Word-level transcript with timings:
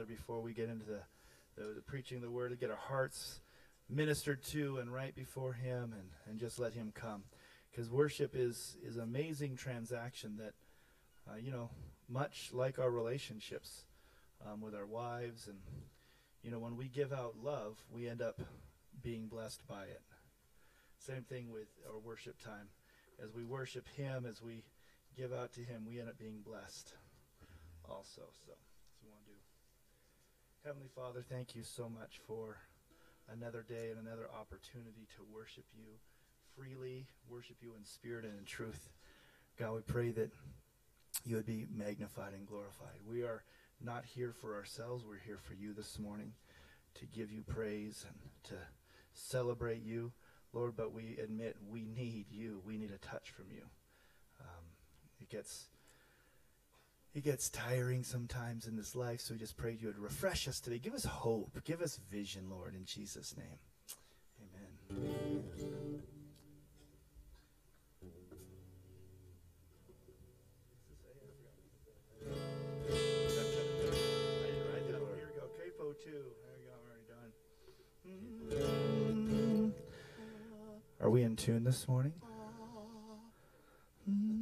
Father, 0.00 0.08
before 0.08 0.40
we 0.40 0.54
get 0.54 0.70
into 0.70 0.86
the, 0.86 1.00
the, 1.62 1.74
the 1.74 1.82
preaching 1.82 2.16
of 2.16 2.22
the 2.22 2.30
word, 2.30 2.48
to 2.48 2.56
get 2.56 2.70
our 2.70 2.76
hearts 2.76 3.40
ministered 3.86 4.42
to 4.42 4.78
and 4.78 4.90
right 4.90 5.14
before 5.14 5.52
Him 5.52 5.92
and, 5.92 6.08
and 6.26 6.40
just 6.40 6.58
let 6.58 6.72
Him 6.72 6.90
come. 6.94 7.24
Because 7.70 7.90
worship 7.90 8.34
is, 8.34 8.78
is 8.82 8.96
an 8.96 9.02
amazing 9.02 9.56
transaction 9.56 10.38
that, 10.38 10.54
uh, 11.30 11.36
you 11.36 11.50
know, 11.52 11.68
much 12.08 12.48
like 12.54 12.78
our 12.78 12.90
relationships 12.90 13.84
um, 14.50 14.62
with 14.62 14.74
our 14.74 14.86
wives 14.86 15.48
and, 15.48 15.58
you 16.42 16.50
know, 16.50 16.58
when 16.58 16.78
we 16.78 16.88
give 16.88 17.12
out 17.12 17.34
love, 17.42 17.76
we 17.92 18.08
end 18.08 18.22
up 18.22 18.40
being 19.02 19.26
blessed 19.26 19.60
by 19.68 19.82
it. 19.82 20.00
Same 20.98 21.24
thing 21.24 21.52
with 21.52 21.68
our 21.86 21.98
worship 21.98 22.40
time. 22.42 22.68
As 23.22 23.34
we 23.34 23.44
worship 23.44 23.86
Him, 23.96 24.24
as 24.24 24.40
we 24.40 24.62
give 25.14 25.34
out 25.34 25.52
to 25.52 25.60
Him, 25.60 25.84
we 25.86 26.00
end 26.00 26.08
up 26.08 26.18
being 26.18 26.40
blessed 26.42 26.94
also. 27.84 28.06
So, 28.14 28.22
that's 28.22 28.40
what 28.46 28.56
we 29.02 29.10
want 29.10 29.24
to 29.26 29.30
do. 29.32 29.36
Heavenly 30.64 30.90
Father, 30.94 31.24
thank 31.26 31.56
you 31.56 31.62
so 31.62 31.88
much 31.88 32.20
for 32.26 32.58
another 33.32 33.64
day 33.66 33.88
and 33.88 34.06
another 34.06 34.28
opportunity 34.38 35.08
to 35.16 35.34
worship 35.34 35.64
you 35.74 35.86
freely, 36.54 37.06
worship 37.30 37.56
you 37.62 37.72
in 37.78 37.84
spirit 37.86 38.26
and 38.26 38.38
in 38.38 38.44
truth. 38.44 38.90
God, 39.58 39.72
we 39.72 39.80
pray 39.80 40.10
that 40.10 40.30
you 41.24 41.36
would 41.36 41.46
be 41.46 41.66
magnified 41.74 42.34
and 42.34 42.46
glorified. 42.46 43.00
We 43.08 43.22
are 43.22 43.42
not 43.82 44.04
here 44.04 44.34
for 44.38 44.54
ourselves. 44.54 45.02
We're 45.02 45.24
here 45.24 45.38
for 45.42 45.54
you 45.54 45.72
this 45.72 45.98
morning 45.98 46.34
to 46.96 47.06
give 47.06 47.32
you 47.32 47.40
praise 47.40 48.04
and 48.06 48.18
to 48.50 48.56
celebrate 49.14 49.82
you, 49.82 50.12
Lord. 50.52 50.76
But 50.76 50.92
we 50.92 51.16
admit 51.24 51.56
we 51.70 51.86
need 51.86 52.26
you. 52.30 52.60
We 52.66 52.76
need 52.76 52.90
a 52.90 52.98
touch 52.98 53.30
from 53.30 53.46
you. 53.50 53.62
Um, 54.38 54.64
it 55.22 55.30
gets 55.30 55.68
it 57.14 57.24
gets 57.24 57.50
tiring 57.50 58.04
sometimes 58.04 58.66
in 58.66 58.76
this 58.76 58.94
life, 58.94 59.20
so 59.20 59.34
we 59.34 59.40
just 59.40 59.56
pray 59.56 59.76
you 59.80 59.88
would 59.88 59.98
refresh 59.98 60.46
us 60.46 60.60
today. 60.60 60.78
Give 60.78 60.94
us 60.94 61.04
hope. 61.04 61.58
Give 61.64 61.82
us 61.82 61.98
vision, 62.10 62.48
Lord, 62.48 62.74
in 62.74 62.84
Jesus' 62.84 63.34
name. 63.36 63.46
Amen. 64.92 65.20
Are 81.00 81.08
we 81.08 81.22
in 81.22 81.34
tune 81.34 81.64
this 81.64 81.88
morning? 81.88 82.12
alone 84.06 84.39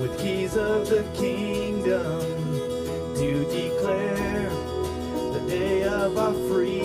with 0.00 0.18
keys 0.18 0.56
of 0.56 0.88
the 0.88 1.04
kingdom 1.14 2.20
to 3.14 3.44
declare 3.52 4.48
the 5.34 5.44
day 5.46 5.82
of 5.84 6.16
our 6.16 6.32
freedom. 6.48 6.79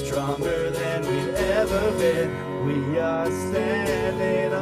stronger 0.00 0.70
than 0.70 1.02
we've 1.02 1.34
ever 1.34 1.92
been. 1.98 2.64
We 2.64 2.98
are 2.98 3.26
standing 3.26 4.52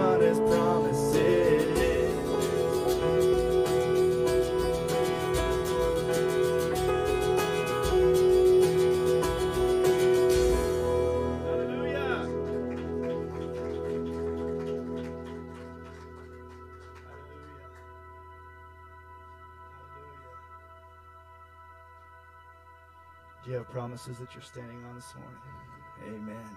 promises 23.95 24.19
that 24.19 24.35
you're 24.35 24.43
standing 24.43 24.85
on 24.89 24.97
this 24.97 25.15
morning? 25.15 25.41
Amen. 26.09 26.51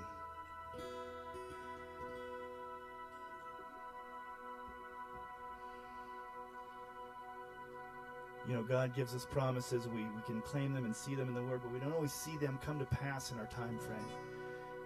You 8.48 8.56
know, 8.56 8.64
God 8.64 8.96
gives 8.96 9.14
us 9.14 9.28
promises. 9.30 9.88
We, 9.88 10.02
we 10.02 10.22
can 10.26 10.42
claim 10.42 10.74
them 10.74 10.86
and 10.86 10.96
see 10.96 11.14
them 11.14 11.28
in 11.28 11.36
the 11.36 11.44
Word, 11.44 11.62
but 11.62 11.72
we 11.72 11.80
don't 11.80 11.94
always 11.94 12.12
see 12.12 12.38
them 12.38 12.58
come 12.66 12.80
to 12.80 12.86
pass 12.86 13.32
in 13.32 13.38
our 13.38 13.46
time 13.46 13.78
frame. 13.78 14.00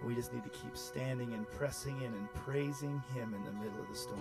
We 0.04 0.14
just 0.14 0.34
need 0.34 0.44
to 0.44 0.50
keep 0.50 0.76
standing 0.76 1.32
and 1.32 1.50
pressing 1.52 1.96
in 2.02 2.12
and 2.12 2.30
praising 2.34 3.02
Him 3.14 3.32
in 3.32 3.42
the 3.44 3.52
middle 3.52 3.80
of 3.80 3.88
the 3.88 3.96
storm. 3.96 4.20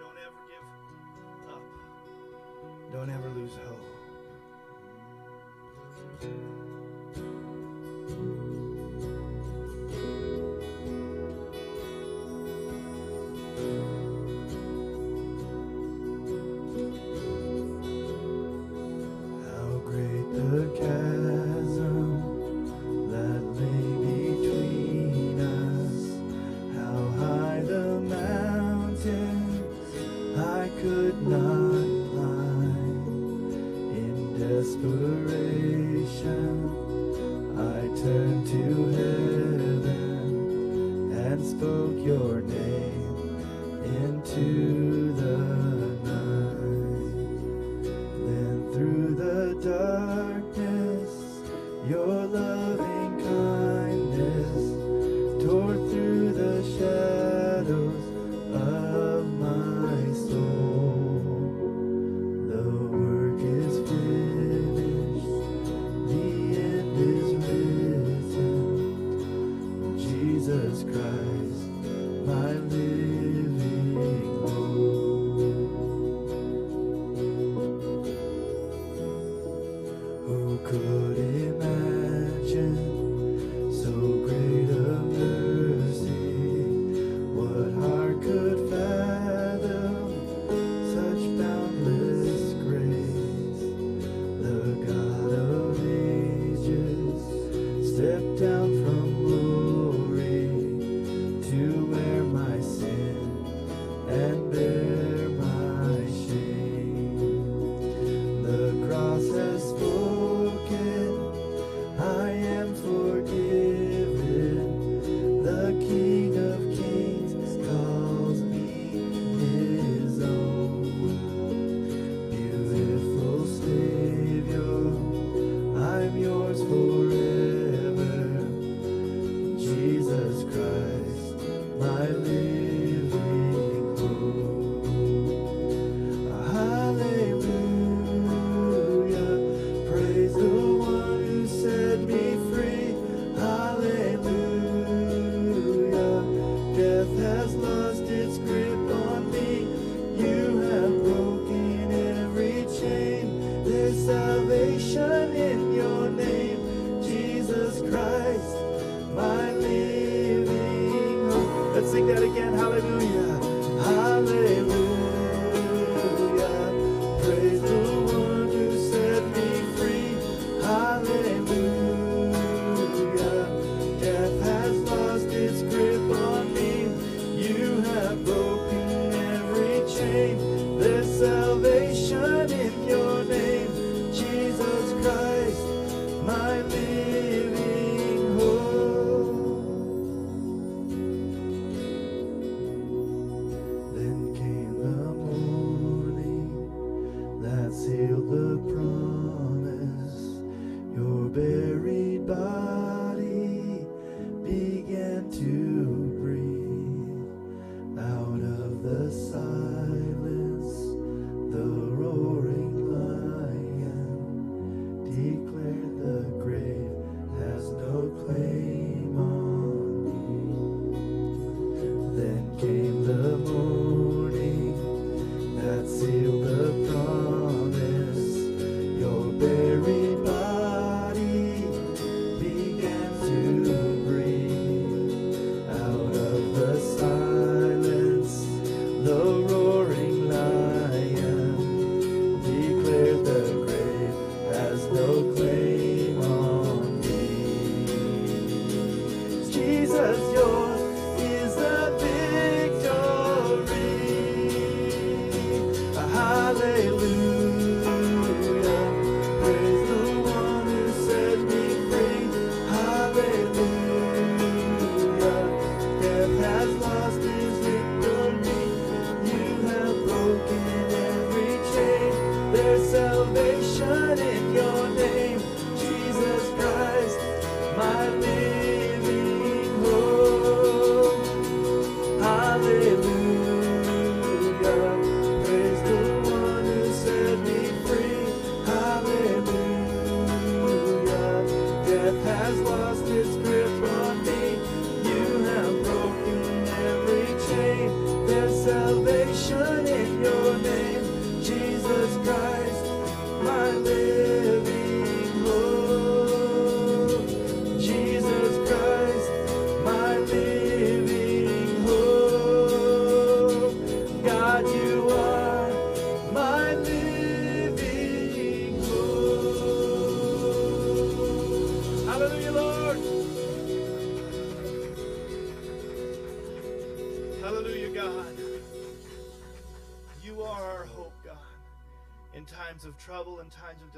Don't 0.00 0.18
ever 0.26 0.40
give 0.50 1.54
up. 1.54 1.62
Don't 2.92 3.10
ever 3.10 3.28
lose 3.28 3.54
hope. 3.64 3.91
Thank 6.22 6.34
you. 6.34 6.51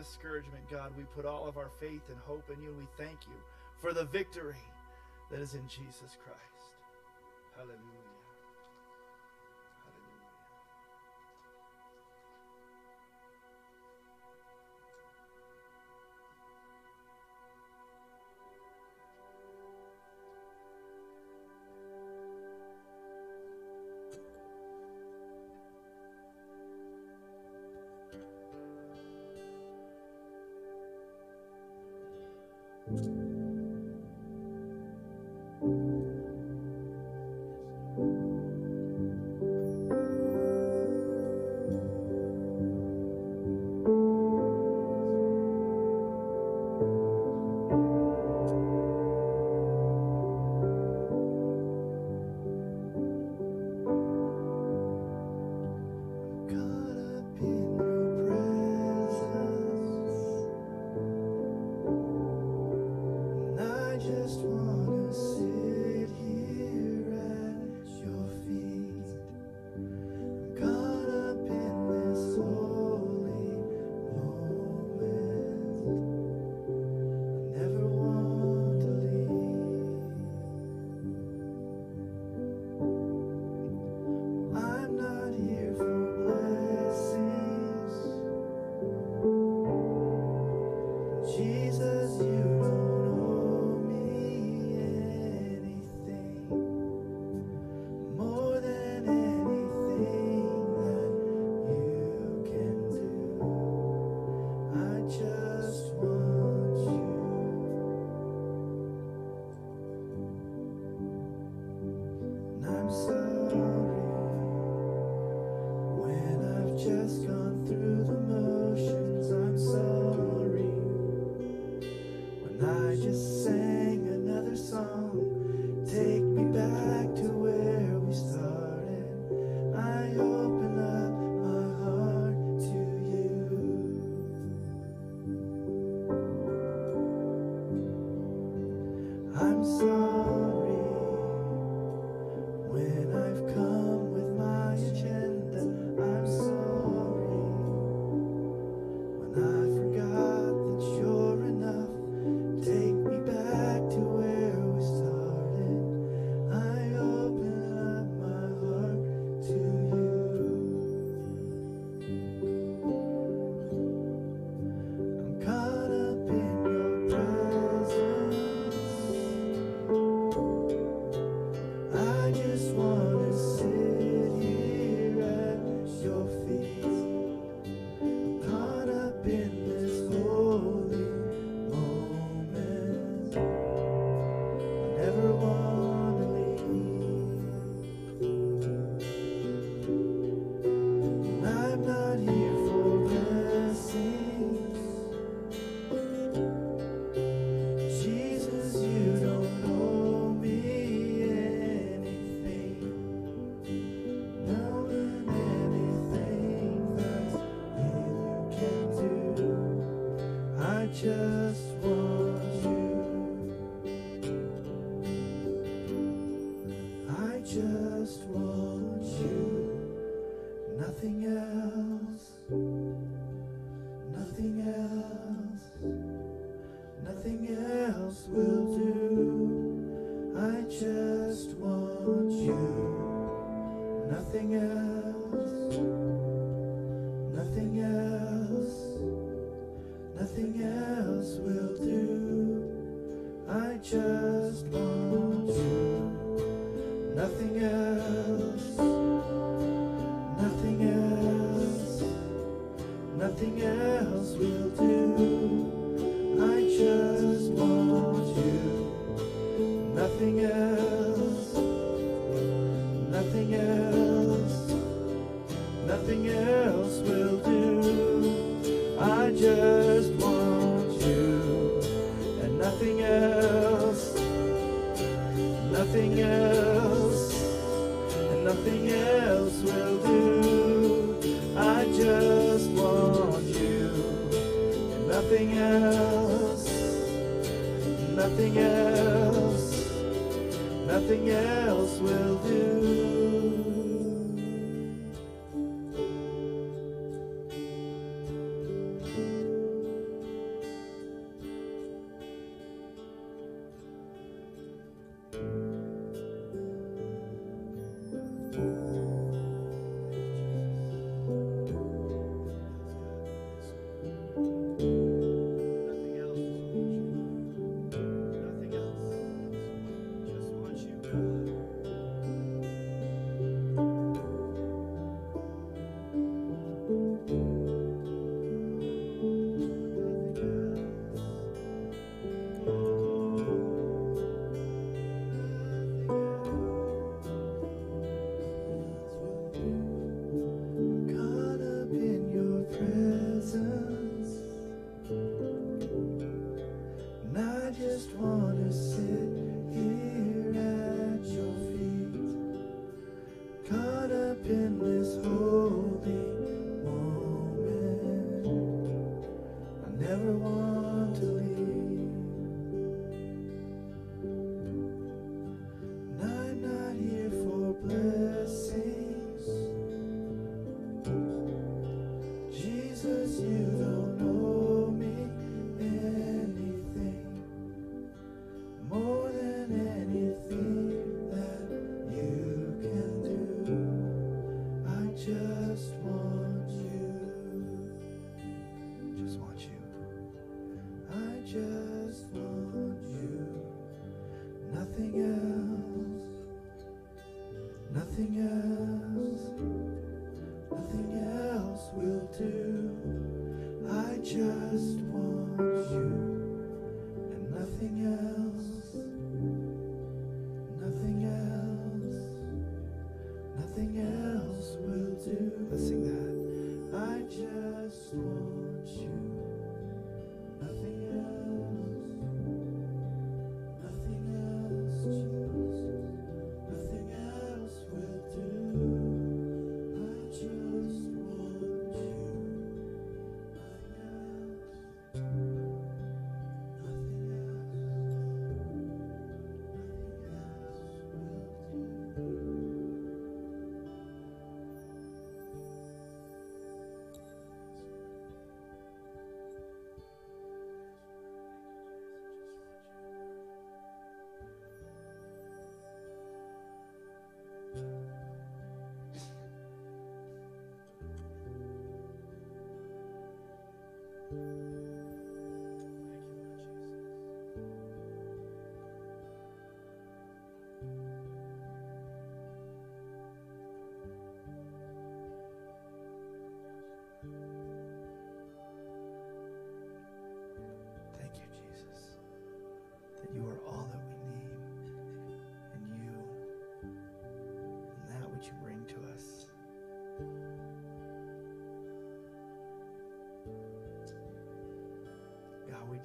discouragement, 0.05 0.69
God, 0.71 0.93
we 0.97 1.05
put 1.15 1.25
all 1.25 1.49
of 1.49 1.57
our 1.57 1.71
faith 1.81 2.03
and 2.09 2.19
hope 2.27 2.51
in 2.51 2.63
you, 2.63 2.69
and 2.69 2.79
we 2.79 2.87
thank 2.99 3.19
you 3.27 3.35
for 3.79 3.93
the 3.93 4.05
victory 4.05 4.55
that 5.31 5.41
is 5.41 5.55
in 5.55 5.67
Jesus 5.67 6.17
Christ. 6.23 6.34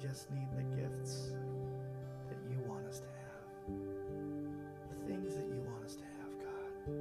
just 0.00 0.30
need 0.30 0.48
the 0.56 0.62
gifts 0.76 1.32
that 2.28 2.38
you 2.48 2.56
want 2.66 2.86
us 2.86 3.00
to 3.00 3.06
have. 3.06 3.76
The 4.88 5.06
things 5.06 5.34
that 5.34 5.46
you 5.46 5.60
want 5.70 5.84
us 5.84 5.96
to 5.96 6.04
have, 6.04 6.32
God. 6.40 6.92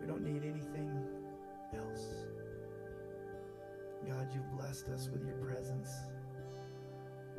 We 0.00 0.06
don't 0.06 0.22
need 0.22 0.42
anything 0.44 0.90
else. 1.74 2.04
God, 4.06 4.28
you've 4.34 4.58
blessed 4.58 4.88
us 4.88 5.08
with 5.10 5.24
your 5.24 5.36
presence, 5.36 5.90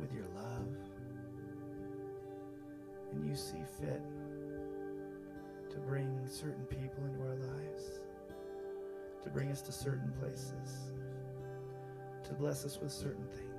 with 0.00 0.12
your 0.12 0.26
love. 0.34 0.66
And 3.12 3.28
you 3.28 3.36
see 3.36 3.62
fit 3.80 4.02
to 5.70 5.76
bring 5.86 6.08
certain 6.26 6.64
people 6.64 7.04
into 7.04 7.20
our 7.20 7.36
lives, 7.36 8.00
to 9.22 9.30
bring 9.30 9.52
us 9.52 9.62
to 9.62 9.72
certain 9.72 10.12
places, 10.18 10.92
to 12.24 12.32
bless 12.34 12.64
us 12.64 12.80
with 12.82 12.90
certain 12.90 13.26
things. 13.36 13.51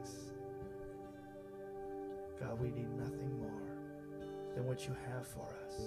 We 2.63 2.69
need 2.69 2.97
nothing 2.97 3.37
more 3.41 4.55
than 4.55 4.65
what 4.65 4.87
you 4.87 4.95
have 5.11 5.27
for 5.27 5.53
us. 5.67 5.81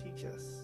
Teach 0.00 0.24
us 0.24 0.59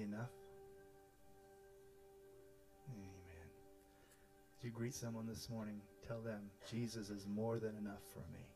Enough? 0.00 0.30
Amen. 2.88 3.48
You 4.62 4.70
greet 4.70 4.94
someone 4.94 5.26
this 5.26 5.50
morning, 5.50 5.78
tell 6.08 6.20
them 6.20 6.40
Jesus 6.70 7.10
is 7.10 7.26
more 7.26 7.58
than 7.58 7.76
enough 7.76 8.00
for 8.14 8.20
me. 8.32 8.46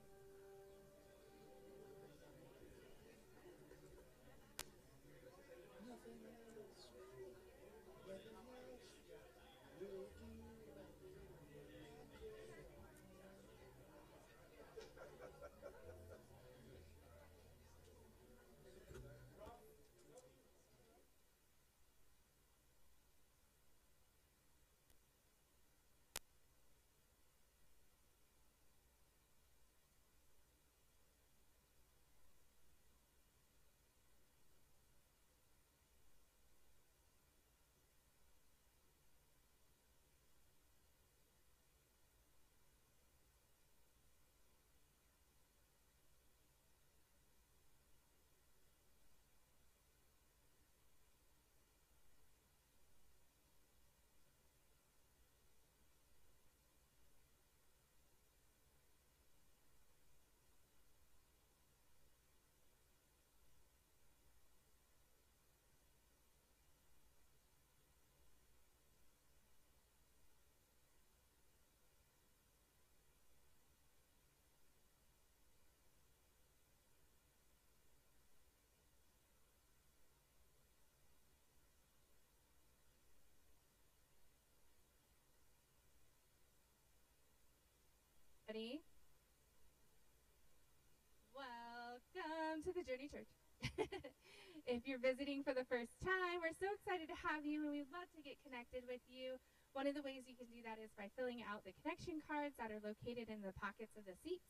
Welcome 91.35 92.63
to 92.63 92.71
the 92.71 92.87
Journey 92.87 93.11
Church. 93.11 93.27
if 94.71 94.87
you're 94.87 95.03
visiting 95.03 95.43
for 95.43 95.51
the 95.51 95.67
first 95.67 95.99
time, 95.99 96.39
we're 96.39 96.55
so 96.55 96.71
excited 96.71 97.11
to 97.11 97.19
have 97.19 97.43
you 97.43 97.67
and 97.67 97.75
we'd 97.75 97.91
love 97.91 98.07
to 98.15 98.23
get 98.23 98.39
connected 98.47 98.87
with 98.87 99.03
you. 99.11 99.43
One 99.75 99.91
of 99.91 99.99
the 99.99 100.07
ways 100.07 100.31
you 100.31 100.39
can 100.39 100.47
do 100.55 100.63
that 100.63 100.79
is 100.79 100.95
by 100.95 101.11
filling 101.19 101.43
out 101.43 101.67
the 101.67 101.75
connection 101.83 102.23
cards 102.23 102.55
that 102.63 102.71
are 102.71 102.79
located 102.79 103.27
in 103.27 103.43
the 103.43 103.51
pockets 103.59 103.99
of 103.99 104.07
the 104.07 104.15
seats. 104.23 104.47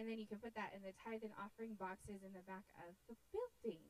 And 0.00 0.08
then 0.08 0.16
you 0.16 0.24
can 0.24 0.40
put 0.40 0.56
that 0.56 0.72
in 0.72 0.80
the 0.80 0.96
tithe 1.04 1.20
and 1.20 1.36
offering 1.36 1.76
boxes 1.76 2.24
in 2.24 2.32
the 2.32 2.48
back 2.48 2.64
of 2.88 2.96
the 3.04 3.20
building. 3.36 3.84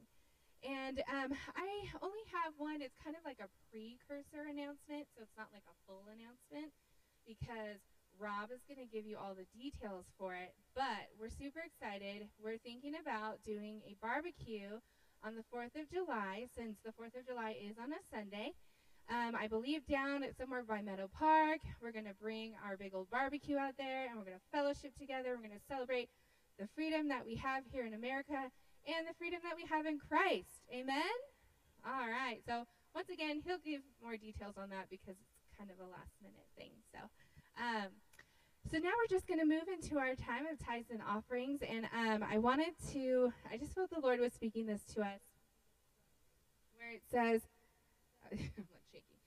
And 0.66 0.98
um, 1.06 1.30
I 1.54 1.70
only 2.02 2.26
have 2.34 2.50
one. 2.58 2.82
It's 2.82 2.98
kind 2.98 3.14
of 3.14 3.22
like 3.22 3.38
a 3.38 3.46
precursor 3.70 4.42
announcement, 4.42 5.06
so 5.14 5.22
it's 5.22 5.38
not 5.38 5.54
like 5.54 5.70
a 5.70 5.76
full 5.86 6.10
announcement 6.10 6.74
because 7.22 7.78
Rob 8.22 8.54
is 8.54 8.62
going 8.70 8.78
to 8.78 8.86
give 8.86 9.02
you 9.02 9.18
all 9.18 9.34
the 9.34 9.50
details 9.50 10.06
for 10.14 10.38
it, 10.38 10.54
but 10.78 11.10
we're 11.18 11.26
super 11.26 11.58
excited. 11.58 12.30
We're 12.38 12.62
thinking 12.62 12.94
about 12.94 13.42
doing 13.42 13.82
a 13.82 13.98
barbecue 13.98 14.78
on 15.26 15.34
the 15.34 15.42
4th 15.50 15.74
of 15.74 15.90
July 15.90 16.46
since 16.54 16.78
the 16.86 16.94
4th 16.94 17.18
of 17.18 17.26
July 17.26 17.58
is 17.58 17.74
on 17.82 17.90
a 17.90 17.98
Sunday. 18.14 18.54
Um, 19.10 19.34
I 19.34 19.50
believe 19.50 19.82
down 19.90 20.22
at 20.22 20.38
somewhere 20.38 20.62
by 20.62 20.86
Meadow 20.86 21.10
Park. 21.10 21.66
We're 21.82 21.90
going 21.90 22.06
to 22.06 22.14
bring 22.14 22.54
our 22.62 22.78
big 22.78 22.94
old 22.94 23.10
barbecue 23.10 23.58
out 23.58 23.74
there 23.74 24.06
and 24.06 24.14
we're 24.14 24.30
going 24.30 24.38
to 24.38 24.48
fellowship 24.54 24.94
together. 24.94 25.34
We're 25.34 25.50
going 25.50 25.58
to 25.58 25.66
celebrate 25.66 26.06
the 26.62 26.70
freedom 26.78 27.10
that 27.10 27.26
we 27.26 27.34
have 27.42 27.66
here 27.74 27.90
in 27.90 27.94
America 27.98 28.38
and 28.86 29.02
the 29.02 29.18
freedom 29.18 29.42
that 29.42 29.58
we 29.58 29.66
have 29.66 29.82
in 29.82 29.98
Christ. 29.98 30.62
Amen? 30.70 31.10
All 31.82 32.06
right. 32.06 32.38
So, 32.46 32.70
once 32.94 33.10
again, 33.10 33.42
he'll 33.42 33.58
give 33.58 33.82
more 33.98 34.14
details 34.14 34.54
on 34.54 34.70
that 34.70 34.86
because 34.94 35.18
it's 35.18 35.58
kind 35.58 35.74
of 35.74 35.82
a 35.82 35.90
last 35.90 36.14
minute 36.22 36.46
thing. 36.54 36.70
So, 36.94 37.02
um, 37.58 37.90
so 38.72 38.78
now 38.78 38.88
we're 38.96 39.14
just 39.14 39.26
going 39.26 39.38
to 39.38 39.44
move 39.44 39.68
into 39.70 39.98
our 39.98 40.14
time 40.14 40.46
of 40.50 40.58
tithes 40.58 40.90
and 40.90 41.00
offerings. 41.06 41.60
And 41.68 41.84
um, 41.94 42.26
I 42.28 42.38
wanted 42.38 42.72
to, 42.92 43.30
I 43.52 43.58
just 43.58 43.74
felt 43.74 43.90
the 43.90 44.00
Lord 44.00 44.18
was 44.18 44.32
speaking 44.32 44.64
this 44.64 44.82
to 44.94 45.02
us 45.02 45.20
where 46.74 46.92
it 46.94 47.02
says, 47.10 47.42
I'm 48.32 48.38
like 48.38 48.82
shaking. 48.90 49.18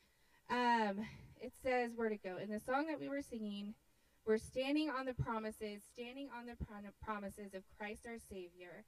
Um, 0.49 1.05
it 1.39 1.53
says 1.61 1.91
where 1.95 2.09
to 2.09 2.17
go. 2.17 2.37
In 2.41 2.49
the 2.49 2.59
song 2.59 2.87
that 2.87 2.99
we 2.99 3.07
were 3.07 3.21
singing, 3.21 3.75
we're 4.25 4.39
standing 4.39 4.89
on 4.89 5.05
the 5.05 5.13
promises, 5.13 5.83
standing 5.93 6.27
on 6.35 6.47
the 6.47 6.55
pro- 6.65 6.89
promises 7.03 7.53
of 7.53 7.61
Christ 7.77 8.07
our 8.07 8.17
Savior. 8.27 8.83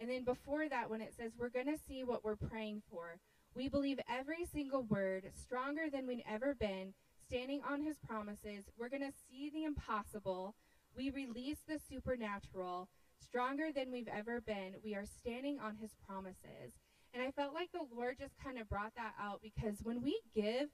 And 0.00 0.08
then 0.08 0.24
before 0.24 0.70
that, 0.70 0.88
when 0.88 1.02
it 1.02 1.12
says 1.18 1.32
we're 1.38 1.50
going 1.50 1.66
to 1.66 1.78
see 1.86 2.02
what 2.02 2.24
we're 2.24 2.36
praying 2.36 2.80
for, 2.90 3.18
we 3.54 3.68
believe 3.68 4.00
every 4.08 4.46
single 4.50 4.84
word, 4.84 5.30
stronger 5.34 5.90
than 5.92 6.06
we've 6.06 6.22
ever 6.26 6.54
been, 6.54 6.94
standing 7.28 7.60
on 7.68 7.82
his 7.82 7.96
promises. 7.98 8.64
We're 8.78 8.88
going 8.88 9.02
to 9.02 9.12
see 9.30 9.50
the 9.50 9.64
impossible. 9.64 10.54
We 10.96 11.10
release 11.10 11.58
the 11.68 11.78
supernatural, 11.78 12.88
stronger 13.22 13.68
than 13.74 13.92
we've 13.92 14.08
ever 14.08 14.40
been. 14.40 14.74
We 14.82 14.94
are 14.94 15.04
standing 15.04 15.58
on 15.60 15.76
his 15.76 15.90
promises. 16.06 16.80
And 17.12 17.22
I 17.22 17.30
felt 17.30 17.54
like 17.54 17.70
the 17.72 17.86
Lord 17.94 18.16
just 18.18 18.34
kind 18.42 18.58
of 18.58 18.68
brought 18.68 18.94
that 18.96 19.14
out 19.20 19.40
because 19.42 19.78
when 19.82 20.02
we 20.02 20.20
give, 20.34 20.68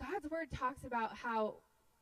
God's 0.00 0.30
word 0.30 0.48
talks 0.52 0.84
about 0.84 1.16
how 1.16 1.56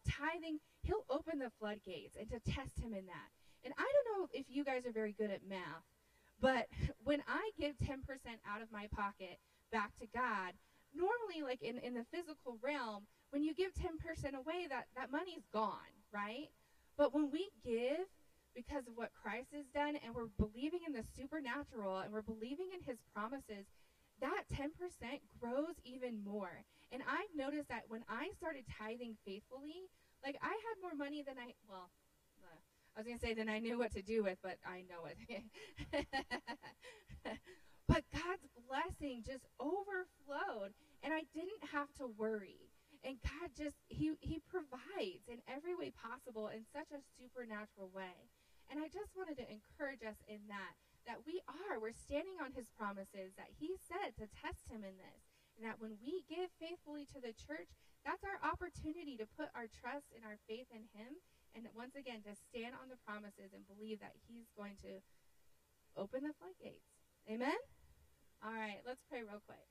tithing, 0.08 0.58
he'll 0.82 1.04
open 1.10 1.38
the 1.38 1.50
floodgates 1.58 2.16
and 2.18 2.28
to 2.30 2.40
test 2.40 2.78
him 2.78 2.92
in 2.92 3.06
that. 3.06 3.28
And 3.64 3.72
I 3.78 3.84
don't 3.84 4.20
know 4.20 4.28
if 4.32 4.46
you 4.48 4.64
guys 4.64 4.84
are 4.86 4.92
very 4.92 5.12
good 5.12 5.30
at 5.30 5.48
math, 5.48 5.86
but 6.40 6.66
when 7.04 7.22
I 7.28 7.50
give 7.58 7.76
10% 7.78 8.00
out 8.48 8.62
of 8.62 8.72
my 8.72 8.88
pocket 8.94 9.38
back 9.70 9.94
to 10.00 10.06
God, 10.14 10.52
normally 10.94 11.42
like 11.42 11.62
in, 11.62 11.78
in 11.78 11.94
the 11.94 12.04
physical 12.12 12.58
realm, 12.62 13.04
when 13.32 13.42
you 13.42 13.54
give 13.54 13.72
10% 13.72 14.36
away, 14.36 14.68
that, 14.68 14.86
that 14.94 15.10
money's 15.10 15.48
gone, 15.52 15.96
right? 16.12 16.52
But 16.98 17.14
when 17.14 17.30
we 17.32 17.48
give, 17.64 18.04
because 18.54 18.86
of 18.86 18.92
what 18.94 19.10
Christ 19.16 19.48
has 19.56 19.64
done 19.72 19.96
and 20.04 20.14
we're 20.14 20.28
believing 20.36 20.80
in 20.86 20.92
the 20.92 21.04
supernatural 21.16 22.00
and 22.00 22.12
we're 22.12 22.20
believing 22.20 22.68
in 22.76 22.84
his 22.84 22.98
promises, 23.14 23.64
that 24.20 24.44
10% 24.52 24.68
grows 25.40 25.80
even 25.82 26.22
more. 26.22 26.62
And 26.92 27.02
I've 27.08 27.32
noticed 27.34 27.70
that 27.70 27.84
when 27.88 28.04
I 28.06 28.28
started 28.36 28.64
tithing 28.78 29.16
faithfully, 29.24 29.88
like 30.22 30.36
I 30.42 30.52
had 30.52 30.76
more 30.82 30.94
money 30.94 31.24
than 31.26 31.36
I, 31.38 31.54
well, 31.66 31.88
uh, 32.44 32.60
I 32.94 33.00
was 33.00 33.06
going 33.06 33.18
to 33.18 33.26
say 33.26 33.32
than 33.32 33.48
I 33.48 33.58
knew 33.58 33.78
what 33.78 33.92
to 33.94 34.02
do 34.02 34.22
with, 34.22 34.36
but 34.42 34.58
I 34.66 34.84
know 34.84 35.08
it. 35.08 35.16
but 37.88 38.04
God's 38.12 38.46
blessing 38.68 39.24
just 39.26 39.46
overflowed 39.58 40.76
and 41.02 41.14
I 41.14 41.24
didn't 41.34 41.72
have 41.72 41.88
to 41.94 42.06
worry. 42.06 42.71
And 43.02 43.18
God 43.22 43.50
just 43.58 43.82
he 43.90 44.14
he 44.22 44.38
provides 44.46 45.26
in 45.26 45.42
every 45.50 45.74
way 45.74 45.90
possible 45.90 46.46
in 46.48 46.62
such 46.70 46.94
a 46.94 47.02
supernatural 47.18 47.90
way. 47.90 48.30
And 48.70 48.78
I 48.78 48.86
just 48.86 49.18
wanted 49.18 49.36
to 49.42 49.46
encourage 49.50 50.06
us 50.06 50.22
in 50.30 50.46
that 50.46 50.78
that 51.10 51.26
we 51.26 51.42
are 51.50 51.82
we're 51.82 51.94
standing 51.94 52.38
on 52.38 52.54
his 52.54 52.70
promises 52.78 53.34
that 53.34 53.50
he 53.58 53.74
said 53.74 54.14
to 54.22 54.30
test 54.30 54.70
him 54.70 54.86
in 54.86 54.94
this. 54.96 55.22
And 55.58 55.66
that 55.68 55.82
when 55.82 56.00
we 56.00 56.24
give 56.30 56.48
faithfully 56.56 57.04
to 57.12 57.20
the 57.20 57.36
church, 57.36 57.68
that's 58.06 58.24
our 58.24 58.40
opportunity 58.40 59.20
to 59.20 59.28
put 59.36 59.52
our 59.52 59.68
trust 59.68 60.10
and 60.14 60.24
our 60.24 60.40
faith 60.48 60.66
in 60.72 60.88
him 60.96 61.20
and 61.54 61.68
once 61.76 61.94
again 61.94 62.24
to 62.24 62.32
stand 62.32 62.72
on 62.80 62.88
the 62.88 62.96
promises 63.04 63.52
and 63.52 63.68
believe 63.68 64.00
that 64.00 64.16
he's 64.26 64.48
going 64.56 64.76
to 64.80 65.04
open 65.96 66.24
the 66.24 66.32
floodgates. 66.40 66.88
Amen. 67.28 67.60
All 68.44 68.52
right, 68.52 68.80
let's 68.86 69.02
pray 69.08 69.20
real 69.20 69.42
quick. 69.44 69.62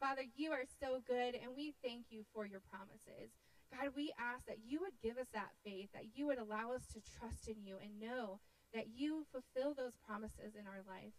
Father, 0.00 0.22
you 0.36 0.52
are 0.52 0.62
so 0.78 1.02
good, 1.06 1.34
and 1.34 1.56
we 1.56 1.74
thank 1.82 2.06
you 2.10 2.22
for 2.32 2.46
your 2.46 2.62
promises. 2.70 3.34
God, 3.74 3.90
we 3.96 4.14
ask 4.14 4.46
that 4.46 4.62
you 4.64 4.78
would 4.80 4.94
give 5.02 5.18
us 5.18 5.26
that 5.34 5.50
faith, 5.64 5.90
that 5.92 6.14
you 6.14 6.26
would 6.26 6.38
allow 6.38 6.72
us 6.72 6.86
to 6.94 7.02
trust 7.18 7.48
in 7.48 7.66
you 7.66 7.76
and 7.82 7.98
know 8.00 8.38
that 8.72 8.86
you 8.94 9.26
fulfill 9.32 9.74
those 9.74 9.98
promises 10.06 10.54
in 10.54 10.70
our 10.70 10.86
life. 10.86 11.12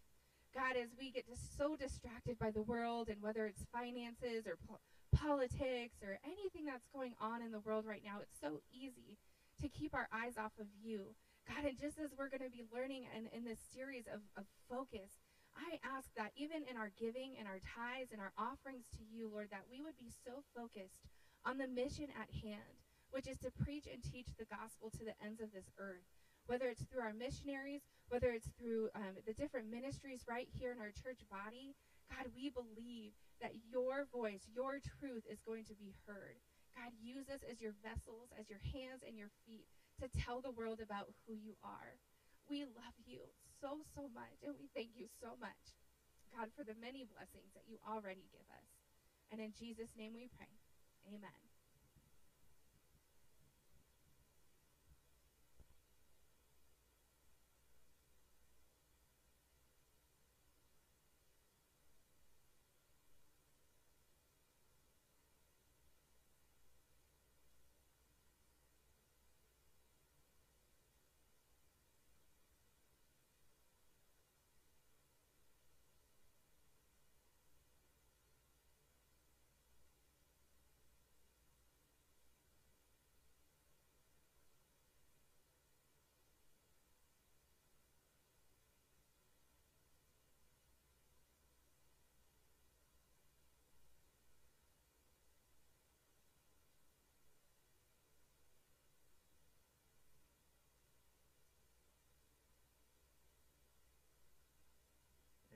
God, 0.56 0.80
as 0.80 0.88
we 0.98 1.12
get 1.12 1.28
so 1.58 1.76
distracted 1.76 2.38
by 2.38 2.50
the 2.50 2.62
world 2.62 3.08
and 3.08 3.22
whether 3.22 3.46
it's 3.46 3.68
finances 3.70 4.48
or 4.48 4.56
po- 4.66 4.80
politics 5.12 6.00
or 6.02 6.18
anything 6.24 6.64
that's 6.64 6.88
going 6.92 7.14
on 7.20 7.42
in 7.42 7.52
the 7.52 7.60
world 7.60 7.84
right 7.86 8.02
now, 8.02 8.18
it's 8.20 8.40
so 8.40 8.64
easy 8.72 9.18
to 9.60 9.68
keep 9.68 9.94
our 9.94 10.08
eyes 10.10 10.34
off 10.38 10.52
of 10.58 10.66
you. 10.82 11.14
God, 11.46 11.68
and 11.68 11.78
just 11.78 11.98
as 12.00 12.10
we're 12.16 12.32
going 12.32 12.42
to 12.42 12.50
be 12.50 12.64
learning 12.72 13.04
in, 13.14 13.28
in 13.36 13.44
this 13.44 13.60
series 13.74 14.08
of, 14.08 14.20
of 14.36 14.44
focus, 14.68 15.20
I 15.60 15.76
ask 15.84 16.08
that 16.16 16.32
even 16.40 16.64
in 16.64 16.80
our 16.80 16.90
giving 16.96 17.36
and 17.36 17.44
our 17.44 17.60
tithes 17.60 18.12
and 18.12 18.20
our 18.20 18.32
offerings 18.40 18.88
to 18.96 19.04
you, 19.04 19.28
Lord, 19.28 19.52
that 19.52 19.68
we 19.68 19.84
would 19.84 19.96
be 20.00 20.08
so 20.08 20.40
focused 20.56 21.04
on 21.44 21.60
the 21.60 21.68
mission 21.68 22.08
at 22.16 22.32
hand, 22.32 22.80
which 23.12 23.28
is 23.28 23.36
to 23.44 23.52
preach 23.52 23.84
and 23.84 24.00
teach 24.00 24.32
the 24.40 24.48
gospel 24.48 24.88
to 24.96 25.04
the 25.04 25.16
ends 25.20 25.40
of 25.40 25.52
this 25.52 25.68
earth. 25.76 26.04
Whether 26.48 26.72
it's 26.72 26.82
through 26.88 27.04
our 27.04 27.12
missionaries, 27.12 27.84
whether 28.08 28.32
it's 28.32 28.48
through 28.56 28.88
um, 28.96 29.20
the 29.28 29.36
different 29.36 29.70
ministries 29.70 30.24
right 30.26 30.48
here 30.48 30.72
in 30.72 30.80
our 30.80 30.90
church 30.96 31.20
body, 31.28 31.76
God, 32.08 32.32
we 32.34 32.50
believe 32.50 33.12
that 33.44 33.54
your 33.70 34.08
voice, 34.10 34.48
your 34.50 34.80
truth 34.98 35.22
is 35.30 35.44
going 35.46 35.64
to 35.70 35.76
be 35.76 35.94
heard. 36.08 36.40
God, 36.74 36.90
use 36.98 37.28
us 37.28 37.44
as 37.46 37.60
your 37.60 37.76
vessels, 37.84 38.32
as 38.38 38.48
your 38.48 38.62
hands 38.72 39.04
and 39.06 39.14
your 39.14 39.30
feet 39.46 39.68
to 40.00 40.08
tell 40.08 40.40
the 40.40 40.56
world 40.56 40.80
about 40.80 41.12
who 41.26 41.34
you 41.34 41.54
are. 41.62 42.00
We 42.48 42.64
love 42.64 42.96
you 43.06 43.30
so, 43.60 43.84
so 43.94 44.08
much, 44.16 44.40
and 44.44 44.56
we 44.56 44.68
thank 44.72 44.96
you 44.96 45.06
so 45.20 45.36
much, 45.40 45.76
God, 46.32 46.48
for 46.56 46.64
the 46.64 46.74
many 46.80 47.04
blessings 47.04 47.52
that 47.52 47.68
you 47.68 47.76
already 47.84 48.24
give 48.32 48.48
us. 48.56 48.68
And 49.30 49.40
in 49.40 49.52
Jesus' 49.52 49.92
name 49.96 50.16
we 50.16 50.28
pray. 50.32 50.50
Amen. 51.06 51.49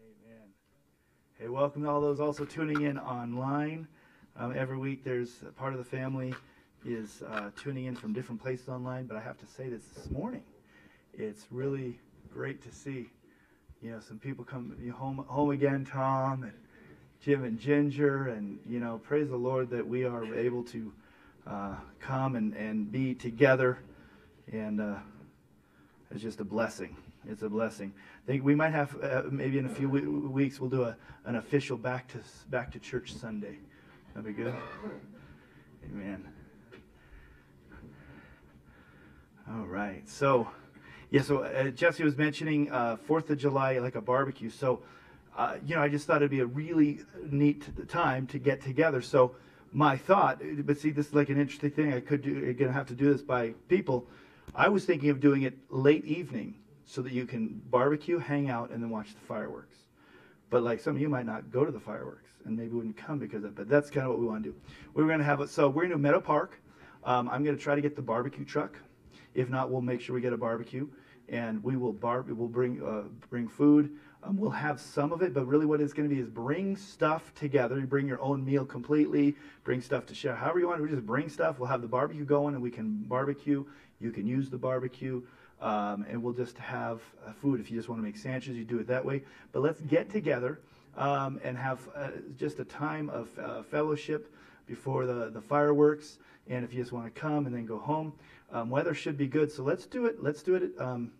Amen. 0.05 0.49
Hey, 1.39 1.49
welcome 1.49 1.83
to 1.83 1.89
all 1.89 2.01
those 2.01 2.21
also 2.21 2.45
tuning 2.45 2.83
in 2.83 2.99
online. 2.99 3.87
Um, 4.37 4.53
every 4.55 4.77
week, 4.77 5.03
there's 5.03 5.41
a 5.49 5.53
part 5.53 5.73
of 5.73 5.79
the 5.79 5.85
family 5.85 6.35
is 6.85 7.23
uh, 7.31 7.49
tuning 7.57 7.87
in 7.87 7.97
from 7.97 8.13
different 8.13 8.43
places 8.43 8.69
online. 8.69 9.07
But 9.07 9.17
I 9.17 9.21
have 9.21 9.39
to 9.39 9.47
say 9.47 9.71
this 9.71 9.83
this 9.97 10.11
morning, 10.11 10.43
it's 11.15 11.47
really 11.51 11.99
great 12.31 12.61
to 12.65 12.71
see, 12.71 13.09
you 13.81 13.93
know, 13.93 14.01
some 14.01 14.19
people 14.19 14.45
come 14.45 14.77
home 14.95 15.25
home 15.27 15.51
again. 15.51 15.87
Tom 15.87 16.43
and 16.43 16.53
Jim 17.23 17.45
and 17.45 17.59
Ginger, 17.59 18.29
and 18.29 18.59
you 18.69 18.81
know, 18.81 18.99
praise 18.99 19.31
the 19.31 19.37
Lord 19.37 19.71
that 19.71 19.87
we 19.87 20.05
are 20.05 20.35
able 20.35 20.65
to 20.65 20.93
uh, 21.47 21.77
come 21.99 22.37
and 22.37 22.53
and 22.55 22.93
be 22.93 23.15
together, 23.15 23.79
and 24.53 24.83
uh, 24.83 24.97
it's 26.11 26.23
just 26.23 26.41
a 26.41 26.45
blessing 26.45 26.95
it's 27.29 27.43
a 27.43 27.49
blessing. 27.49 27.93
I 28.25 28.27
think 28.27 28.45
we 28.45 28.55
might 28.55 28.73
have 28.73 28.97
uh, 29.03 29.23
maybe 29.31 29.59
in 29.59 29.67
a 29.67 29.69
few 29.69 29.89
weeks 29.89 30.61
we'll 30.61 30.71
do 30.71 30.85
a, 30.85 30.97
an 31.25 31.37
official 31.37 31.77
back 31.77 32.09
to 32.09 32.19
back 32.51 32.71
to 32.73 32.79
church 32.79 33.13
Sunday. 33.15 33.59
That'd 34.15 34.37
be 34.37 34.43
good. 34.43 34.55
Amen. 35.85 36.25
All 39.51 39.67
right. 39.67 40.09
So, 40.09 40.49
yeah. 41.11 41.23
So 41.23 41.39
uh, 41.43 41.71
Jesse 41.71 42.05
was 42.05 42.17
mentioning 42.17 42.71
uh, 42.71 42.97
Fourth 42.97 43.29
of 43.31 43.39
July, 43.39 43.79
like 43.79 43.95
a 43.95 44.01
barbecue. 44.01 44.49
So, 44.51 44.83
uh, 45.37 45.57
you 45.67 45.75
know, 45.75 45.83
I 45.83 45.89
just 45.89 46.07
thought 46.07 46.17
it'd 46.17 46.31
be 46.31 46.41
a 46.41 46.47
really 46.47 47.01
neat 47.31 47.89
time 47.89 48.27
to 48.29 48.39
get 48.39 48.63
together. 48.63 49.03
So, 49.03 49.35
my 49.73 49.97
thought, 49.97 50.41
but 50.65 50.79
see, 50.79 50.91
this 50.91 51.09
is 51.09 51.15
like 51.15 51.29
an 51.29 51.39
interesting 51.41 51.71
thing. 51.71 51.93
I 51.93 52.01
could 52.01 52.23
do. 52.23 52.31
You're 52.31 52.55
gonna 52.55 52.73
have 52.73 52.87
to 52.87 52.95
do 52.95 53.13
this 53.13 53.23
by 53.23 53.55
people. 53.69 54.07
I 54.55 54.69
was 54.69 54.85
thinking 54.85 55.11
of 55.11 55.21
doing 55.21 55.43
it 55.43 55.59
late 55.71 56.05
evening 56.05 56.55
so 56.85 57.03
that 57.03 57.13
you 57.13 57.27
can 57.27 57.61
barbecue, 57.71 58.19
hang 58.19 58.51
out, 58.51 58.71
and 58.71 58.83
then 58.83 58.91
watch 58.91 59.15
the 59.15 59.27
fireworks. 59.27 59.77
But 60.51 60.63
like 60.63 60.81
some 60.81 60.97
of 60.97 61.03
you 61.03 61.09
might 61.09 61.27
not 61.27 61.51
go 61.51 61.65
to 61.65 61.73
the 61.73 61.81
fireworks 61.81 62.31
and 62.45 62.57
maybe 62.57 62.71
wouldn't 62.71 62.97
come 62.97 63.19
because 63.19 63.45
of 63.45 63.51
it. 63.51 63.57
But 63.57 63.69
that's 63.69 63.91
kind 63.91 64.07
of 64.07 64.11
what 64.11 64.21
we 64.21 64.27
want 64.27 64.45
to 64.45 64.51
do. 64.51 64.57
We're 64.95 65.07
going 65.07 65.19
to 65.19 65.25
have 65.25 65.41
it. 65.41 65.49
So 65.49 65.69
we're 65.69 65.83
going 65.83 65.91
to 65.93 65.99
Meadow 65.99 66.21
Park. 66.21 66.61
Um, 67.05 67.29
I'm 67.29 67.43
going 67.45 67.57
to 67.57 67.63
try 67.63 67.75
to 67.75 67.81
get 67.81 67.97
the 67.97 68.03
barbecue 68.03 68.45
truck. 68.45 68.79
If 69.35 69.49
not, 69.49 69.71
we'll 69.71 69.81
make 69.81 70.01
sure 70.01 70.15
we 70.15 70.21
get 70.21 70.33
a 70.33 70.37
barbecue, 70.37 70.87
and 71.29 71.63
we 71.63 71.77
will 71.77 71.93
bar. 71.93 72.23
We'll 72.23 72.49
bring 72.49 72.83
uh, 72.83 73.09
bring 73.29 73.49
food. 73.49 73.97
Um, 74.23 74.39
we'll 74.39 74.51
have 74.51 74.81
some 74.81 75.13
of 75.13 75.21
it, 75.21 75.35
but 75.35 75.47
really, 75.47 75.67
what 75.67 75.81
it's 75.81 75.93
going 75.93 76.09
to 76.09 76.15
be 76.15 76.21
is 76.21 76.29
bring 76.29 76.77
stuff 76.77 77.35
together. 77.35 77.79
You 77.79 77.87
bring 77.87 78.09
your 78.09 78.23
own 78.23 78.45
meal 78.45 78.65
completely. 78.65 79.35
Bring 79.65 79.83
stuff 79.83 80.07
to 80.07 80.15
share. 80.15 80.35
However 80.35 80.61
you 80.61 80.69
want. 80.69 80.81
We 80.81 80.89
just 80.89 81.05
bring 81.05 81.29
stuff. 81.29 81.59
We'll 81.59 81.69
have 81.69 81.83
the 81.83 81.89
barbecue 81.89 82.25
going, 82.25 82.55
and 82.55 82.63
we 82.63 82.71
can 82.71 83.05
barbecue. 83.09 83.65
You 84.01 84.13
can 84.13 84.27
use 84.27 84.49
the 84.49 84.59
barbecue. 84.59 85.23
Um, 85.61 86.05
and 86.09 86.23
we'll 86.23 86.35
just 86.35 86.59
have 86.59 87.01
uh, 87.27 87.33
food. 87.33 87.61
If 87.61 87.71
you 87.71 87.77
just 87.77 87.89
want 87.89 88.01
to 88.01 88.05
make 88.05 88.17
sandwiches, 88.17 88.57
you 88.57 88.65
do 88.65 88.79
it 88.79 88.87
that 88.89 89.05
way. 89.05 89.23
But 89.53 89.63
let's 89.63 89.81
get 89.83 90.11
together 90.11 90.61
um, 90.97 91.41
and 91.43 91.57
have 91.57 91.89
uh, 91.95 92.09
just 92.37 92.61
a 92.61 92.65
time 92.65 93.09
of 93.11 93.29
uh, 93.39 93.63
fellowship 93.63 94.35
before 94.67 95.07
the, 95.07 95.31
the 95.31 95.41
fireworks. 95.41 96.19
And 96.49 96.65
if 96.65 96.75
you 96.75 96.81
just 96.83 96.93
want 96.93 97.13
to 97.13 97.21
come 97.21 97.47
and 97.47 97.55
then 97.55 97.67
go 97.67 97.79
home, 97.79 98.13
um, 98.53 98.69
weather 98.69 98.95
should 98.95 99.17
be 99.17 99.27
good. 99.27 99.51
So 99.51 99.63
let's 99.63 99.87
do 99.87 100.07
it. 100.07 100.23
Let's 100.23 100.43
do 100.43 100.55
it 100.55 100.63
at, 100.63 100.85
um, 100.85 101.13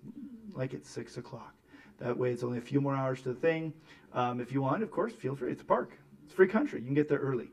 like 0.53 0.75
at 0.75 0.85
six 0.85 1.17
o'clock. 1.17 1.55
That 1.99 2.17
way, 2.17 2.33
it's 2.33 2.43
only 2.43 2.59
a 2.59 2.63
few 2.63 2.81
more 2.81 2.95
hours 2.95 3.23
to 3.23 3.31
the 3.31 3.41
thing. 3.41 3.73
Um, 4.13 4.41
if 4.41 4.53
you 4.53 4.63
want, 4.63 4.83
of 4.83 4.91
course, 4.91 5.13
feel 5.13 5.35
free. 5.35 5.53
It's 5.53 5.63
a 5.63 5.65
park. 5.65 5.97
It's 6.25 6.35
free 6.35 6.49
country. 6.49 6.81
You 6.81 6.87
can 6.87 6.95
get 6.95 7.09
there 7.09 7.19
early 7.19 7.51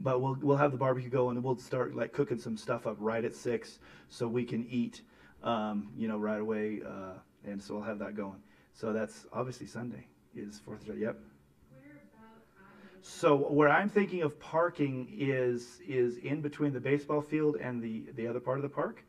but 0.00 0.20
we'll 0.20 0.36
we'll 0.42 0.56
have 0.56 0.72
the 0.72 0.78
barbecue 0.78 1.08
going 1.08 1.36
and 1.36 1.44
we'll 1.44 1.56
start 1.56 1.94
like 1.94 2.12
cooking 2.12 2.38
some 2.38 2.56
stuff 2.56 2.86
up 2.86 2.96
right 2.98 3.24
at 3.24 3.34
six 3.34 3.78
so 4.08 4.26
we 4.26 4.44
can 4.44 4.66
eat 4.68 5.02
um, 5.44 5.92
you 5.96 6.08
know, 6.08 6.18
right 6.18 6.40
away. 6.40 6.80
Uh, 6.84 7.18
and 7.44 7.62
so 7.62 7.74
we'll 7.74 7.84
have 7.84 8.00
that 8.00 8.16
going. 8.16 8.42
So 8.72 8.92
that's 8.92 9.26
obviously 9.32 9.66
Sunday 9.66 10.06
is 10.34 10.58
Fourth 10.58 10.80
of 10.80 10.86
July. 10.86 10.98
Yep. 10.98 11.18
So 13.02 13.36
where 13.36 13.68
I'm 13.68 13.88
thinking 13.88 14.22
of 14.22 14.40
parking 14.40 15.14
is 15.16 15.80
is 15.86 16.16
in 16.18 16.40
between 16.40 16.72
the 16.72 16.80
baseball 16.80 17.20
field 17.20 17.56
and 17.60 17.80
the 17.80 18.06
the 18.16 18.26
other 18.26 18.40
part 18.40 18.58
of 18.58 18.62
the 18.62 18.68
park. 18.68 19.04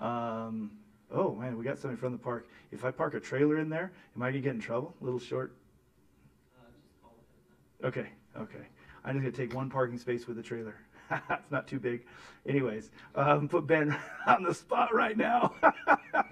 Um, 0.00 0.72
Oh 1.10 1.34
man, 1.34 1.56
we 1.56 1.64
got 1.64 1.78
somebody 1.78 1.98
from 1.98 2.12
the 2.12 2.18
park. 2.18 2.48
If 2.70 2.84
I 2.84 2.90
park 2.90 3.14
a 3.14 3.20
trailer 3.20 3.58
in 3.58 3.70
there, 3.70 3.92
am 4.14 4.22
I 4.22 4.30
gonna 4.30 4.40
get 4.40 4.54
in 4.54 4.60
trouble? 4.60 4.94
A 5.00 5.04
little 5.04 5.18
short. 5.18 5.54
Okay, 7.82 8.08
okay. 8.36 8.66
I'm 9.04 9.14
just 9.14 9.22
gonna 9.22 9.48
take 9.48 9.56
one 9.56 9.70
parking 9.70 9.96
space 9.96 10.26
with 10.26 10.36
the 10.36 10.42
trailer. 10.42 10.74
it's 11.30 11.50
not 11.50 11.66
too 11.66 11.78
big. 11.78 12.04
Anyways, 12.46 12.90
um, 13.14 13.48
put 13.48 13.66
Ben 13.66 13.96
on 14.26 14.42
the 14.42 14.54
spot 14.54 14.94
right 14.94 15.16
now. 15.16 15.54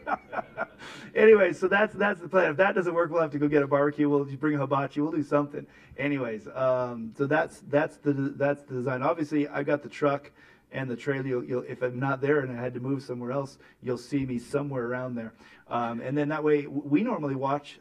anyway, 1.15 1.53
so 1.53 1.69
that's 1.69 1.95
that's 1.95 2.21
the 2.21 2.29
plan. 2.29 2.51
If 2.51 2.57
that 2.57 2.75
doesn't 2.75 2.95
work, 2.95 3.11
we'll 3.11 3.23
have 3.23 3.33
to 3.33 3.39
go 3.39 3.49
get 3.49 3.63
a 3.63 3.67
barbecue. 3.67 4.09
We'll 4.09 4.25
bring 4.25 4.55
a 4.55 4.59
hibachi. 4.59 5.01
We'll 5.01 5.13
do 5.13 5.23
something. 5.23 5.67
Anyways, 5.99 6.49
um, 6.55 7.13
so 7.17 7.27
that's 7.27 7.61
that's 7.69 7.97
the 7.99 8.13
that's 8.13 8.63
the 8.63 8.75
design. 8.75 9.03
Obviously, 9.03 9.49
I 9.49 9.63
got 9.63 9.83
the 9.83 9.89
truck 9.89 10.31
and 10.73 10.91
the 10.91 10.97
trailer. 10.97 11.27
You'll, 11.27 11.45
you'll, 11.45 11.63
if 11.63 11.83
I'm 11.83 11.99
not 11.99 12.21
there 12.21 12.41
and 12.41 12.57
I 12.57 12.63
had 12.63 12.75
to 12.75 12.81
move 12.81 13.03
somewhere 13.03 13.33
else, 13.33 13.59
you'll 13.83 13.99
see 13.99 14.25
me 14.25 14.39
somewhere 14.39 14.87
around 14.87 15.15
there. 15.15 15.35
Um, 15.69 16.01
and 16.01 16.17
then 16.17 16.29
that 16.29 16.43
way, 16.43 16.67
we 16.67 17.03
normally 17.03 17.35
watch. 17.35 17.79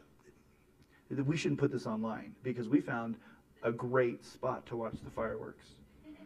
We 1.08 1.36
shouldn't 1.36 1.60
put 1.60 1.70
this 1.70 1.86
online 1.86 2.34
because 2.42 2.68
we 2.68 2.80
found 2.80 3.16
a 3.62 3.70
great 3.70 4.24
spot 4.24 4.66
to 4.66 4.76
watch 4.76 4.96
the 5.04 5.10
fireworks. 5.10 5.75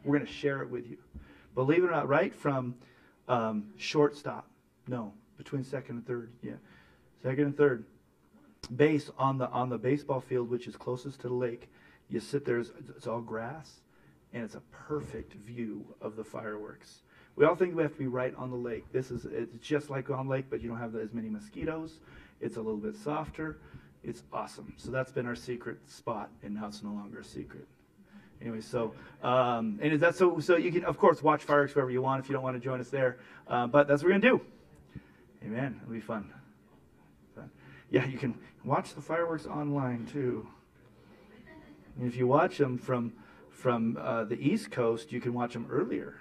We're 0.05 0.17
going 0.17 0.27
to 0.27 0.33
share 0.33 0.63
it 0.63 0.71
with 0.71 0.89
you. 0.89 0.99
Believe 1.55 1.85
it 1.85 1.89
or 1.89 1.91
not, 1.91 2.09
right 2.09 2.35
from 2.35 2.75
um, 3.29 3.67
shortstop, 3.77 4.49
no, 4.87 5.13
between 5.37 5.65
second 5.65 5.97
and 5.97 6.07
third, 6.07 6.31
yeah, 6.43 6.53
second 7.23 7.45
and 7.45 7.57
third, 7.57 7.85
base 8.77 9.11
on 9.19 9.39
the 9.39 9.49
on 9.51 9.69
the 9.69 9.79
baseball 9.79 10.21
field, 10.21 10.49
which 10.49 10.67
is 10.67 10.77
closest 10.77 11.21
to 11.21 11.29
the 11.29 11.35
lake. 11.35 11.69
You 12.09 12.21
sit 12.21 12.45
there; 12.45 12.59
it's, 12.59 12.71
it's 12.97 13.07
all 13.07 13.21
grass, 13.21 13.81
and 14.33 14.45
it's 14.45 14.55
a 14.55 14.63
perfect 14.73 15.35
view 15.35 15.85
of 16.01 16.17
the 16.17 16.25
fireworks. 16.25 17.03
We 17.37 17.45
all 17.45 17.55
think 17.55 17.75
we 17.75 17.83
have 17.83 17.93
to 17.93 17.99
be 17.99 18.07
right 18.07 18.35
on 18.37 18.51
the 18.51 18.57
lake. 18.57 18.85
This 18.93 19.11
is 19.11 19.25
it's 19.25 19.57
just 19.59 19.91
like 19.91 20.11
on 20.11 20.29
lake, 20.29 20.47
but 20.51 20.61
you 20.61 20.69
don't 20.69 20.79
have 20.79 20.95
as 20.97 21.13
many 21.13 21.29
mosquitoes. 21.29 22.01
It's 22.41 22.57
a 22.57 22.61
little 22.61 22.81
bit 22.81 22.97
softer. 22.97 23.59
It's 24.03 24.23
awesome. 24.33 24.73
So 24.77 24.91
that's 24.91 25.13
been 25.13 25.27
our 25.27 25.37
secret 25.37 25.79
spot, 25.89 26.31
and 26.43 26.55
now 26.55 26.69
it's 26.69 26.83
no 26.83 26.91
longer 26.91 27.21
a 27.21 27.25
secret. 27.25 27.67
Anyway, 28.41 28.61
so 28.61 28.95
um, 29.23 29.79
and 29.83 30.01
that's 30.01 30.19
so 30.19 30.41
so 30.41 30.57
you 30.57 30.73
can 30.73 30.85
of 30.85 30.97
course 30.97 31.23
watch 31.23 31.43
fireworks 31.43 31.75
wherever 31.75 31.91
you 31.91 32.01
want 32.01 32.23
if 32.23 32.29
you 32.29 32.33
don't 32.33 32.43
want 32.43 32.57
to 32.57 32.61
join 32.61 32.81
us 32.81 32.89
there, 32.89 33.19
uh, 33.49 33.67
but 33.67 33.87
that's 33.87 34.03
what 34.03 34.09
we're 34.09 34.19
gonna 34.19 34.39
do. 34.39 34.41
Amen. 35.45 35.79
It'll 35.83 35.93
be 35.93 36.01
fun. 36.01 36.33
fun. 37.35 37.51
Yeah, 37.91 38.07
you 38.07 38.17
can 38.17 38.35
watch 38.65 38.95
the 38.95 39.03
fireworks 39.03 39.47
online 39.47 40.07
too. 40.07 40.47
And 41.99 42.09
if 42.09 42.17
you 42.17 42.27
watch 42.27 42.57
them 42.57 42.79
from 42.79 43.13
from 43.51 43.99
uh, 44.01 44.25
the 44.25 44.41
East 44.41 44.71
Coast, 44.71 45.13
you 45.13 45.21
can 45.21 45.35
watch 45.35 45.53
them 45.53 45.67
earlier, 45.71 46.17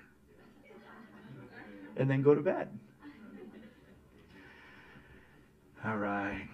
and 1.95 2.09
then 2.09 2.21
go 2.21 2.35
to 2.35 2.41
bed. 2.41 2.67
All 5.85 5.95
right. 5.95 6.49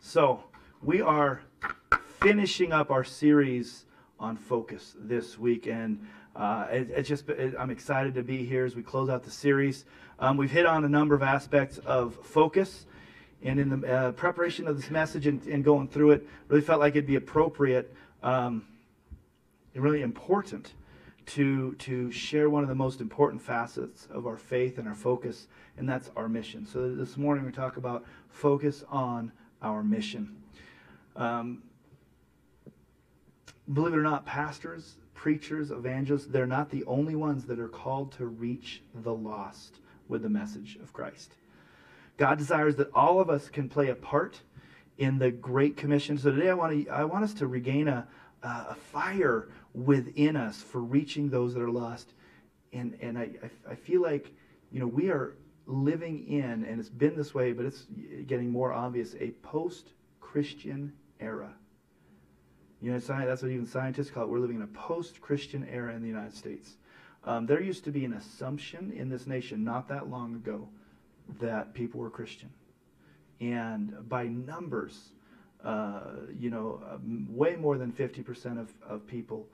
So 0.00 0.42
we 0.82 1.00
are 1.00 1.42
finishing 2.20 2.72
up 2.72 2.90
our 2.90 3.04
series 3.04 3.84
on 4.18 4.36
focus 4.36 4.96
this 4.98 5.38
week, 5.38 5.66
and 5.68 6.04
uh, 6.34 6.66
it, 6.70 6.90
it's 6.90 7.08
just 7.08 7.28
it, 7.28 7.54
I'm 7.58 7.70
excited 7.70 8.14
to 8.14 8.22
be 8.24 8.44
here 8.44 8.64
as 8.64 8.74
we 8.74 8.82
close 8.82 9.08
out 9.08 9.22
the 9.22 9.30
series. 9.30 9.84
Um, 10.18 10.36
we've 10.36 10.50
hit 10.50 10.66
on 10.66 10.84
a 10.84 10.88
number 10.88 11.14
of 11.14 11.22
aspects 11.22 11.78
of 11.78 12.16
focus, 12.24 12.86
and 13.42 13.60
in 13.60 13.68
the 13.80 13.86
uh, 13.86 14.12
preparation 14.12 14.66
of 14.66 14.76
this 14.76 14.90
message 14.90 15.28
and, 15.28 15.44
and, 15.46 15.62
going 15.62 15.86
through 15.86 16.10
it, 16.10 16.26
really 16.48 16.60
felt 16.60 16.80
like 16.80 16.94
it'd 16.94 17.06
be 17.06 17.14
appropriate 17.14 17.94
um, 18.24 18.66
and 19.74 19.84
really 19.84 20.02
important 20.02 20.72
to 21.26 21.74
to 21.74 22.10
share 22.10 22.50
one 22.50 22.64
of 22.64 22.68
the 22.68 22.74
most 22.74 23.00
important 23.00 23.40
facets 23.40 24.08
of 24.10 24.26
our 24.26 24.36
faith 24.36 24.78
and 24.78 24.88
our 24.88 24.94
focus, 24.94 25.46
and 25.76 25.88
that's 25.88 26.10
our 26.16 26.28
mission. 26.28 26.66
So 26.66 26.92
this 26.92 27.16
morning 27.16 27.44
we 27.44 27.52
talk 27.52 27.76
about 27.76 28.04
focus 28.28 28.82
on 28.90 29.30
our 29.62 29.84
mission. 29.84 30.34
Um, 31.14 31.62
believe 33.72 33.94
it 33.94 33.98
or 33.98 34.02
not, 34.02 34.26
pastors, 34.26 34.96
preachers, 35.14 35.70
evangelists, 35.70 36.26
they're 36.26 36.46
not 36.46 36.70
the 36.70 36.84
only 36.84 37.14
ones 37.14 37.44
that 37.46 37.58
are 37.58 37.68
called 37.68 38.12
to 38.12 38.26
reach 38.26 38.82
the 38.94 39.12
lost 39.12 39.80
with 40.08 40.22
the 40.22 40.28
message 40.28 40.78
of 40.82 40.92
Christ. 40.92 41.34
God 42.16 42.38
desires 42.38 42.76
that 42.76 42.90
all 42.94 43.20
of 43.20 43.30
us 43.30 43.48
can 43.48 43.68
play 43.68 43.88
a 43.88 43.94
part 43.94 44.40
in 44.96 45.18
the 45.18 45.30
Great 45.30 45.76
Commission. 45.76 46.18
So 46.18 46.30
today 46.32 46.50
I 46.50 46.54
want 46.54 46.86
to 46.86 46.90
I 46.90 47.04
want 47.04 47.24
us 47.24 47.34
to 47.34 47.46
regain 47.46 47.88
a, 47.88 48.06
a 48.42 48.74
fire 48.74 49.48
within 49.74 50.36
us 50.36 50.60
for 50.62 50.80
reaching 50.80 51.30
those 51.30 51.54
that 51.54 51.62
are 51.62 51.70
lost. 51.70 52.14
And 52.72 52.98
and 53.00 53.16
I, 53.18 53.30
I 53.68 53.74
feel 53.74 54.02
like 54.02 54.32
you 54.70 54.80
know 54.80 54.86
we 54.86 55.10
are 55.10 55.36
living 55.66 56.26
in, 56.26 56.64
and 56.64 56.80
it's 56.80 56.88
been 56.88 57.14
this 57.14 57.34
way, 57.34 57.52
but 57.52 57.66
it's 57.66 57.86
getting 58.26 58.50
more 58.50 58.72
obvious, 58.72 59.14
a 59.20 59.30
post-Christian 59.42 60.92
era. 61.20 61.52
You 62.80 62.92
know, 62.92 62.98
that's 62.98 63.42
what 63.42 63.50
even 63.50 63.66
scientists 63.66 64.10
call 64.10 64.24
it. 64.24 64.28
We're 64.28 64.38
living 64.38 64.56
in 64.56 64.62
a 64.62 64.68
post-Christian 64.68 65.66
era 65.70 65.94
in 65.94 66.02
the 66.02 66.08
United 66.08 66.34
States. 66.34 66.76
Um, 67.24 67.46
there 67.46 67.60
used 67.60 67.84
to 67.84 67.90
be 67.90 68.04
an 68.04 68.12
assumption 68.12 68.92
in 68.92 69.08
this 69.08 69.26
nation 69.26 69.64
not 69.64 69.88
that 69.88 70.08
long 70.08 70.36
ago 70.36 70.68
that 71.40 71.74
people 71.74 72.00
were 72.00 72.10
Christian, 72.10 72.50
and 73.40 74.08
by 74.08 74.24
numbers, 74.24 75.10
uh, 75.64 76.00
you 76.38 76.50
know, 76.50 76.80
um, 76.90 77.26
way 77.30 77.56
more 77.56 77.76
than 77.76 77.92
50% 77.92 78.60
of, 78.60 78.72
of 78.88 79.06
people 79.06 79.46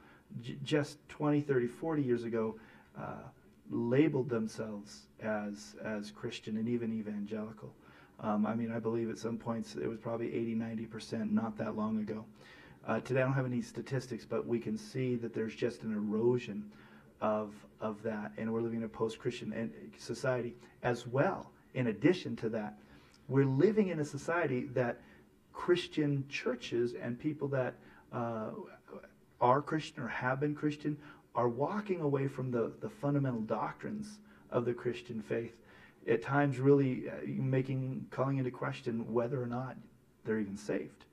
j- 0.42 0.56
just 0.62 0.98
20, 1.08 1.40
30, 1.40 1.66
40 1.66 2.02
years 2.02 2.24
ago 2.24 2.56
uh, 2.98 3.22
labeled 3.70 4.28
themselves 4.28 5.02
as 5.22 5.74
as 5.82 6.10
Christian 6.10 6.58
and 6.58 6.68
even 6.68 6.92
evangelical. 6.92 7.72
Um, 8.20 8.46
I 8.46 8.54
mean, 8.54 8.70
I 8.70 8.78
believe 8.78 9.10
at 9.10 9.18
some 9.18 9.38
points 9.38 9.74
it 9.74 9.88
was 9.88 9.98
probably 9.98 10.32
80, 10.34 10.54
90 10.54 10.86
percent 10.86 11.32
not 11.32 11.56
that 11.58 11.76
long 11.76 11.98
ago. 11.98 12.24
Uh, 12.86 13.00
today 13.00 13.22
I 13.22 13.24
don't 13.24 13.32
have 13.32 13.46
any 13.46 13.62
statistics, 13.62 14.26
but 14.26 14.46
we 14.46 14.58
can 14.58 14.76
see 14.76 15.16
that 15.16 15.32
there's 15.32 15.54
just 15.54 15.84
an 15.84 15.94
erosion 15.94 16.70
of, 17.22 17.54
of 17.80 18.02
that, 18.02 18.32
and 18.36 18.52
we're 18.52 18.60
living 18.60 18.80
in 18.80 18.84
a 18.84 18.88
post-Christian 18.88 19.72
society 19.96 20.54
as 20.82 21.06
well. 21.06 21.50
In 21.72 21.86
addition 21.86 22.36
to 22.36 22.50
that, 22.50 22.78
we're 23.26 23.46
living 23.46 23.88
in 23.88 24.00
a 24.00 24.04
society 24.04 24.64
that 24.74 25.00
Christian 25.54 26.26
churches 26.28 26.92
and 27.00 27.18
people 27.18 27.48
that 27.48 27.74
uh, 28.12 28.50
are 29.40 29.62
Christian 29.62 30.02
or 30.02 30.08
have 30.08 30.40
been 30.40 30.54
Christian 30.54 30.98
are 31.34 31.48
walking 31.48 32.02
away 32.02 32.28
from 32.28 32.50
the, 32.50 32.70
the 32.80 32.90
fundamental 32.90 33.40
doctrines 33.40 34.18
of 34.50 34.66
the 34.66 34.74
Christian 34.74 35.22
faith. 35.22 35.56
At 36.06 36.20
times, 36.20 36.58
really 36.58 37.08
uh, 37.08 37.12
making 37.26 38.06
calling 38.10 38.36
into 38.36 38.50
question 38.50 39.10
whether 39.10 39.42
or 39.42 39.46
not 39.46 39.74
they're 40.24 40.38
even 40.38 40.58
saved. 40.58 41.06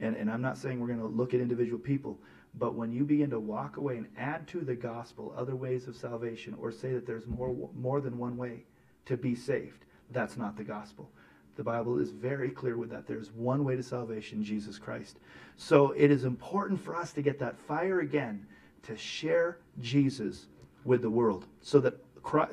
And, 0.00 0.16
and 0.16 0.30
I'm 0.30 0.42
not 0.42 0.58
saying 0.58 0.80
we're 0.80 0.86
going 0.86 1.00
to 1.00 1.06
look 1.06 1.34
at 1.34 1.40
individual 1.40 1.78
people, 1.78 2.18
but 2.54 2.74
when 2.74 2.92
you 2.92 3.04
begin 3.04 3.30
to 3.30 3.40
walk 3.40 3.76
away 3.76 3.96
and 3.96 4.06
add 4.16 4.46
to 4.48 4.60
the 4.60 4.74
gospel 4.74 5.34
other 5.36 5.56
ways 5.56 5.86
of 5.86 5.96
salvation 5.96 6.54
or 6.60 6.70
say 6.70 6.92
that 6.92 7.06
there's 7.06 7.26
more, 7.26 7.70
more 7.74 8.00
than 8.00 8.18
one 8.18 8.36
way 8.36 8.64
to 9.06 9.16
be 9.16 9.34
saved, 9.34 9.84
that's 10.10 10.36
not 10.36 10.56
the 10.56 10.64
gospel. 10.64 11.10
The 11.56 11.64
Bible 11.64 11.98
is 11.98 12.10
very 12.10 12.50
clear 12.50 12.76
with 12.76 12.90
that. 12.90 13.06
There's 13.06 13.32
one 13.32 13.64
way 13.64 13.74
to 13.74 13.82
salvation, 13.82 14.44
Jesus 14.44 14.78
Christ. 14.78 15.18
So 15.56 15.90
it 15.90 16.10
is 16.10 16.24
important 16.24 16.80
for 16.80 16.94
us 16.94 17.12
to 17.14 17.22
get 17.22 17.40
that 17.40 17.58
fire 17.58 18.00
again 18.00 18.46
to 18.84 18.96
share 18.96 19.58
Jesus 19.80 20.46
with 20.84 21.02
the 21.02 21.10
world 21.10 21.46
so 21.60 21.80
that, 21.80 21.98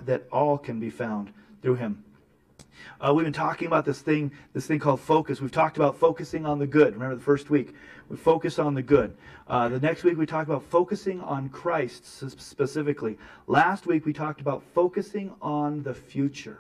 that 0.06 0.24
all 0.32 0.58
can 0.58 0.80
be 0.80 0.90
found 0.90 1.32
through 1.62 1.76
him. 1.76 2.04
Uh, 3.00 3.14
we've 3.14 3.26
been 3.26 3.34
talking 3.34 3.68
about 3.68 3.86
this 3.86 4.02
thing, 4.02 4.32
this 4.54 4.68
thing 4.68 4.80
called 4.80 5.00
focus. 5.00 5.42
We've 5.42 5.52
talked 5.52 5.78
about 5.78 5.98
focusing 5.98 6.46
on 6.46 6.60
the 6.60 6.68
good. 6.68 6.94
Remember 6.94 7.16
the 7.16 7.22
first 7.22 7.50
week, 7.50 7.74
we 8.10 8.18
focused 8.18 8.60
on 8.60 8.74
the 8.74 8.82
good. 8.82 9.16
Uh, 9.48 9.70
the 9.70 9.80
next 9.80 10.04
week 10.04 10.18
we 10.18 10.26
talked 10.26 10.50
about 10.50 10.64
focusing 10.64 11.22
on 11.22 11.50
Christ 11.50 12.06
specifically. 12.40 13.18
Last 13.48 13.86
week 13.86 14.06
we 14.06 14.14
talked 14.14 14.42
about 14.42 14.64
focusing 14.74 15.34
on 15.42 15.84
the 15.84 15.94
future, 15.94 16.60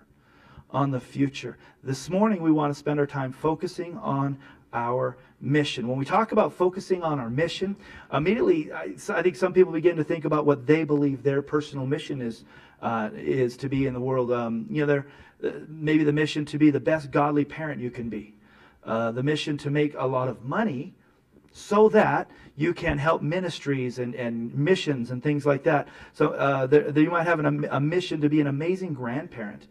on 0.71 0.91
the 0.91 0.99
future. 0.99 1.57
This 1.83 2.09
morning 2.09 2.41
we 2.41 2.51
want 2.51 2.73
to 2.73 2.77
spend 2.77 2.99
our 2.99 3.07
time 3.07 3.31
focusing 3.31 3.97
on 3.97 4.37
our 4.73 5.17
mission. 5.39 5.87
When 5.87 5.97
we 5.97 6.05
talk 6.05 6.31
about 6.31 6.53
focusing 6.53 7.03
on 7.03 7.19
our 7.19 7.29
mission, 7.29 7.75
immediately 8.11 8.71
I, 8.71 8.95
I 9.09 9.21
think 9.21 9.35
some 9.35 9.53
people 9.53 9.71
begin 9.71 9.95
to 9.95 10.03
think 10.03 10.25
about 10.25 10.45
what 10.45 10.67
they 10.67 10.83
believe 10.83 11.23
their 11.23 11.41
personal 11.41 11.85
mission 11.85 12.21
is 12.21 12.43
uh, 12.81 13.09
is 13.15 13.57
to 13.57 13.69
be 13.69 13.87
in 13.87 13.93
the 13.93 13.99
world. 13.99 14.31
Um, 14.31 14.67
you 14.69 14.81
know, 14.81 14.85
they're 14.85 14.99
uh, 14.99 15.24
maybe 15.67 16.03
the 16.03 16.13
mission 16.13 16.45
to 16.45 16.57
be 16.57 16.71
the 16.71 16.79
best 16.79 17.11
godly 17.11 17.45
parent 17.45 17.81
you 17.81 17.91
can 17.91 18.09
be, 18.09 18.35
uh, 18.83 19.11
the 19.11 19.23
mission 19.23 19.57
to 19.59 19.69
make 19.69 19.93
a 19.97 20.05
lot 20.05 20.27
of 20.27 20.43
money 20.43 20.93
so 21.51 21.87
that 21.89 22.29
you 22.57 22.73
can 22.73 22.97
help 22.97 23.21
ministries 23.21 23.99
and, 23.99 24.13
and 24.15 24.53
missions 24.53 25.11
and 25.11 25.23
things 25.23 25.45
like 25.45 25.63
that. 25.63 25.87
So 26.13 26.29
uh, 26.29 26.67
there, 26.67 26.91
there 26.91 27.03
you 27.03 27.11
might 27.11 27.27
have 27.27 27.39
an, 27.39 27.65
a 27.71 27.79
mission 27.79 28.21
to 28.21 28.29
be 28.29 28.41
an 28.41 28.47
amazing 28.47 28.93
grandparent 28.93 29.67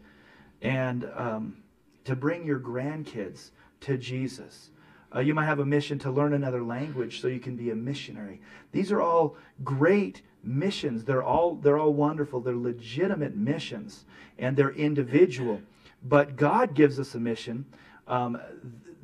and 0.61 1.09
um, 1.15 1.57
to 2.05 2.15
bring 2.15 2.45
your 2.45 2.59
grandkids 2.59 3.51
to 3.81 3.97
Jesus. 3.97 4.71
Uh, 5.15 5.19
you 5.19 5.33
might 5.33 5.45
have 5.45 5.59
a 5.59 5.65
mission 5.65 5.99
to 5.99 6.11
learn 6.11 6.33
another 6.33 6.63
language 6.63 7.21
so 7.21 7.27
you 7.27 7.39
can 7.39 7.55
be 7.55 7.69
a 7.69 7.75
missionary. 7.75 8.41
These 8.71 8.91
are 8.91 9.01
all 9.01 9.37
great 9.63 10.21
missions. 10.45 11.03
They're 11.03 11.23
all 11.23 11.55
they're 11.55 11.77
all 11.77 11.93
wonderful. 11.93 12.39
They're 12.39 12.55
legitimate 12.55 13.35
missions, 13.35 14.05
and 14.37 14.55
they're 14.55 14.71
individual. 14.71 15.61
But 16.03 16.35
God 16.35 16.75
gives 16.75 16.99
us 16.99 17.15
a 17.15 17.19
mission 17.19 17.65
um, 18.07 18.39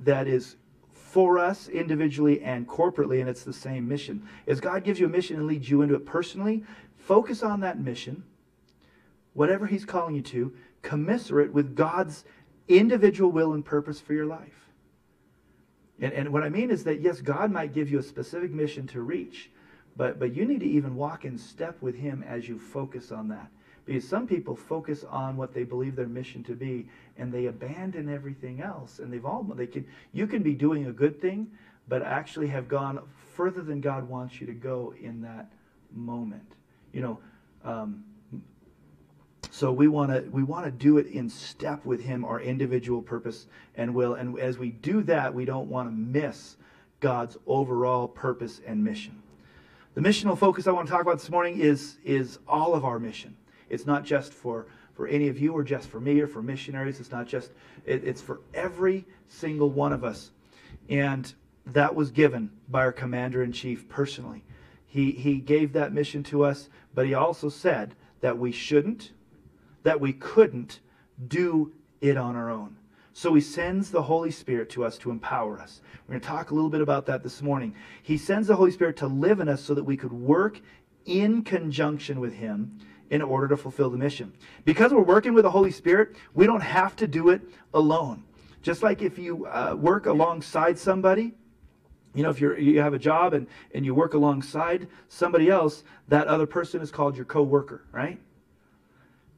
that 0.03 0.27
is 0.27 0.55
for 0.93 1.39
us 1.39 1.67
individually 1.67 2.41
and 2.41 2.67
corporately, 2.67 3.19
and 3.19 3.29
it's 3.29 3.43
the 3.43 3.53
same 3.53 3.87
mission. 3.87 4.27
As 4.47 4.61
God 4.61 4.83
gives 4.83 4.99
you 4.99 5.07
a 5.07 5.09
mission 5.09 5.35
and 5.37 5.47
leads 5.47 5.69
you 5.69 5.81
into 5.81 5.95
it 5.95 6.05
personally, 6.05 6.63
focus 6.97 7.43
on 7.43 7.59
that 7.61 7.79
mission, 7.79 8.23
whatever 9.33 9.65
He's 9.65 9.83
calling 9.83 10.15
you 10.15 10.21
to, 10.21 10.53
commiserate 10.81 11.51
with 11.51 11.75
God's 11.75 12.23
individual 12.67 13.31
will 13.31 13.53
and 13.53 13.65
purpose 13.65 13.99
for 13.99 14.13
your 14.13 14.25
life. 14.25 14.69
And, 15.99 16.13
and 16.13 16.33
what 16.33 16.43
I 16.43 16.49
mean 16.49 16.71
is 16.71 16.83
that, 16.85 17.01
yes, 17.01 17.21
God 17.21 17.51
might 17.51 17.73
give 17.73 17.89
you 17.89 17.99
a 17.99 18.03
specific 18.03 18.51
mission 18.51 18.87
to 18.87 19.01
reach, 19.01 19.51
but, 19.97 20.19
but 20.19 20.35
you 20.35 20.45
need 20.45 20.61
to 20.61 20.65
even 20.65 20.95
walk 20.95 21.25
in 21.25 21.37
step 21.37 21.81
with 21.81 21.95
Him 21.95 22.23
as 22.27 22.47
you 22.47 22.57
focus 22.57 23.11
on 23.11 23.27
that. 23.29 23.49
Because 23.85 24.07
some 24.07 24.27
people 24.27 24.55
focus 24.55 25.03
on 25.03 25.37
what 25.37 25.53
they 25.53 25.63
believe 25.63 25.95
their 25.95 26.07
mission 26.07 26.43
to 26.43 26.55
be, 26.55 26.87
and 27.17 27.31
they 27.31 27.47
abandon 27.47 28.09
everything 28.09 28.61
else. 28.61 28.99
And 28.99 29.11
they've 29.11 29.25
all 29.25 29.43
they 29.43 29.67
can 29.67 29.85
you 30.13 30.27
can 30.27 30.43
be 30.43 30.53
doing 30.53 30.85
a 30.85 30.91
good 30.91 31.19
thing, 31.19 31.47
but 31.87 32.03
actually 32.03 32.47
have 32.47 32.67
gone 32.67 32.99
further 33.33 33.61
than 33.61 33.81
God 33.81 34.07
wants 34.07 34.39
you 34.39 34.47
to 34.47 34.53
go 34.53 34.93
in 35.01 35.21
that 35.23 35.51
moment. 35.91 36.53
You 36.93 37.01
know, 37.01 37.19
um, 37.65 38.03
so 39.49 39.71
we 39.71 39.87
want 39.87 40.11
to 40.11 40.29
we 40.29 40.43
want 40.43 40.65
to 40.65 40.71
do 40.71 40.99
it 40.99 41.07
in 41.07 41.27
step 41.27 41.83
with 41.83 42.01
Him, 42.01 42.23
our 42.23 42.39
individual 42.39 43.01
purpose 43.01 43.47
and 43.75 43.95
will. 43.95 44.13
And 44.13 44.39
as 44.39 44.59
we 44.59 44.69
do 44.69 45.01
that, 45.03 45.33
we 45.33 45.43
don't 45.43 45.69
want 45.69 45.89
to 45.89 45.91
miss 45.91 46.55
God's 46.99 47.35
overall 47.47 48.07
purpose 48.07 48.61
and 48.65 48.83
mission. 48.83 49.20
The 49.93 50.01
missional 50.01 50.37
focus 50.37 50.67
I 50.67 50.71
want 50.71 50.87
to 50.87 50.91
talk 50.91 51.01
about 51.01 51.19
this 51.19 51.29
morning 51.29 51.59
is 51.59 51.97
is 52.05 52.39
all 52.47 52.73
of 52.75 52.85
our 52.85 52.97
mission. 52.97 53.35
It's 53.69 53.85
not 53.85 54.05
just 54.05 54.33
for, 54.33 54.67
for 54.93 55.05
any 55.07 55.27
of 55.27 55.37
you 55.37 55.51
or 55.51 55.63
just 55.65 55.89
for 55.89 55.99
me 55.99 56.21
or 56.21 56.27
for 56.27 56.41
missionaries. 56.41 57.01
It's 57.01 57.11
not 57.11 57.27
just, 57.27 57.51
it, 57.85 58.03
it's 58.05 58.21
for 58.21 58.39
every 58.53 59.05
single 59.27 59.69
one 59.69 59.91
of 59.91 60.05
us. 60.05 60.31
And 60.87 61.33
that 61.65 61.93
was 61.93 62.09
given 62.09 62.51
by 62.69 62.81
our 62.81 62.91
commander 62.93 63.43
in 63.43 63.51
chief 63.51 63.89
personally. 63.89 64.43
He, 64.85 65.11
he 65.11 65.35
gave 65.35 65.73
that 65.73 65.93
mission 65.93 66.23
to 66.23 66.43
us, 66.43 66.69
but 66.93 67.05
he 67.05 67.13
also 67.13 67.49
said 67.49 67.95
that 68.21 68.37
we 68.37 68.53
shouldn't, 68.53 69.11
that 69.83 69.99
we 69.99 70.13
couldn't 70.13 70.79
do 71.27 71.73
it 71.99 72.15
on 72.15 72.37
our 72.37 72.49
own. 72.49 72.77
So 73.13 73.33
he 73.33 73.41
sends 73.41 73.91
the 73.91 74.03
Holy 74.03 74.31
Spirit 74.31 74.69
to 74.71 74.85
us 74.85 74.97
to 74.99 75.11
empower 75.11 75.59
us. 75.59 75.81
We're 76.07 76.13
going 76.13 76.21
to 76.21 76.27
talk 76.27 76.51
a 76.51 76.55
little 76.55 76.69
bit 76.69 76.81
about 76.81 77.05
that 77.07 77.23
this 77.23 77.41
morning. 77.41 77.75
He 78.01 78.17
sends 78.17 78.47
the 78.47 78.55
Holy 78.55 78.71
Spirit 78.71 78.97
to 78.97 79.07
live 79.07 79.39
in 79.39 79.49
us 79.49 79.61
so 79.61 79.73
that 79.73 79.83
we 79.83 79.97
could 79.97 80.13
work 80.13 80.61
in 81.05 81.43
conjunction 81.43 82.19
with 82.19 82.33
him 82.33 82.79
in 83.09 83.21
order 83.21 83.47
to 83.49 83.57
fulfill 83.57 83.89
the 83.89 83.97
mission. 83.97 84.31
Because 84.63 84.93
we're 84.93 85.01
working 85.01 85.33
with 85.33 85.43
the 85.43 85.51
Holy 85.51 85.71
Spirit, 85.71 86.15
we 86.33 86.45
don't 86.45 86.61
have 86.61 86.95
to 86.95 87.07
do 87.07 87.29
it 87.29 87.41
alone. 87.73 88.23
Just 88.61 88.83
like 88.83 89.01
if 89.01 89.17
you 89.17 89.45
uh, 89.47 89.75
work 89.77 90.05
alongside 90.05 90.79
somebody, 90.79 91.33
you 92.13 92.23
know, 92.23 92.29
if 92.29 92.39
you're, 92.39 92.57
you 92.57 92.79
have 92.79 92.93
a 92.93 92.99
job 92.99 93.33
and, 93.33 93.47
and 93.73 93.85
you 93.85 93.95
work 93.95 94.13
alongside 94.13 94.87
somebody 95.09 95.49
else, 95.49 95.83
that 96.07 96.27
other 96.27 96.45
person 96.45 96.81
is 96.81 96.91
called 96.91 97.15
your 97.15 97.25
co-worker, 97.25 97.85
right? 97.91 98.19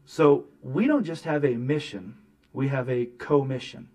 So 0.06 0.46
we 0.62 0.88
don't 0.88 1.04
just 1.04 1.24
have 1.24 1.46
a 1.46 1.56
mission, 1.56 2.18
we 2.54 2.68
have 2.70 2.90
a 2.90 3.08
co-mission. 3.18 3.90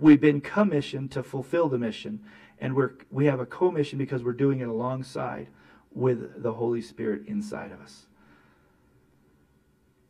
We've 0.00 0.20
been 0.20 0.40
commissioned 0.40 1.12
to 1.12 1.22
fulfill 1.22 1.68
the 1.68 1.78
mission, 1.78 2.20
and 2.58 2.74
we're, 2.74 2.92
we 3.10 3.26
have 3.26 3.40
a 3.40 3.46
co-mission 3.46 3.98
because 3.98 4.24
we're 4.24 4.32
doing 4.32 4.60
it 4.60 4.68
alongside 4.68 5.48
with 5.92 6.42
the 6.42 6.54
Holy 6.54 6.80
Spirit 6.80 7.26
inside 7.26 7.72
of 7.72 7.80
us. 7.80 8.06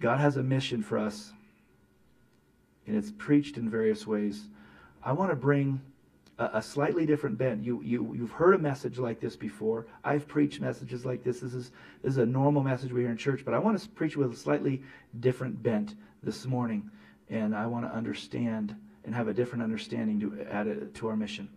God 0.00 0.20
has 0.20 0.36
a 0.36 0.42
mission 0.42 0.82
for 0.82 0.98
us, 0.98 1.32
and 2.86 2.96
it's 2.96 3.12
preached 3.18 3.56
in 3.56 3.68
various 3.68 4.06
ways. 4.06 4.44
I 5.02 5.12
want 5.12 5.30
to 5.30 5.36
bring 5.36 5.80
a, 6.38 6.50
a, 6.54 6.62
slightly 6.62 7.04
different 7.04 7.36
bent. 7.36 7.64
You, 7.64 7.82
you, 7.82 8.14
you've 8.16 8.30
heard 8.30 8.54
a 8.54 8.58
message 8.58 8.98
like 8.98 9.20
this 9.20 9.36
before. 9.36 9.86
I've 10.04 10.28
preached 10.28 10.60
messages 10.60 11.04
like 11.04 11.24
this. 11.24 11.40
This 11.40 11.54
is, 11.54 11.72
this 12.02 12.12
is 12.12 12.18
a 12.18 12.26
normal 12.26 12.62
message 12.62 12.92
we 12.92 13.02
hear 13.02 13.10
in 13.10 13.16
church, 13.16 13.44
but 13.44 13.54
I 13.54 13.58
want 13.58 13.80
to 13.80 13.88
preach 13.88 14.16
with 14.16 14.32
a 14.32 14.36
slightly 14.36 14.82
different 15.18 15.62
bent 15.62 15.94
this 16.22 16.46
morning, 16.46 16.90
and 17.30 17.54
I 17.54 17.66
want 17.66 17.84
to 17.84 17.94
understand 17.94 18.74
and 19.04 19.14
have 19.14 19.28
a 19.28 19.34
different 19.34 19.62
understanding 19.62 20.20
to 20.20 20.46
add 20.50 20.66
it 20.66 20.94
to 20.96 21.08
our 21.08 21.16
mission. 21.16 21.48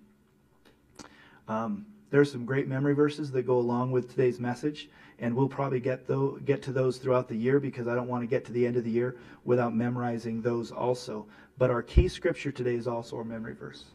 Um, 1.47 1.85
there 2.09 2.21
are 2.21 2.25
some 2.25 2.45
great 2.45 2.67
memory 2.67 2.93
verses 2.93 3.31
that 3.31 3.43
go 3.43 3.57
along 3.57 3.91
with 3.91 4.09
today's 4.09 4.39
message 4.39 4.89
and 5.19 5.35
we'll 5.35 5.47
probably 5.47 5.79
get 5.79 6.07
though 6.07 6.37
get 6.43 6.61
to 6.63 6.71
those 6.73 6.97
throughout 6.97 7.29
the 7.29 7.35
year 7.35 7.59
because 7.59 7.87
I 7.87 7.95
don't 7.95 8.07
want 8.07 8.23
to 8.23 8.27
get 8.27 8.43
to 8.45 8.51
the 8.51 8.65
end 8.65 8.75
of 8.75 8.83
the 8.83 8.91
year 8.91 9.17
without 9.45 9.73
memorizing 9.73 10.41
those 10.41 10.71
also. 10.71 11.27
But 11.57 11.69
our 11.69 11.81
key 11.81 12.07
scripture 12.07 12.51
today 12.51 12.75
is 12.75 12.87
also 12.87 13.17
our 13.17 13.23
memory 13.23 13.53
verse. 13.53 13.85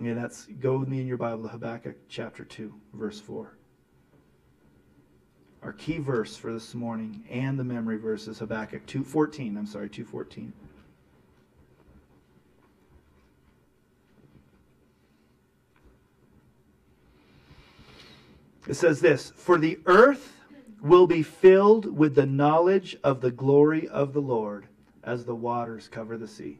Okay, 0.00 0.12
that's 0.12 0.46
go 0.60 0.78
with 0.78 0.88
me 0.88 1.00
in 1.00 1.06
your 1.06 1.16
Bible 1.16 1.42
to 1.42 1.48
Habakkuk 1.48 1.96
chapter 2.08 2.44
2, 2.44 2.72
verse 2.94 3.18
4. 3.20 3.56
Our 5.62 5.72
key 5.72 5.98
verse 5.98 6.36
for 6.36 6.52
this 6.52 6.74
morning 6.74 7.24
and 7.30 7.58
the 7.58 7.64
memory 7.64 7.96
verse 7.96 8.28
is 8.28 8.38
Habakkuk 8.38 8.86
2:14. 8.86 9.56
I'm 9.58 9.66
sorry, 9.66 9.88
2:14. 9.88 10.52
It 18.66 18.74
says 18.74 19.00
this, 19.00 19.30
"For 19.30 19.58
the 19.58 19.78
earth 19.86 20.36
will 20.80 21.06
be 21.06 21.22
filled 21.22 21.96
with 21.96 22.14
the 22.14 22.26
knowledge 22.26 22.96
of 23.02 23.20
the 23.20 23.30
glory 23.30 23.88
of 23.88 24.12
the 24.12 24.20
Lord 24.20 24.66
as 25.02 25.24
the 25.24 25.34
waters 25.34 25.88
cover 25.88 26.18
the 26.18 26.28
sea. 26.28 26.58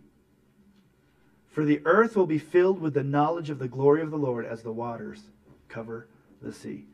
For 1.48 1.64
the 1.64 1.80
earth 1.84 2.16
will 2.16 2.26
be 2.26 2.38
filled 2.38 2.80
with 2.80 2.94
the 2.94 3.02
knowledge 3.02 3.50
of 3.50 3.58
the 3.58 3.68
glory 3.68 4.02
of 4.02 4.10
the 4.10 4.18
Lord 4.18 4.44
as 4.46 4.62
the 4.62 4.72
waters 4.72 5.22
cover 5.68 6.06
the 6.42 6.52
sea. 6.52 6.86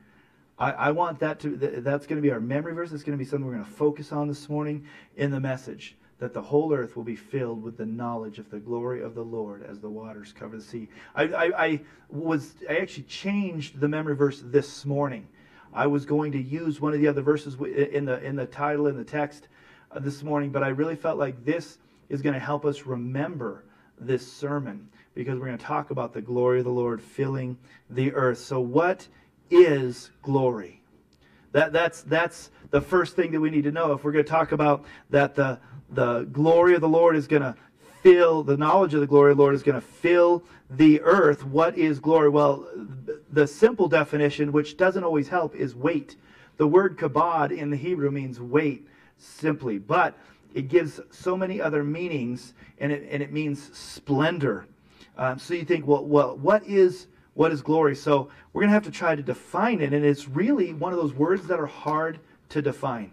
I, 0.58 0.70
I 0.72 0.90
want 0.92 1.18
that 1.20 1.40
to, 1.40 1.56
that's 1.56 2.06
going 2.06 2.16
to 2.16 2.22
be 2.22 2.30
our 2.30 2.40
memory 2.40 2.72
verse. 2.72 2.92
It's 2.92 3.02
going 3.02 3.18
to 3.18 3.22
be 3.22 3.28
something 3.28 3.46
we're 3.46 3.54
going 3.54 3.64
to 3.64 3.70
focus 3.70 4.12
on 4.12 4.28
this 4.28 4.48
morning 4.48 4.86
in 5.16 5.30
the 5.30 5.40
message 5.40 5.96
that 6.22 6.32
the 6.32 6.40
whole 6.40 6.72
earth 6.72 6.94
will 6.94 7.02
be 7.02 7.16
filled 7.16 7.60
with 7.64 7.76
the 7.76 7.84
knowledge 7.84 8.38
of 8.38 8.48
the 8.48 8.60
glory 8.60 9.02
of 9.02 9.16
the 9.16 9.24
Lord 9.24 9.64
as 9.64 9.80
the 9.80 9.88
waters 9.88 10.32
cover 10.32 10.56
the 10.56 10.62
sea. 10.62 10.88
I, 11.16 11.24
I, 11.24 11.64
I 11.64 11.80
was 12.10 12.54
I 12.70 12.76
actually 12.76 13.02
changed 13.04 13.80
the 13.80 13.88
memory 13.88 14.14
verse 14.14 14.40
this 14.44 14.86
morning. 14.86 15.26
I 15.74 15.88
was 15.88 16.06
going 16.06 16.30
to 16.30 16.40
use 16.40 16.80
one 16.80 16.94
of 16.94 17.00
the 17.00 17.08
other 17.08 17.22
verses 17.22 17.56
in 17.56 18.04
the 18.04 18.22
in 18.22 18.36
the 18.36 18.46
title 18.46 18.86
in 18.86 18.96
the 18.96 19.02
text 19.02 19.48
uh, 19.90 19.98
this 19.98 20.22
morning, 20.22 20.50
but 20.50 20.62
I 20.62 20.68
really 20.68 20.94
felt 20.94 21.18
like 21.18 21.44
this 21.44 21.78
is 22.08 22.22
going 22.22 22.34
to 22.34 22.40
help 22.40 22.64
us 22.64 22.86
remember 22.86 23.64
this 23.98 24.24
sermon 24.32 24.88
because 25.14 25.40
we're 25.40 25.46
going 25.46 25.58
to 25.58 25.64
talk 25.64 25.90
about 25.90 26.12
the 26.12 26.22
glory 26.22 26.60
of 26.60 26.66
the 26.66 26.70
Lord 26.70 27.02
filling 27.02 27.58
the 27.90 28.12
earth. 28.12 28.38
So 28.38 28.60
what 28.60 29.08
is 29.50 30.12
glory? 30.22 30.81
That 31.52 31.72
that's 31.72 32.02
that's 32.02 32.50
the 32.70 32.80
first 32.80 33.14
thing 33.14 33.30
that 33.32 33.40
we 33.40 33.50
need 33.50 33.64
to 33.64 33.72
know 33.72 33.92
if 33.92 34.04
we're 34.04 34.12
going 34.12 34.24
to 34.24 34.30
talk 34.30 34.52
about 34.52 34.84
that 35.10 35.34
the 35.34 35.58
the 35.90 36.22
glory 36.24 36.74
of 36.74 36.80
the 36.80 36.88
Lord 36.88 37.16
is 37.16 37.26
going 37.26 37.42
to 37.42 37.54
fill 38.02 38.42
the 38.42 38.56
knowledge 38.56 38.94
of 38.94 39.00
the 39.00 39.06
glory 39.06 39.30
of 39.30 39.36
the 39.36 39.42
Lord 39.42 39.54
is 39.54 39.62
going 39.62 39.80
to 39.80 39.86
fill 39.86 40.42
the 40.70 41.00
earth. 41.02 41.44
What 41.44 41.76
is 41.78 42.00
glory? 42.00 42.30
Well, 42.30 42.66
the 43.30 43.46
simple 43.46 43.88
definition, 43.88 44.52
which 44.52 44.76
doesn't 44.76 45.04
always 45.04 45.28
help, 45.28 45.54
is 45.54 45.74
weight. 45.74 46.16
The 46.56 46.66
word 46.66 46.96
kabod 46.96 47.56
in 47.56 47.70
the 47.70 47.76
Hebrew 47.76 48.10
means 48.10 48.40
weight 48.40 48.88
simply, 49.18 49.78
but 49.78 50.18
it 50.54 50.68
gives 50.68 51.00
so 51.10 51.36
many 51.36 51.60
other 51.60 51.84
meanings, 51.84 52.54
and 52.78 52.90
it, 52.92 53.06
and 53.10 53.22
it 53.22 53.32
means 53.32 53.76
splendor. 53.76 54.66
Um, 55.16 55.38
so 55.38 55.54
you 55.54 55.64
think, 55.64 55.86
well, 55.86 56.04
well, 56.04 56.36
what 56.36 56.66
is 56.66 57.06
what 57.34 57.52
is 57.52 57.62
glory? 57.62 57.96
So 57.96 58.28
we're 58.52 58.62
going 58.62 58.70
to 58.70 58.74
have 58.74 58.84
to 58.84 58.90
try 58.90 59.14
to 59.14 59.22
define 59.22 59.80
it, 59.80 59.92
and 59.92 60.04
it's 60.04 60.28
really 60.28 60.72
one 60.72 60.92
of 60.92 60.98
those 60.98 61.14
words 61.14 61.46
that 61.46 61.58
are 61.58 61.66
hard 61.66 62.20
to 62.50 62.62
define. 62.62 63.12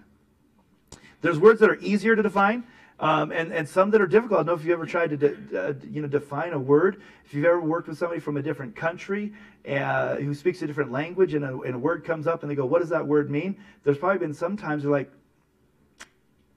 There's 1.21 1.39
words 1.39 1.59
that 1.59 1.69
are 1.69 1.79
easier 1.79 2.15
to 2.15 2.23
define, 2.23 2.63
um, 2.99 3.31
and, 3.31 3.53
and 3.53 3.67
some 3.67 3.91
that 3.91 4.01
are 4.01 4.07
difficult. 4.07 4.41
I 4.41 4.43
don't 4.43 4.47
know 4.47 4.53
if 4.53 4.63
you've 4.63 4.73
ever 4.73 4.85
tried 4.85 5.11
to 5.11 5.17
de- 5.17 5.59
uh, 5.59 5.73
you 5.89 6.01
know, 6.01 6.07
define 6.07 6.53
a 6.53 6.59
word. 6.59 7.01
If 7.25 7.33
you've 7.33 7.45
ever 7.45 7.61
worked 7.61 7.87
with 7.87 7.97
somebody 7.97 8.19
from 8.19 8.37
a 8.37 8.41
different 8.41 8.75
country 8.75 9.33
uh, 9.69 10.15
who 10.15 10.33
speaks 10.33 10.61
a 10.61 10.67
different 10.67 10.91
language 10.91 11.33
and 11.33 11.45
a, 11.45 11.59
and 11.61 11.75
a 11.75 11.79
word 11.79 12.03
comes 12.03 12.27
up 12.27 12.41
and 12.41 12.51
they 12.51 12.55
go, 12.55 12.65
What 12.65 12.79
does 12.79 12.89
that 12.89 13.05
word 13.05 13.29
mean? 13.29 13.55
There's 13.83 13.97
probably 13.97 14.19
been 14.19 14.33
some 14.33 14.57
times 14.57 14.83
you're 14.83 14.91
like, 14.91 15.09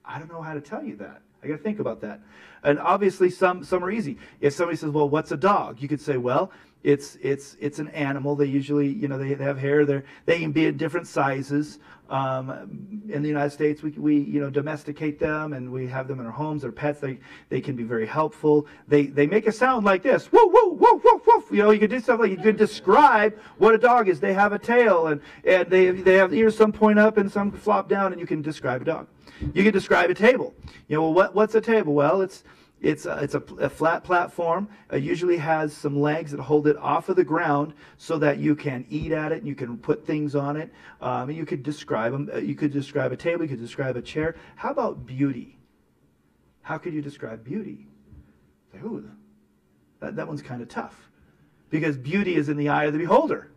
I 0.04 0.18
don't 0.18 0.30
know 0.30 0.42
how 0.42 0.54
to 0.54 0.60
tell 0.60 0.82
you 0.82 0.96
that. 0.96 1.22
I 1.42 1.48
got 1.48 1.56
to 1.56 1.62
think 1.62 1.80
about 1.80 2.00
that. 2.02 2.20
And 2.62 2.78
obviously, 2.78 3.30
some, 3.30 3.64
some 3.64 3.84
are 3.84 3.90
easy. 3.90 4.18
If 4.40 4.52
somebody 4.52 4.76
says, 4.76 4.90
Well, 4.90 5.08
what's 5.08 5.32
a 5.32 5.36
dog? 5.36 5.80
You 5.80 5.88
could 5.88 6.00
say, 6.00 6.16
Well, 6.16 6.50
It's 6.82 7.16
it's 7.22 7.56
it's 7.60 7.78
an 7.78 7.88
animal. 7.88 8.34
They 8.34 8.46
usually, 8.46 8.88
you 8.88 9.06
know, 9.06 9.16
they, 9.16 9.34
they 9.34 9.44
have 9.44 9.58
hair. 9.58 9.84
They 9.84 10.02
they 10.26 10.40
can 10.40 10.52
be 10.52 10.66
in 10.66 10.76
different 10.76 11.06
sizes. 11.06 11.78
Um, 12.10 13.02
in 13.08 13.22
the 13.22 13.28
United 13.28 13.50
States, 13.50 13.82
we, 13.82 13.90
we 13.92 14.18
you 14.18 14.40
know 14.40 14.50
domesticate 14.50 15.18
them 15.18 15.52
and 15.52 15.70
we 15.72 15.86
have 15.86 16.08
them 16.08 16.18
in 16.18 16.26
our 16.26 16.32
homes. 16.32 16.62
They're 16.62 16.72
pets. 16.72 17.00
They 17.00 17.18
they 17.50 17.60
can 17.60 17.76
be 17.76 17.84
very 17.84 18.06
helpful. 18.06 18.66
They 18.88 19.06
they 19.06 19.26
make 19.26 19.46
a 19.46 19.52
sound 19.52 19.86
like 19.86 20.02
this. 20.02 20.30
Woo 20.32 20.44
woo 20.44 20.72
woo 20.72 21.00
woo 21.04 21.22
woo. 21.24 21.44
You 21.52 21.62
know, 21.62 21.70
you 21.70 21.78
could 21.78 21.90
do 21.90 22.00
something. 22.00 22.28
Like 22.28 22.36
you 22.36 22.42
could 22.42 22.56
describe 22.56 23.38
what 23.58 23.74
a 23.74 23.78
dog 23.78 24.08
is. 24.08 24.18
They 24.18 24.34
have 24.34 24.52
a 24.52 24.58
tail 24.58 25.06
and 25.06 25.20
and 25.44 25.70
they 25.70 25.90
they 25.90 26.14
have 26.14 26.34
ears. 26.34 26.56
Some 26.56 26.72
point 26.72 26.98
up 26.98 27.16
and 27.16 27.30
some 27.30 27.52
flop 27.52 27.88
down, 27.88 28.12
and 28.12 28.20
you 28.20 28.26
can 28.26 28.42
describe 28.42 28.82
a 28.82 28.84
dog. 28.84 29.06
You 29.54 29.62
can 29.62 29.72
describe 29.72 30.10
a 30.10 30.14
table. 30.14 30.52
You 30.88 30.96
know, 30.96 31.02
well, 31.02 31.14
what 31.14 31.34
what's 31.34 31.54
a 31.54 31.60
table? 31.60 31.94
Well, 31.94 32.22
it's 32.22 32.42
it's 32.82 33.06
a, 33.06 33.18
it's 33.22 33.34
a, 33.34 33.42
a 33.60 33.68
flat 33.68 34.02
platform. 34.02 34.68
It 34.90 35.04
usually 35.04 35.36
has 35.36 35.72
some 35.72 36.00
legs 36.00 36.32
that 36.32 36.40
hold 36.40 36.66
it 36.66 36.76
off 36.76 37.08
of 37.08 37.16
the 37.16 37.24
ground 37.24 37.74
so 37.96 38.18
that 38.18 38.38
you 38.38 38.56
can 38.56 38.84
eat 38.90 39.12
at 39.12 39.30
it 39.30 39.38
and 39.38 39.46
you 39.46 39.54
can 39.54 39.78
put 39.78 40.04
things 40.04 40.34
on 40.34 40.56
it. 40.56 40.72
Um, 41.00 41.30
you 41.30 41.46
could 41.46 41.62
describe 41.62 42.12
them. 42.12 42.28
Uh, 42.34 42.38
you 42.38 42.56
could 42.56 42.72
describe 42.72 43.12
a 43.12 43.16
table. 43.16 43.42
You 43.42 43.48
could 43.48 43.60
describe 43.60 43.96
a 43.96 44.02
chair. 44.02 44.34
How 44.56 44.70
about 44.70 45.06
beauty? 45.06 45.58
How 46.62 46.76
could 46.76 46.92
you 46.92 47.00
describe 47.00 47.44
beauty? 47.44 47.86
Like, 48.74 48.84
ooh, 48.84 49.08
that, 50.00 50.16
that 50.16 50.26
one's 50.26 50.42
kind 50.42 50.60
of 50.60 50.68
tough 50.68 51.08
because 51.70 51.96
beauty 51.96 52.34
is 52.34 52.48
in 52.48 52.56
the 52.56 52.68
eye 52.68 52.84
of 52.84 52.92
the 52.92 52.98
beholder. 52.98 53.52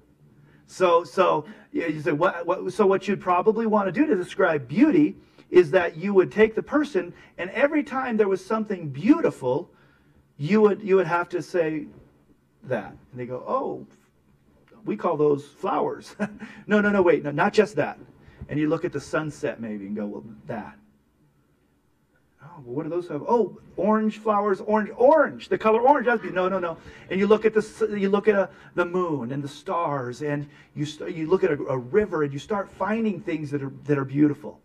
So, 0.67 1.03
so 1.03 1.45
you 1.71 1.99
say, 2.01 2.11
what, 2.11 2.45
what, 2.45 2.73
so 2.73 2.85
what 2.85 3.07
you'd 3.07 3.21
probably 3.21 3.65
want 3.65 3.87
to 3.87 3.91
do 3.91 4.05
to 4.05 4.15
describe 4.15 4.67
beauty 4.67 5.15
is 5.55 5.71
that 5.71 5.95
you 5.95 6.13
would 6.13 6.33
take 6.33 6.53
the 6.53 6.61
person 6.61 7.13
and 7.37 7.49
every 7.51 7.81
time 7.81 8.17
there 8.17 8.27
was 8.27 8.43
something 8.45 8.89
beautiful, 8.89 9.71
you 10.37 10.59
would 10.59 10.81
you 10.81 10.97
would 10.97 11.07
have 11.07 11.29
to 11.29 11.41
say 11.41 11.85
that. 12.63 12.89
And 12.89 13.19
they 13.19 13.25
go, 13.25 13.41
"Oh, 13.47 13.87
we 14.83 14.97
call 14.97 15.15
those 15.15 15.45
flowers." 15.45 16.13
no, 16.67 16.81
no, 16.81 16.91
no, 16.91 17.01
wait, 17.01 17.23
no, 17.23 17.31
not 17.31 17.53
just 17.53 17.77
that. 17.77 17.97
And 18.49 18.59
you 18.59 18.67
look 18.67 18.83
at 18.83 18.91
the 18.91 18.99
sunset 18.99 19.61
maybe 19.61 19.87
and 19.87 19.95
go, 19.95 20.05
"Well, 20.05 20.25
that." 20.47 20.77
Oh, 22.43 22.61
well, 22.65 22.75
what 22.75 22.83
do 22.83 22.89
those 22.89 23.07
have? 23.07 23.23
Oh, 23.25 23.57
orange 23.77 24.17
flowers, 24.17 24.59
orange, 24.59 24.91
orange, 24.97 25.47
the 25.47 25.57
color 25.57 25.79
orange. 25.79 26.05
That's 26.05 26.21
no, 26.33 26.49
no, 26.49 26.59
no. 26.59 26.77
And 27.09 27.17
you 27.17 27.27
look 27.27 27.45
at 27.45 27.53
the 27.53 27.95
you 27.97 28.09
look 28.09 28.27
at 28.27 28.35
a, 28.35 28.49
the 28.75 28.85
moon 28.85 29.31
and 29.31 29.41
the 29.41 29.47
stars, 29.47 30.21
and 30.21 30.49
you 30.75 30.85
you 31.07 31.27
look 31.27 31.45
at 31.45 31.51
a, 31.51 31.63
a 31.67 31.77
river, 31.77 32.23
and 32.23 32.33
you 32.33 32.39
start 32.39 32.69
finding 32.69 33.21
things 33.21 33.51
that 33.51 33.63
are 33.63 33.71
that 33.85 33.97
are 33.97 34.03
beautiful. 34.03 34.59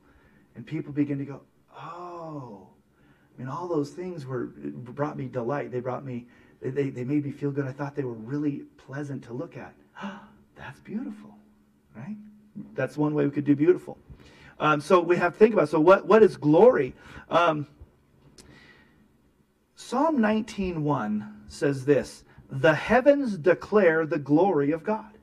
And 0.61 0.67
people 0.67 0.93
begin 0.93 1.17
to 1.17 1.25
go, 1.25 1.41
oh, 1.75 2.69
I 3.35 3.41
mean, 3.41 3.49
all 3.49 3.67
those 3.67 3.93
things 3.93 4.27
were 4.27 4.49
brought 4.55 5.17
me 5.17 5.25
delight. 5.25 5.73
They 5.73 5.81
brought 5.81 6.05
me, 6.05 6.27
they, 6.61 6.91
they 6.91 7.03
made 7.03 7.25
me 7.25 7.31
feel 7.31 7.51
good. 7.51 7.67
I 7.67 7.73
thought 7.73 7.97
they 7.97 8.05
were 8.05 8.13
really 8.13 8.65
pleasant 8.77 9.25
to 9.25 9.33
look 9.33 9.57
at. 9.57 9.75
That's 10.57 10.79
beautiful, 10.81 11.35
right? 11.97 12.15
That's 12.75 12.99
one 12.99 13.15
way 13.15 13.25
we 13.25 13.31
could 13.31 13.47
do 13.47 13.57
beautiful. 13.57 13.97
Um, 14.59 14.83
so 14.83 15.01
we 15.01 15.17
have 15.17 15.33
to 15.33 15.39
think 15.39 15.55
about. 15.55 15.71
So 15.71 15.81
what 15.81 16.07
what 16.07 16.23
is 16.23 16.37
glory? 16.37 16.95
Um, 17.31 17.67
Psalm 19.77 20.19
19:1 20.19 21.37
says 21.49 21.87
this: 21.87 22.23
"The 22.51 22.75
heavens 22.75 23.39
declare 23.39 24.05
the 24.05 24.19
glory 24.19 24.73
of 24.73 24.85
God." 24.85 25.17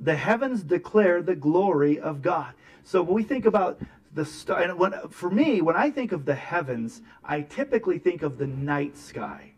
The 0.00 0.16
heavens 0.16 0.64
declare 0.64 1.22
the 1.22 1.36
glory 1.36 2.00
of 2.00 2.22
God. 2.22 2.54
So 2.84 3.02
when 3.02 3.14
we 3.14 3.22
think 3.22 3.46
about 3.46 3.80
the 4.14 4.24
star. 4.24 4.60
And 4.60 4.78
when, 4.78 4.94
for 5.08 5.30
me, 5.30 5.60
when 5.60 5.76
I 5.76 5.90
think 5.90 6.12
of 6.12 6.24
the 6.24 6.34
heavens, 6.34 7.02
I 7.24 7.42
typically 7.42 7.98
think 7.98 8.22
of 8.22 8.38
the 8.38 8.46
night 8.46 8.96
sky. 8.96 9.52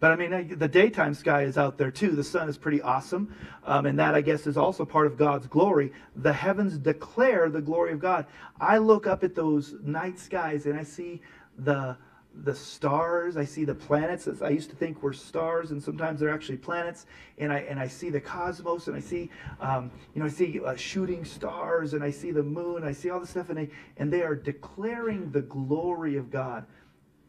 But 0.00 0.12
I 0.12 0.16
mean, 0.16 0.56
the 0.58 0.68
daytime 0.68 1.12
sky 1.12 1.42
is 1.42 1.58
out 1.58 1.76
there 1.76 1.90
too. 1.90 2.10
The 2.10 2.22
sun 2.22 2.48
is 2.48 2.56
pretty 2.56 2.80
awesome. 2.80 3.34
Um, 3.64 3.86
and 3.86 3.98
that, 3.98 4.14
I 4.14 4.20
guess, 4.20 4.46
is 4.46 4.56
also 4.56 4.84
part 4.84 5.08
of 5.08 5.16
God's 5.16 5.48
glory. 5.48 5.92
The 6.14 6.32
heavens 6.32 6.78
declare 6.78 7.50
the 7.50 7.60
glory 7.60 7.92
of 7.92 7.98
God. 7.98 8.26
I 8.60 8.78
look 8.78 9.08
up 9.08 9.24
at 9.24 9.34
those 9.34 9.74
night 9.82 10.18
skies 10.20 10.66
and 10.66 10.78
I 10.78 10.84
see 10.84 11.20
the 11.58 11.96
the 12.44 12.54
stars. 12.54 13.36
I 13.36 13.44
see 13.44 13.64
the 13.64 13.74
planets. 13.74 14.28
I 14.42 14.50
used 14.50 14.70
to 14.70 14.76
think 14.76 15.02
were 15.02 15.12
stars, 15.12 15.70
and 15.70 15.82
sometimes 15.82 16.20
they're 16.20 16.32
actually 16.32 16.58
planets. 16.58 17.06
And 17.38 17.52
I 17.52 17.58
and 17.60 17.78
I 17.78 17.88
see 17.88 18.10
the 18.10 18.20
cosmos, 18.20 18.86
and 18.88 18.96
I 18.96 19.00
see, 19.00 19.30
um, 19.60 19.90
you 20.14 20.20
know, 20.20 20.26
I 20.26 20.30
see 20.30 20.60
uh, 20.64 20.76
shooting 20.76 21.24
stars, 21.24 21.94
and 21.94 22.02
I 22.02 22.10
see 22.10 22.30
the 22.30 22.42
moon. 22.42 22.84
I 22.84 22.92
see 22.92 23.10
all 23.10 23.20
this 23.20 23.30
stuff, 23.30 23.48
and 23.48 23.58
they 23.58 23.70
and 23.96 24.12
they 24.12 24.22
are 24.22 24.34
declaring 24.34 25.30
the 25.30 25.42
glory 25.42 26.16
of 26.16 26.30
God. 26.30 26.66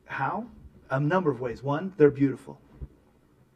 How? 0.05 0.47
A 0.89 0.99
number 0.99 1.31
of 1.31 1.39
ways. 1.39 1.61
One, 1.61 1.93
they're 1.97 2.09
beautiful. 2.09 2.59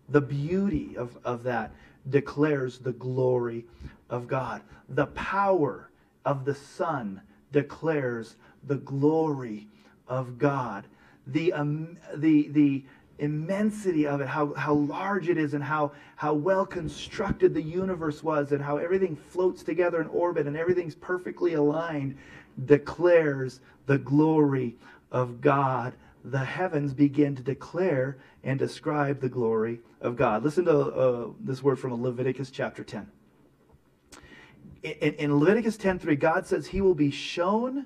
The 0.09 0.21
beauty 0.21 0.95
of, 0.97 1.17
of 1.23 1.43
that 1.43 1.71
declares 2.09 2.79
the 2.79 2.91
glory 2.91 3.65
of 4.09 4.27
God. 4.27 4.61
The 4.89 5.07
power 5.07 5.89
of 6.25 6.45
the 6.45 6.53
sun 6.53 7.21
declares 7.51 8.35
the 8.65 8.75
glory 8.75 9.67
of 10.07 10.37
God 10.37 10.85
the, 11.27 11.53
um, 11.53 11.97
the, 12.15 12.49
the 12.49 12.83
immensity 13.19 14.05
of 14.05 14.21
it, 14.21 14.27
how, 14.27 14.53
how 14.53 14.73
large 14.73 15.29
it 15.29 15.37
is, 15.37 15.53
and 15.53 15.63
how, 15.63 15.91
how 16.15 16.33
well 16.33 16.65
constructed 16.65 17.53
the 17.53 17.61
universe 17.61 18.23
was, 18.23 18.51
and 18.51 18.61
how 18.61 18.77
everything 18.77 19.15
floats 19.15 19.63
together 19.63 20.01
in 20.01 20.07
orbit 20.07 20.47
and 20.47 20.57
everything's 20.57 20.95
perfectly 20.95 21.53
aligned, 21.53 22.17
declares 22.65 23.59
the 23.85 23.97
glory 23.97 24.75
of 25.11 25.41
God. 25.41 25.93
The 26.25 26.39
heavens 26.39 26.93
begin 26.93 27.35
to 27.35 27.43
declare 27.43 28.17
and 28.43 28.57
describe 28.57 29.19
the 29.19 29.29
glory 29.29 29.79
of 30.01 30.15
God. 30.15 30.43
Listen 30.43 30.65
to 30.65 30.77
uh, 30.79 31.27
this 31.39 31.61
word 31.61 31.79
from 31.79 32.01
Leviticus 32.01 32.49
chapter 32.49 32.83
10. 32.83 33.09
In, 34.83 35.13
in 35.13 35.39
Leviticus 35.39 35.77
10:3, 35.77 36.19
God 36.19 36.45
says 36.45 36.67
he 36.67 36.81
will 36.81 36.93
be 36.93 37.11
shown 37.11 37.85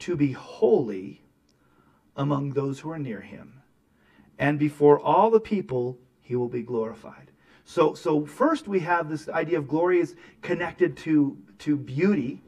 to 0.00 0.16
be 0.16 0.32
holy 0.32 1.23
among 2.16 2.50
those 2.50 2.80
who 2.80 2.90
are 2.90 2.98
near 2.98 3.20
him. 3.20 3.62
And 4.38 4.58
before 4.58 4.98
all 4.98 5.30
the 5.30 5.40
people, 5.40 5.98
he 6.22 6.36
will 6.36 6.48
be 6.48 6.62
glorified. 6.62 7.30
So, 7.64 7.94
so 7.94 8.26
first 8.26 8.68
we 8.68 8.80
have 8.80 9.08
this 9.08 9.28
idea 9.28 9.58
of 9.58 9.68
glory 9.68 10.00
is 10.00 10.16
connected 10.42 10.96
to, 10.98 11.36
to 11.60 11.76
beauty 11.76 12.42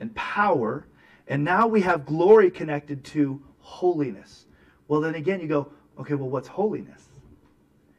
and 0.00 0.14
power. 0.14 0.86
And 1.28 1.44
now 1.44 1.66
we 1.66 1.82
have 1.82 2.06
glory 2.06 2.50
connected 2.50 3.04
to 3.06 3.42
holiness. 3.58 4.46
Well, 4.88 5.00
then 5.00 5.14
again, 5.14 5.40
you 5.40 5.48
go, 5.48 5.72
okay, 5.98 6.14
well, 6.14 6.28
what's 6.28 6.48
holiness? 6.48 7.08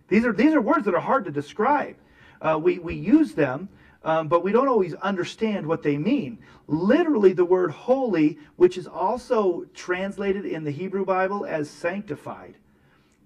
These 0.07 0.25
are, 0.25 0.33
these 0.33 0.53
are 0.53 0.61
words 0.61 0.85
that 0.85 0.93
are 0.93 0.99
hard 0.99 1.25
to 1.25 1.31
describe. 1.31 1.95
Uh, 2.41 2.59
we, 2.61 2.79
we 2.79 2.95
use 2.95 3.33
them 3.33 3.69
um, 4.03 4.27
but 4.27 4.43
we 4.43 4.51
don't 4.51 4.67
always 4.67 4.93
understand 4.95 5.65
what 5.65 5.81
they 5.81 5.97
mean. 5.97 6.39
Literally, 6.67 7.33
the 7.33 7.45
word 7.45 7.71
holy, 7.71 8.37
which 8.57 8.77
is 8.77 8.87
also 8.87 9.65
translated 9.73 10.45
in 10.45 10.63
the 10.63 10.71
Hebrew 10.71 11.05
Bible 11.05 11.45
as 11.45 11.69
sanctified, 11.69 12.55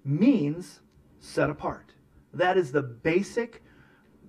means 0.04 0.80
set 1.20 1.50
apart. 1.50 1.92
That 2.32 2.56
is 2.56 2.70
the 2.70 2.82
basic 2.82 3.62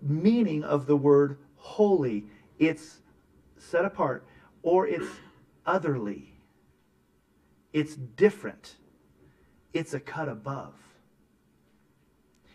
meaning 0.02 0.64
of 0.64 0.88
the 0.88 0.98
word 0.98 1.38
holy. 1.56 2.26
It's 2.58 3.00
set 3.58 3.86
apart, 3.86 4.26
or 4.64 4.88
it's 4.88 5.10
otherly, 5.66 6.34
it's 7.74 7.96
different, 7.96 8.76
it's 9.74 9.94
a 9.94 10.00
cut 10.00 10.30
above. 10.30 10.74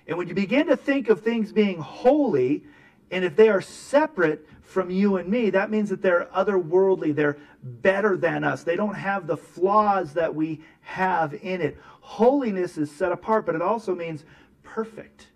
And 0.06 0.18
when 0.18 0.28
you 0.28 0.34
begin 0.34 0.66
to 0.66 0.76
think 0.76 1.08
of 1.08 1.20
things 1.22 1.52
being 1.52 1.78
holy, 1.78 2.64
and 3.10 3.24
if 3.24 3.36
they 3.36 3.48
are 3.48 3.60
separate 3.60 4.46
from 4.62 4.90
you 4.90 5.16
and 5.16 5.28
me, 5.28 5.50
that 5.50 5.70
means 5.70 5.90
that 5.90 6.02
they're 6.02 6.26
otherworldly. 6.34 7.14
They're 7.14 7.36
better 7.62 8.16
than 8.16 8.44
us. 8.44 8.64
They 8.64 8.76
don't 8.76 8.94
have 8.94 9.26
the 9.26 9.36
flaws 9.36 10.14
that 10.14 10.34
we 10.34 10.60
have 10.80 11.34
in 11.34 11.60
it. 11.60 11.78
Holiness 12.00 12.76
is 12.76 12.90
set 12.90 13.12
apart, 13.12 13.46
but 13.46 13.54
it 13.54 13.62
also 13.62 13.94
means 13.94 14.24
perfect. 14.62 15.28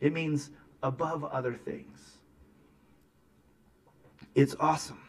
It 0.00 0.12
means 0.12 0.50
above 0.82 1.24
other 1.24 1.54
things. 1.54 2.18
It's 4.34 4.54
awesome. 4.60 5.00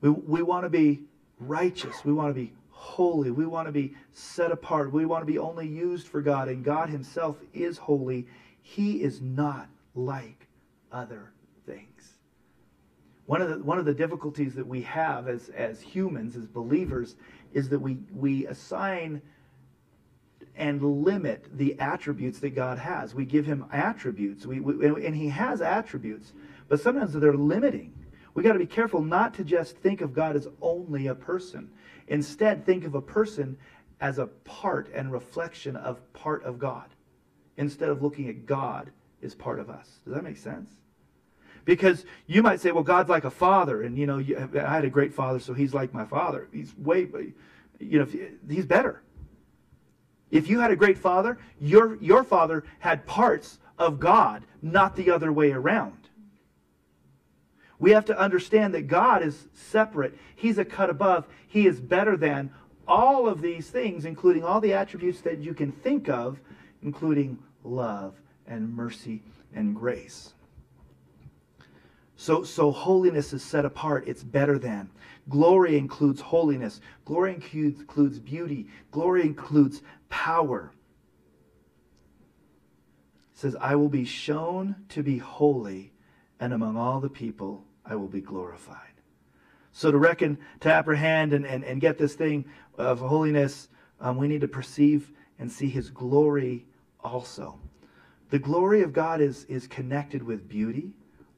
We, 0.00 0.10
we 0.10 0.42
want 0.42 0.64
to 0.64 0.70
be 0.70 1.02
righteous. 1.38 2.04
We 2.04 2.12
want 2.12 2.30
to 2.30 2.34
be 2.34 2.52
holy. 2.70 3.30
We 3.30 3.46
want 3.46 3.66
to 3.66 3.72
be 3.72 3.94
set 4.12 4.52
apart. 4.52 4.92
We 4.92 5.06
want 5.06 5.22
to 5.22 5.26
be 5.32 5.38
only 5.38 5.66
used 5.66 6.08
for 6.08 6.20
God, 6.20 6.48
and 6.48 6.64
God 6.64 6.90
Himself 6.90 7.36
is 7.52 7.78
holy 7.78 8.26
he 8.64 9.02
is 9.02 9.20
not 9.20 9.68
like 9.94 10.48
other 10.90 11.32
things. 11.66 12.14
One 13.26 13.42
of 13.42 13.50
the, 13.50 13.58
one 13.62 13.78
of 13.78 13.84
the 13.84 13.94
difficulties 13.94 14.54
that 14.54 14.66
we 14.66 14.80
have 14.82 15.28
as, 15.28 15.50
as 15.50 15.82
humans, 15.82 16.34
as 16.34 16.46
believers, 16.46 17.16
is 17.52 17.68
that 17.68 17.78
we, 17.78 17.98
we 18.12 18.46
assign 18.46 19.20
and 20.56 20.82
limit 20.82 21.44
the 21.52 21.78
attributes 21.78 22.38
that 22.40 22.54
God 22.54 22.78
has. 22.78 23.14
We 23.14 23.26
give 23.26 23.44
him 23.44 23.66
attributes, 23.70 24.46
we, 24.46 24.60
we, 24.60 25.06
and 25.06 25.14
he 25.14 25.28
has 25.28 25.60
attributes, 25.60 26.32
but 26.66 26.80
sometimes 26.80 27.12
they're 27.12 27.34
limiting. 27.34 27.92
We 28.32 28.42
got 28.42 28.54
to 28.54 28.58
be 28.58 28.66
careful 28.66 29.02
not 29.02 29.34
to 29.34 29.44
just 29.44 29.76
think 29.76 30.00
of 30.00 30.14
God 30.14 30.36
as 30.36 30.48
only 30.62 31.08
a 31.08 31.14
person. 31.14 31.70
Instead, 32.08 32.64
think 32.64 32.84
of 32.84 32.94
a 32.94 33.02
person 33.02 33.58
as 34.00 34.18
a 34.18 34.26
part 34.26 34.90
and 34.94 35.12
reflection 35.12 35.76
of 35.76 36.00
part 36.14 36.42
of 36.44 36.58
God 36.58 36.88
instead 37.56 37.88
of 37.88 38.02
looking 38.02 38.28
at 38.28 38.46
God 38.46 38.90
as 39.22 39.34
part 39.34 39.58
of 39.58 39.70
us. 39.70 39.88
Does 40.04 40.14
that 40.14 40.24
make 40.24 40.36
sense? 40.36 40.70
Because 41.64 42.04
you 42.26 42.42
might 42.42 42.60
say, 42.60 42.72
well, 42.72 42.82
God's 42.82 43.08
like 43.08 43.24
a 43.24 43.30
father, 43.30 43.82
and 43.82 43.96
you 43.96 44.06
know, 44.06 44.18
you, 44.18 44.36
I 44.54 44.74
had 44.74 44.84
a 44.84 44.90
great 44.90 45.14
father, 45.14 45.38
so 45.38 45.54
he's 45.54 45.72
like 45.72 45.94
my 45.94 46.04
father. 46.04 46.48
He's 46.52 46.76
way, 46.76 47.08
you 47.78 47.98
know, 47.98 48.06
he's 48.48 48.66
better. 48.66 49.02
If 50.30 50.48
you 50.48 50.60
had 50.60 50.70
a 50.70 50.76
great 50.76 50.98
father, 50.98 51.38
your 51.60 51.96
your 52.02 52.24
father 52.24 52.64
had 52.80 53.06
parts 53.06 53.58
of 53.78 53.98
God, 54.00 54.44
not 54.60 54.96
the 54.96 55.10
other 55.10 55.32
way 55.32 55.52
around. 55.52 56.08
We 57.78 57.92
have 57.92 58.04
to 58.06 58.18
understand 58.18 58.74
that 58.74 58.86
God 58.86 59.22
is 59.22 59.46
separate. 59.52 60.16
He's 60.34 60.58
a 60.58 60.64
cut 60.64 60.90
above. 60.90 61.26
He 61.46 61.66
is 61.66 61.80
better 61.80 62.16
than 62.16 62.50
all 62.86 63.28
of 63.28 63.42
these 63.42 63.70
things, 63.70 64.04
including 64.04 64.44
all 64.44 64.60
the 64.60 64.72
attributes 64.74 65.20
that 65.22 65.38
you 65.38 65.54
can 65.54 65.72
think 65.72 66.08
of, 66.08 66.38
including 66.82 67.38
love 67.64 68.14
and 68.46 68.74
mercy 68.74 69.22
and 69.54 69.74
grace. 69.74 70.34
So, 72.16 72.44
so 72.44 72.70
holiness 72.70 73.32
is 73.32 73.42
set 73.42 73.64
apart. 73.64 74.04
It's 74.06 74.22
better 74.22 74.58
than. 74.58 74.88
Glory 75.28 75.76
includes 75.76 76.20
holiness. 76.20 76.80
Glory 77.04 77.34
includes, 77.34 77.80
includes 77.80 78.18
beauty. 78.18 78.68
Glory 78.90 79.22
includes 79.22 79.82
power. 80.10 80.72
It 83.32 83.38
says, 83.38 83.56
I 83.60 83.74
will 83.74 83.88
be 83.88 84.04
shown 84.04 84.76
to 84.90 85.02
be 85.02 85.18
holy, 85.18 85.92
and 86.38 86.52
among 86.52 86.76
all 86.76 87.00
the 87.00 87.08
people 87.08 87.64
I 87.84 87.96
will 87.96 88.08
be 88.08 88.20
glorified. 88.20 88.78
So 89.72 89.90
to 89.90 89.98
reckon, 89.98 90.38
to 90.60 90.72
apprehend, 90.72 91.32
and, 91.32 91.44
and, 91.44 91.64
and 91.64 91.80
get 91.80 91.98
this 91.98 92.14
thing 92.14 92.44
of 92.78 93.00
holiness, 93.00 93.68
um, 94.00 94.16
we 94.16 94.28
need 94.28 94.42
to 94.42 94.48
perceive 94.48 95.10
and 95.38 95.50
see 95.50 95.68
his 95.68 95.90
glory 95.90 96.66
also. 97.04 97.58
The 98.30 98.38
glory 98.38 98.82
of 98.82 98.92
God 98.92 99.20
is, 99.20 99.44
is 99.44 99.66
connected 99.66 100.22
with 100.22 100.48
beauty, 100.48 100.90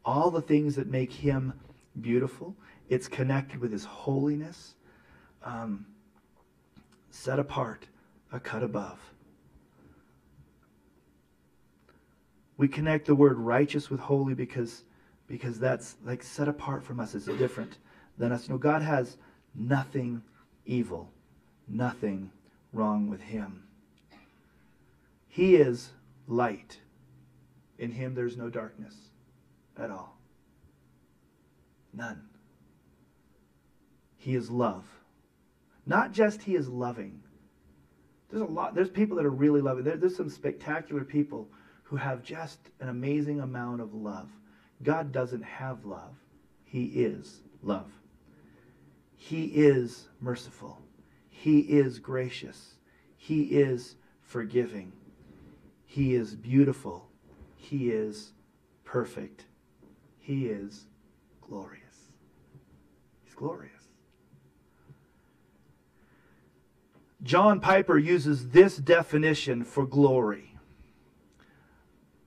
all 0.04 0.30
the 0.30 0.40
things 0.40 0.76
that 0.76 0.86
make 0.86 1.12
him 1.12 1.52
beautiful. 2.00 2.54
It's 2.88 3.08
connected 3.08 3.60
with 3.60 3.72
his 3.72 3.84
holiness, 3.84 4.74
um, 5.42 5.86
set 7.10 7.38
apart, 7.38 7.86
a 8.32 8.38
cut 8.38 8.62
above. 8.62 8.98
We 12.56 12.68
connect 12.68 13.06
the 13.06 13.14
word 13.14 13.36
righteous 13.38 13.90
with 13.90 14.00
holy 14.00 14.34
because, 14.34 14.84
because 15.26 15.58
that's 15.58 15.96
like 16.04 16.22
set 16.22 16.48
apart 16.48 16.84
from 16.84 17.00
us. 17.00 17.14
It's 17.14 17.26
different 17.26 17.78
than 18.16 18.32
us. 18.32 18.48
You 18.48 18.54
know, 18.54 18.58
God 18.58 18.80
has 18.80 19.18
nothing 19.54 20.22
evil, 20.64 21.10
nothing 21.68 22.30
wrong 22.72 23.08
with 23.08 23.20
him. 23.20 23.65
He 25.36 25.56
is 25.56 25.90
light. 26.26 26.80
In 27.78 27.90
him 27.90 28.14
there's 28.14 28.38
no 28.38 28.48
darkness 28.48 28.94
at 29.76 29.90
all. 29.90 30.18
None. 31.92 32.22
He 34.16 34.34
is 34.34 34.50
love. 34.50 34.86
Not 35.84 36.12
just 36.12 36.40
he 36.40 36.54
is 36.54 36.70
loving. 36.70 37.20
There's 38.30 38.40
a 38.40 38.46
lot, 38.46 38.74
there's 38.74 38.88
people 38.88 39.18
that 39.18 39.26
are 39.26 39.30
really 39.30 39.60
loving. 39.60 39.84
There, 39.84 39.98
there's 39.98 40.16
some 40.16 40.30
spectacular 40.30 41.04
people 41.04 41.50
who 41.82 41.96
have 41.96 42.22
just 42.22 42.70
an 42.80 42.88
amazing 42.88 43.40
amount 43.40 43.82
of 43.82 43.92
love. 43.92 44.30
God 44.82 45.12
doesn't 45.12 45.44
have 45.44 45.84
love. 45.84 46.16
He 46.64 46.84
is 46.84 47.42
love. 47.62 47.92
He 49.14 49.44
is 49.48 50.08
merciful. 50.18 50.80
He 51.28 51.58
is 51.58 51.98
gracious. 51.98 52.76
He 53.18 53.42
is 53.42 53.96
forgiving. 54.22 54.92
He 55.86 56.14
is 56.14 56.34
beautiful. 56.34 57.08
He 57.56 57.90
is 57.90 58.32
perfect. 58.84 59.44
He 60.18 60.46
is 60.46 60.84
glorious. 61.40 61.82
He's 63.24 63.34
glorious. 63.34 63.72
John 67.22 67.60
Piper 67.60 67.98
uses 67.98 68.50
this 68.50 68.76
definition 68.76 69.64
for 69.64 69.86
glory. 69.86 70.56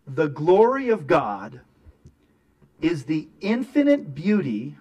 The 0.07 0.27
glory 0.27 0.89
of 0.89 1.05
God 1.05 1.61
is 2.81 3.03
the 3.03 3.27
infinite 3.39 4.15
beauty 4.15 4.77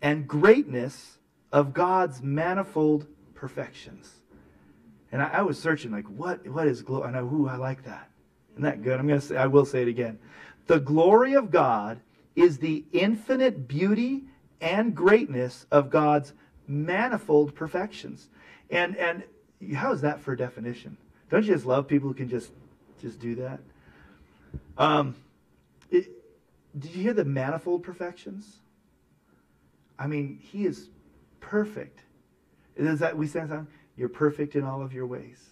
and 0.00 0.26
greatness 0.26 1.18
of 1.52 1.74
God's 1.74 2.22
manifold 2.22 3.06
perfections. 3.34 4.20
And 5.14 5.22
I, 5.22 5.28
I 5.28 5.42
was 5.42 5.60
searching, 5.60 5.92
like, 5.92 6.06
what, 6.06 6.44
what 6.48 6.66
is 6.66 6.82
glory? 6.82 7.14
I, 7.14 7.20
ooh, 7.20 7.46
I 7.48 7.54
like 7.54 7.84
that. 7.84 8.10
Isn't 8.54 8.64
that 8.64 8.82
good? 8.82 8.98
I'm 8.98 9.06
to 9.06 9.20
say, 9.20 9.36
I 9.36 9.46
will 9.46 9.64
say 9.64 9.82
it 9.82 9.86
again. 9.86 10.18
The 10.66 10.80
glory 10.80 11.34
of 11.34 11.52
God 11.52 12.00
is 12.34 12.58
the 12.58 12.84
infinite 12.92 13.68
beauty 13.68 14.24
and 14.60 14.92
greatness 14.92 15.66
of 15.70 15.88
God's 15.88 16.32
manifold 16.66 17.54
perfections. 17.54 18.28
And 18.70 18.96
and 18.96 19.22
how 19.76 19.92
is 19.92 20.00
that 20.00 20.20
for 20.20 20.34
definition? 20.34 20.96
Don't 21.30 21.44
you 21.44 21.54
just 21.54 21.64
love 21.64 21.86
people 21.86 22.08
who 22.08 22.14
can 22.14 22.28
just 22.28 22.50
just 23.00 23.20
do 23.20 23.36
that? 23.36 23.60
Um, 24.76 25.14
it, 25.92 26.10
did 26.76 26.92
you 26.92 27.02
hear 27.04 27.12
the 27.12 27.24
manifold 27.24 27.84
perfections? 27.84 28.56
I 29.96 30.08
mean, 30.08 30.40
he 30.42 30.66
is 30.66 30.88
perfect. 31.38 32.00
Is 32.74 32.98
that 32.98 33.16
we 33.16 33.28
stand 33.28 33.52
on? 33.52 33.68
You're 33.96 34.08
perfect 34.08 34.56
in 34.56 34.64
all 34.64 34.82
of 34.82 34.92
your 34.92 35.06
ways. 35.06 35.50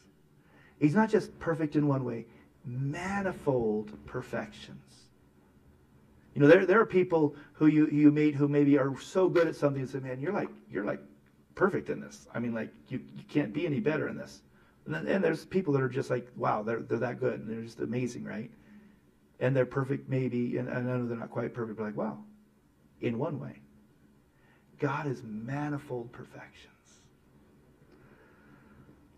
He's 0.78 0.94
not 0.94 1.08
just 1.08 1.38
perfect 1.38 1.76
in 1.76 1.86
one 1.86 2.04
way, 2.04 2.26
manifold 2.64 3.92
perfections. 4.06 4.78
You 6.34 6.40
know, 6.40 6.48
there, 6.48 6.66
there 6.66 6.80
are 6.80 6.86
people 6.86 7.36
who 7.52 7.66
you, 7.66 7.86
you 7.88 8.10
meet 8.10 8.34
who 8.34 8.48
maybe 8.48 8.78
are 8.78 8.98
so 8.98 9.28
good 9.28 9.46
at 9.46 9.54
something 9.54 9.82
and 9.82 9.90
say, 9.90 9.98
man, 10.00 10.20
you're 10.20 10.32
like, 10.32 10.48
you're 10.70 10.84
like 10.84 11.00
perfect 11.54 11.90
in 11.90 12.00
this. 12.00 12.26
I 12.34 12.38
mean, 12.38 12.54
like, 12.54 12.72
you, 12.88 13.00
you 13.14 13.22
can't 13.28 13.52
be 13.52 13.66
any 13.66 13.80
better 13.80 14.08
in 14.08 14.16
this. 14.16 14.40
And, 14.86 14.94
then, 14.94 15.06
and 15.06 15.22
there's 15.22 15.44
people 15.44 15.72
that 15.74 15.82
are 15.82 15.88
just 15.88 16.10
like, 16.10 16.26
wow, 16.36 16.62
they're, 16.62 16.80
they're 16.80 16.98
that 16.98 17.20
good. 17.20 17.40
And 17.40 17.50
they're 17.50 17.62
just 17.62 17.80
amazing, 17.80 18.24
right? 18.24 18.50
And 19.40 19.54
they're 19.54 19.66
perfect, 19.66 20.08
maybe. 20.08 20.56
And, 20.56 20.70
I 20.70 20.80
know 20.80 21.06
they're 21.06 21.16
not 21.16 21.30
quite 21.30 21.52
perfect, 21.52 21.78
but 21.78 21.84
like, 21.84 21.96
wow, 21.96 22.18
in 23.00 23.18
one 23.18 23.38
way. 23.38 23.60
God 24.78 25.06
is 25.06 25.22
manifold 25.22 26.10
perfections. 26.12 26.71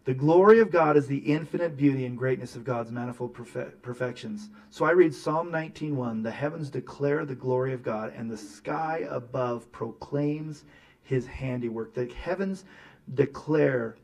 The 0.05 0.15
glory 0.15 0.61
of 0.61 0.71
God 0.71 0.99
is 0.99 1.07
the 1.07 1.17
infinite 1.17 1.79
beauty 1.79 2.05
and 2.05 2.19
greatness 2.19 2.57
of 2.57 2.65
God's 2.65 2.93
manifold 2.93 3.33
perfe- 3.33 3.73
perfections. 3.81 4.51
So 4.69 4.85
I 4.85 4.91
read 4.91 5.15
Psalm 5.15 5.51
19:1, 5.51 6.23
"The 6.23 6.31
heavens 6.31 6.69
declare 6.69 7.25
the 7.25 7.35
glory 7.35 7.73
of 7.73 7.83
God, 7.83 8.13
and 8.15 8.31
the 8.31 8.37
sky 8.37 9.07
above 9.09 9.73
proclaims 9.73 10.65
his 11.03 11.27
handiwork." 11.27 11.95
The 11.95 12.07
heavens 12.07 12.67
declare 13.15 13.97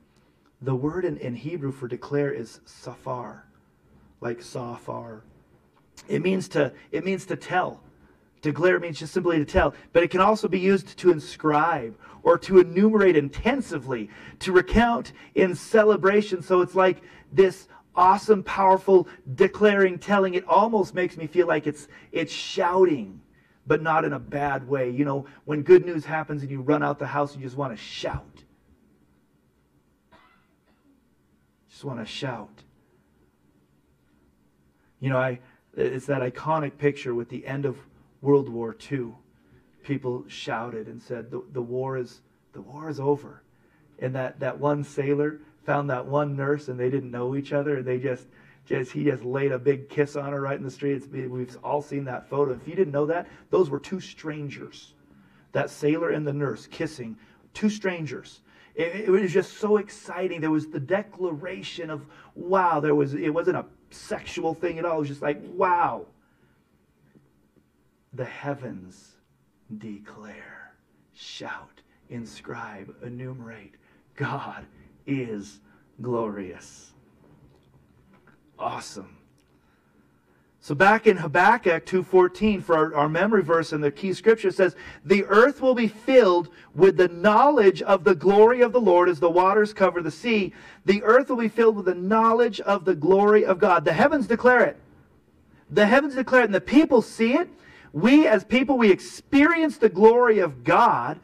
the 0.63 0.75
word 0.75 1.05
in, 1.05 1.19
in 1.19 1.35
Hebrew 1.35 1.71
for 1.71 1.87
declare 1.87 2.33
is 2.33 2.61
safar, 2.65 3.45
like 4.23 4.41
safar. 4.41 5.23
It 6.09 6.23
means 6.23 6.49
to 6.49 6.73
it 6.93 7.05
means 7.05 7.27
to 7.27 7.37
tell. 7.37 7.83
Declare 8.43 8.81
means 8.81 8.99
just 8.99 9.13
simply 9.13 9.39
to 9.39 9.45
tell, 9.45 9.75
but 9.93 10.03
it 10.03 10.11
can 10.11 10.21
also 10.21 10.49
be 10.49 10.59
used 10.59 10.97
to 10.99 11.11
inscribe 11.11 11.97
or 12.23 12.39
to 12.39 12.59
enumerate 12.59 13.17
intensively, 13.17 14.11
to 14.41 14.53
recount 14.53 15.13
in 15.35 15.55
celebration. 15.55 16.43
So 16.43 16.61
it's 16.61 16.75
like 16.75 17.03
this 17.33 17.69
awesome, 17.95 18.43
powerful 18.43 19.09
declaring, 19.35 19.99
telling. 19.99 20.35
It 20.35 20.45
almost 20.47 20.95
makes 20.95 21.17
me 21.17 21.27
feel 21.27 21.47
like 21.47 21.67
it's 21.67 21.89
it's 22.13 22.33
shouting, 22.33 23.21
but 23.67 23.83
not 23.83 24.05
in 24.05 24.13
a 24.15 24.19
bad 24.19 24.67
way. 24.69 24.91
You 24.91 25.05
know, 25.05 25.27
when 25.45 25.63
good 25.63 25.85
news 25.85 26.05
happens 26.05 26.43
and 26.43 26.51
you 26.51 26.61
run 26.63 26.83
out 26.83 26.99
the 26.99 27.07
house, 27.07 27.33
and 27.33 27.43
you 27.43 27.47
just 27.47 27.59
want 27.59 27.73
to 27.73 27.83
shout. 27.83 28.45
Just 31.69 31.85
want 31.85 32.01
to 32.01 32.07
shout. 32.07 32.63
You 34.99 35.11
know, 35.11 35.19
I 35.19 35.41
it's 35.77 36.07
that 36.07 36.21
iconic 36.23 36.79
picture 36.79 37.15
with 37.15 37.29
the 37.29 37.47
end 37.47 37.65
of 37.65 37.77
World 38.23 38.49
War 38.49 38.77
II, 38.91 39.13
people 39.83 40.25
shouted 40.29 40.87
and 40.87 41.01
said, 41.01 41.31
the, 41.31 41.43
the 41.53 41.63
war 41.63 41.97
is 41.97 42.21
the 42.53 42.61
war 42.61 42.89
is 42.89 43.01
over. 43.01 43.43
And 44.01 44.15
that, 44.15 44.41
that 44.41 44.59
one 44.59 44.83
sailor 44.83 45.41
found 45.65 45.91
that 45.91 46.07
one 46.07 46.37
nurse 46.37 46.69
and 46.69 46.79
they 46.79 46.91
didn't 46.91 47.11
know 47.11 47.37
each 47.37 47.53
other 47.53 47.79
and 47.79 47.87
they 47.87 47.99
just 47.99 48.27
just 48.67 48.93
he 48.93 49.05
just 49.05 49.25
laid 49.25 49.53
a 49.53 49.59
big 49.59 49.89
kiss 49.89 50.17
on 50.17 50.33
her 50.33 50.41
right 50.41 50.59
in 50.59 50.65
the 50.65 50.71
street. 50.71 50.95
It's, 50.95 51.07
we've 51.07 51.57
all 51.65 51.83
seen 51.83 52.05
that 52.05 52.29
photo. 52.29 52.53
If 52.53 52.69
you 52.69 52.75
didn't 52.75 52.93
know 52.93 53.07
that, 53.07 53.27
those 53.51 53.71
were 53.71 53.81
two 53.81 54.01
strangers. 54.01 54.95
That 55.53 55.71
sailor 55.71 56.11
and 56.11 56.27
the 56.27 56.33
nurse 56.33 56.67
kissing, 56.67 57.17
two 57.55 57.71
strangers. 57.71 58.41
It, 58.75 59.07
it 59.07 59.11
was 59.11 59.33
just 59.33 59.59
so 59.59 59.79
exciting. 59.79 60.41
There 60.41 60.51
was 60.51 60.69
the 60.69 60.79
declaration 60.79 61.91
of 61.91 62.07
wow. 62.35 62.81
There 62.81 62.95
was 62.95 63.15
it 63.15 63.31
wasn't 63.31 63.57
a 63.57 63.65
sexual 63.91 64.55
thing 64.55 64.79
at 64.79 64.85
all. 64.85 64.99
It 64.99 65.01
was 65.01 65.09
just 65.09 65.23
like 65.23 65.41
wow 65.55 66.07
the 68.13 68.25
heavens 68.25 69.13
declare, 69.79 70.75
shout, 71.15 71.81
inscribe, 72.09 72.95
enumerate. 73.03 73.75
God 74.17 74.67
is 75.07 75.61
glorious. 76.01 76.93
awesome. 78.59 79.17
So 80.63 80.75
back 80.75 81.07
in 81.07 81.17
Habakkuk 81.17 81.87
2.14 81.87 82.63
for 82.63 82.77
our, 82.77 82.95
our 82.95 83.09
memory 83.09 83.43
verse 83.43 83.73
and 83.73 83.83
the 83.83 83.91
key 83.91 84.13
scripture 84.13 84.51
says, 84.51 84.77
The 85.07 85.25
earth 85.25 85.63
will 85.63 85.75
be 85.75 85.89
filled 85.89 86.51
with 86.75 86.99
the 86.99 87.09
knowledge 87.09 87.81
of 87.81 88.05
the 88.05 88.15
glory 88.15 88.61
of 88.61 88.73
the 88.73 88.81
Lord 88.81 89.09
as 89.09 89.21
the 89.21 89.31
waters 89.31 89.73
cover 89.73 90.03
the 90.03 90.11
sea. 90.11 90.53
The 90.85 91.03
earth 91.03 91.31
will 91.31 91.39
be 91.39 91.49
filled 91.49 91.77
with 91.77 91.87
the 91.87 91.95
knowledge 91.95 92.61
of 92.61 92.85
the 92.85 92.95
glory 92.95 93.45
of 93.45 93.59
God. 93.59 93.87
The 93.87 93.95
heavens 93.95 94.27
declare 94.27 94.61
it. 94.61 94.77
The 95.71 95.87
heavens 95.87 96.15
declare 96.15 96.43
it 96.43 96.47
and 96.47 96.55
the 96.55 96.61
people 96.61 97.01
see 97.01 97.33
it. 97.35 97.49
We 97.93 98.27
as 98.27 98.45
people, 98.45 98.79
we 98.79 98.91
experience 98.91 99.79
the 99.79 99.89
glory 99.89 100.39
of 100.39 100.65
God. 100.65 101.19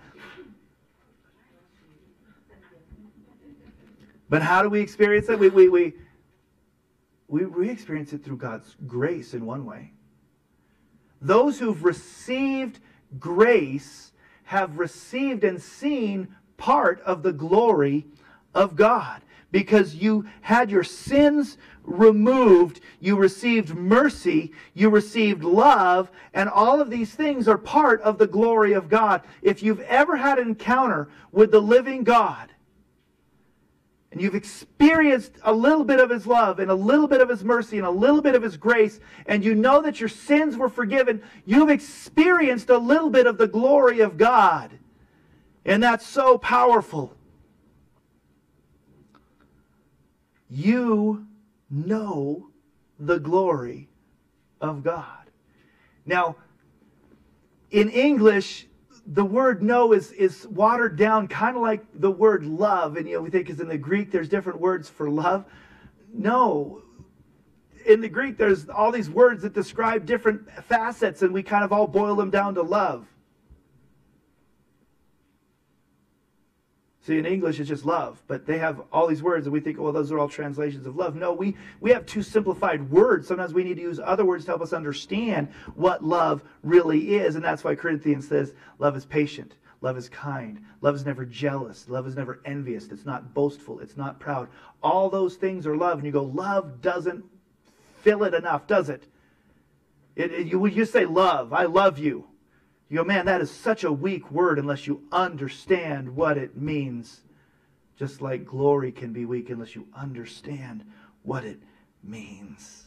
But 4.28 4.42
how 4.42 4.62
do 4.62 4.68
we 4.68 4.80
experience 4.80 5.28
it? 5.28 5.38
We, 5.38 5.48
we, 5.50 5.68
we, 5.68 5.94
we, 7.28 7.44
we 7.46 7.70
experience 7.70 8.12
it 8.12 8.24
through 8.24 8.38
God's 8.38 8.74
grace 8.86 9.34
in 9.34 9.46
one 9.46 9.64
way. 9.64 9.92
Those 11.20 11.58
who've 11.58 11.84
received 11.84 12.80
grace 13.18 14.12
have 14.44 14.78
received 14.78 15.44
and 15.44 15.60
seen 15.60 16.34
part 16.56 17.00
of 17.02 17.22
the 17.22 17.32
glory 17.32 18.06
of 18.54 18.76
God 18.76 19.22
because 19.52 19.94
you 19.94 20.26
had 20.40 20.70
your 20.70 20.84
sins 20.84 21.56
removed, 21.86 22.80
you 23.00 23.16
received 23.16 23.74
mercy, 23.74 24.52
you 24.74 24.90
received 24.90 25.42
love, 25.42 26.10
and 26.34 26.48
all 26.48 26.80
of 26.80 26.90
these 26.90 27.14
things 27.14 27.48
are 27.48 27.58
part 27.58 28.00
of 28.02 28.18
the 28.18 28.26
glory 28.26 28.72
of 28.72 28.88
God. 28.88 29.22
If 29.40 29.62
you've 29.62 29.80
ever 29.80 30.16
had 30.16 30.38
an 30.38 30.48
encounter 30.48 31.08
with 31.32 31.52
the 31.52 31.60
living 31.60 32.04
God, 32.04 32.50
and 34.12 34.20
you've 34.20 34.34
experienced 34.34 35.32
a 35.42 35.52
little 35.52 35.84
bit 35.84 36.00
of 36.00 36.08
his 36.08 36.26
love 36.26 36.58
and 36.58 36.70
a 36.70 36.74
little 36.74 37.06
bit 37.06 37.20
of 37.20 37.28
his 37.28 37.44
mercy 37.44 37.76
and 37.76 37.86
a 37.86 37.90
little 37.90 38.22
bit 38.22 38.34
of 38.34 38.42
his 38.42 38.56
grace, 38.56 38.98
and 39.26 39.44
you 39.44 39.54
know 39.54 39.82
that 39.82 40.00
your 40.00 40.08
sins 40.08 40.56
were 40.56 40.68
forgiven, 40.68 41.22
you've 41.44 41.70
experienced 41.70 42.70
a 42.70 42.78
little 42.78 43.10
bit 43.10 43.26
of 43.26 43.36
the 43.36 43.48
glory 43.48 44.00
of 44.00 44.16
God. 44.16 44.78
And 45.64 45.82
that's 45.82 46.06
so 46.06 46.38
powerful. 46.38 47.14
You 50.48 51.26
know 51.70 52.50
the 52.98 53.18
glory 53.18 53.88
of 54.60 54.82
God. 54.82 55.30
Now, 56.04 56.36
in 57.70 57.88
English, 57.90 58.66
the 59.06 59.24
word 59.24 59.62
know 59.62 59.92
is, 59.92 60.12
is 60.12 60.46
watered 60.48 60.96
down, 60.96 61.28
kind 61.28 61.56
of 61.56 61.62
like 61.62 61.84
the 61.94 62.10
word 62.10 62.44
love. 62.44 62.96
And 62.96 63.08
you 63.08 63.14
know, 63.14 63.22
we 63.22 63.30
think 63.30 63.46
because 63.46 63.60
in 63.60 63.68
the 63.68 63.78
Greek 63.78 64.10
there's 64.10 64.28
different 64.28 64.60
words 64.60 64.88
for 64.88 65.08
love. 65.08 65.44
No. 66.12 66.82
In 67.86 68.00
the 68.00 68.08
Greek, 68.08 68.36
there's 68.36 68.68
all 68.68 68.90
these 68.90 69.08
words 69.08 69.42
that 69.42 69.52
describe 69.52 70.06
different 70.06 70.50
facets, 70.64 71.22
and 71.22 71.32
we 71.32 71.42
kind 71.42 71.62
of 71.62 71.72
all 71.72 71.86
boil 71.86 72.16
them 72.16 72.30
down 72.30 72.54
to 72.54 72.62
love. 72.62 73.06
See, 77.06 77.18
in 77.18 77.24
English, 77.24 77.60
it's 77.60 77.68
just 77.68 77.84
love, 77.84 78.20
but 78.26 78.46
they 78.46 78.58
have 78.58 78.82
all 78.92 79.06
these 79.06 79.22
words, 79.22 79.46
and 79.46 79.52
we 79.52 79.60
think, 79.60 79.78
well, 79.78 79.92
those 79.92 80.10
are 80.10 80.18
all 80.18 80.28
translations 80.28 80.88
of 80.88 80.96
love. 80.96 81.14
No, 81.14 81.32
we, 81.32 81.56
we 81.80 81.92
have 81.92 82.04
two 82.04 82.20
simplified 82.20 82.90
words. 82.90 83.28
Sometimes 83.28 83.54
we 83.54 83.62
need 83.62 83.76
to 83.76 83.82
use 83.82 84.00
other 84.02 84.24
words 84.24 84.44
to 84.44 84.50
help 84.50 84.60
us 84.60 84.72
understand 84.72 85.46
what 85.76 86.02
love 86.02 86.42
really 86.64 87.14
is, 87.14 87.36
and 87.36 87.44
that's 87.44 87.62
why 87.62 87.76
Corinthians 87.76 88.26
says 88.26 88.54
love 88.80 88.96
is 88.96 89.04
patient, 89.04 89.54
love 89.82 89.96
is 89.96 90.08
kind, 90.08 90.58
love 90.80 90.96
is 90.96 91.06
never 91.06 91.24
jealous, 91.24 91.88
love 91.88 92.08
is 92.08 92.16
never 92.16 92.40
envious, 92.44 92.88
it's 92.88 93.06
not 93.06 93.32
boastful, 93.32 93.78
it's 93.78 93.96
not 93.96 94.18
proud. 94.18 94.48
All 94.82 95.08
those 95.08 95.36
things 95.36 95.64
are 95.64 95.76
love, 95.76 95.98
and 95.98 96.06
you 96.06 96.12
go, 96.12 96.24
love 96.24 96.82
doesn't 96.82 97.24
fill 98.02 98.24
it 98.24 98.34
enough, 98.34 98.66
does 98.66 98.88
it? 98.88 99.04
it, 100.16 100.32
it 100.32 100.46
you, 100.48 100.66
you 100.66 100.84
say 100.84 101.04
love, 101.04 101.52
I 101.52 101.66
love 101.66 102.00
you. 102.00 102.26
You 102.88 102.98
go, 102.98 103.04
man, 103.04 103.26
that 103.26 103.40
is 103.40 103.50
such 103.50 103.84
a 103.84 103.92
weak 103.92 104.30
word 104.30 104.58
unless 104.58 104.86
you 104.86 105.02
understand 105.10 106.14
what 106.14 106.38
it 106.38 106.56
means. 106.56 107.22
Just 107.98 108.20
like 108.20 108.44
glory 108.44 108.92
can 108.92 109.12
be 109.12 109.24
weak 109.24 109.50
unless 109.50 109.74
you 109.74 109.88
understand 109.94 110.84
what 111.22 111.44
it 111.44 111.60
means. 112.02 112.84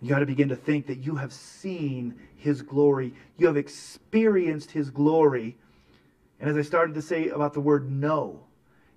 You 0.00 0.08
got 0.08 0.18
to 0.18 0.26
begin 0.26 0.48
to 0.48 0.56
think 0.56 0.86
that 0.86 0.98
you 0.98 1.16
have 1.16 1.32
seen 1.32 2.14
his 2.36 2.62
glory, 2.62 3.14
you 3.38 3.46
have 3.46 3.56
experienced 3.56 4.70
his 4.70 4.90
glory. 4.90 5.56
And 6.38 6.50
as 6.50 6.56
I 6.56 6.62
started 6.62 6.94
to 6.94 7.02
say 7.02 7.28
about 7.28 7.54
the 7.54 7.60
word 7.60 7.90
know, 7.90 8.40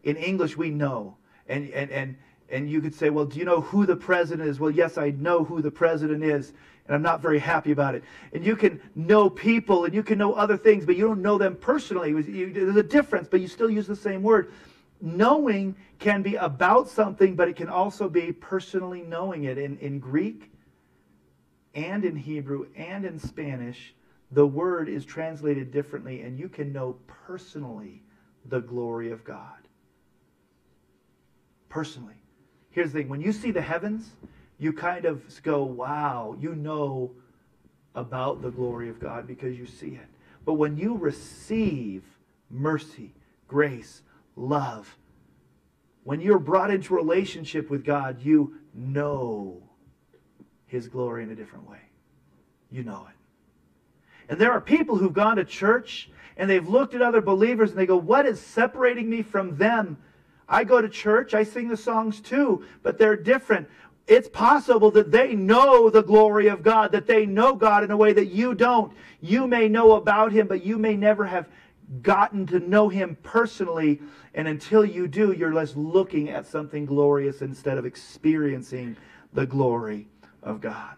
in 0.03 0.17
English 0.17 0.57
we 0.57 0.69
know. 0.69 1.17
And, 1.47 1.69
and, 1.71 1.89
and, 1.91 2.17
and 2.49 2.69
you 2.69 2.81
could 2.81 2.93
say, 2.93 3.09
well, 3.09 3.25
do 3.25 3.39
you 3.39 3.45
know 3.45 3.61
who 3.61 3.85
the 3.85 3.95
president 3.95 4.49
is? 4.49 4.59
Well, 4.59 4.71
yes, 4.71 4.97
I 4.97 5.11
know 5.11 5.43
who 5.43 5.61
the 5.61 5.71
president 5.71 6.23
is 6.23 6.53
and 6.89 6.95
I'm 6.95 7.03
not 7.03 7.21
very 7.21 7.37
happy 7.37 7.71
about 7.71 7.93
it. 7.93 8.03
And 8.33 8.43
you 8.43 8.55
can 8.55 8.81
know 8.95 9.29
people 9.29 9.85
and 9.85 9.93
you 9.93 10.01
can 10.01 10.17
know 10.17 10.33
other 10.33 10.57
things, 10.57 10.87
but 10.87 10.95
you 10.95 11.07
don't 11.07 11.21
know 11.21 11.37
them 11.37 11.55
personally. 11.55 12.19
There's 12.19 12.75
a 12.75 12.81
difference, 12.81 13.27
but 13.29 13.41
you 13.41 13.47
still 13.47 13.69
use 13.69 13.85
the 13.85 13.95
same 13.95 14.23
word. 14.23 14.51
Knowing 14.99 15.75
can 15.99 16.23
be 16.23 16.35
about 16.35 16.89
something, 16.89 17.35
but 17.35 17.47
it 17.47 17.55
can 17.55 17.69
also 17.69 18.09
be 18.09 18.31
personally 18.31 19.03
knowing 19.03 19.43
it. 19.43 19.59
In, 19.59 19.77
in 19.77 19.99
Greek 19.99 20.51
and 21.75 22.03
in 22.03 22.15
Hebrew 22.15 22.65
and 22.75 23.05
in 23.05 23.19
Spanish, 23.19 23.93
the 24.31 24.47
word 24.47 24.89
is 24.89 25.05
translated 25.05 25.71
differently, 25.71 26.23
and 26.23 26.39
you 26.39 26.49
can 26.49 26.73
know 26.73 26.97
personally 27.05 28.01
the 28.45 28.61
glory 28.61 29.11
of 29.11 29.23
God. 29.23 29.59
Personally. 31.69 32.15
Here's 32.71 32.91
the 32.91 32.99
thing 32.99 33.09
when 33.09 33.21
you 33.21 33.31
see 33.31 33.51
the 33.51 33.61
heavens, 33.61 34.09
you 34.59 34.73
kind 34.73 35.05
of 35.05 35.23
go, 35.41 35.63
wow, 35.63 36.35
you 36.39 36.53
know 36.53 37.11
about 37.95 38.41
the 38.41 38.51
glory 38.51 38.89
of 38.89 38.99
God 38.99 39.25
because 39.25 39.57
you 39.57 39.65
see 39.65 39.95
it. 39.95 40.07
But 40.45 40.53
when 40.53 40.77
you 40.77 40.95
receive 40.95 42.03
mercy, 42.49 43.13
grace, 43.47 44.03
love, 44.35 44.97
when 46.03 46.19
you're 46.19 46.39
brought 46.39 46.71
into 46.71 46.93
relationship 46.93 47.69
with 47.69 47.85
God, 47.85 48.21
you 48.21 48.55
know 48.73 49.63
his 50.67 50.87
glory 50.87 51.23
in 51.23 51.31
a 51.31 51.35
different 51.35 51.69
way. 51.69 51.81
You 52.69 52.83
know 52.83 53.07
it. 53.09 53.15
And 54.29 54.39
there 54.39 54.51
are 54.51 54.61
people 54.61 54.95
who've 54.95 55.13
gone 55.13 55.37
to 55.37 55.45
church 55.45 56.09
and 56.37 56.49
they've 56.49 56.67
looked 56.67 56.93
at 56.93 57.01
other 57.01 57.21
believers 57.21 57.71
and 57.71 57.79
they 57.79 57.85
go, 57.85 57.97
What 57.97 58.25
is 58.25 58.39
separating 58.39 59.09
me 59.09 59.21
from 59.21 59.57
them? 59.57 59.97
I 60.47 60.63
go 60.63 60.81
to 60.81 60.89
church, 60.89 61.33
I 61.33 61.43
sing 61.43 61.67
the 61.67 61.77
songs 61.77 62.19
too, 62.21 62.65
but 62.81 62.97
they're 62.97 63.15
different 63.15 63.67
it's 64.09 64.27
possible 64.27 64.89
that 64.91 65.11
they 65.11 65.35
know 65.35 65.89
the 65.91 66.01
glory 66.01 66.47
of 66.47 66.63
God, 66.63 66.91
that 66.93 67.05
they 67.05 67.27
know 67.27 67.55
God 67.55 67.83
in 67.83 67.91
a 67.91 67.97
way 67.97 68.11
that 68.11 68.25
you 68.25 68.55
don't. 68.55 68.91
You 69.21 69.47
may 69.47 69.69
know 69.69 69.93
about 69.93 70.31
Him, 70.31 70.47
but 70.47 70.65
you 70.65 70.79
may 70.79 70.95
never 70.95 71.25
have 71.25 71.47
gotten 72.01 72.47
to 72.47 72.59
know 72.59 72.89
Him 72.89 73.17
personally. 73.21 74.01
And 74.33 74.47
until 74.47 74.83
you 74.83 75.07
do, 75.07 75.31
you're 75.31 75.53
less 75.53 75.75
looking 75.75 76.29
at 76.29 76.47
something 76.47 76.87
glorious 76.87 77.43
instead 77.43 77.77
of 77.77 77.85
experiencing 77.85 78.97
the 79.31 79.45
glory 79.45 80.07
of 80.41 80.59
God. 80.59 80.95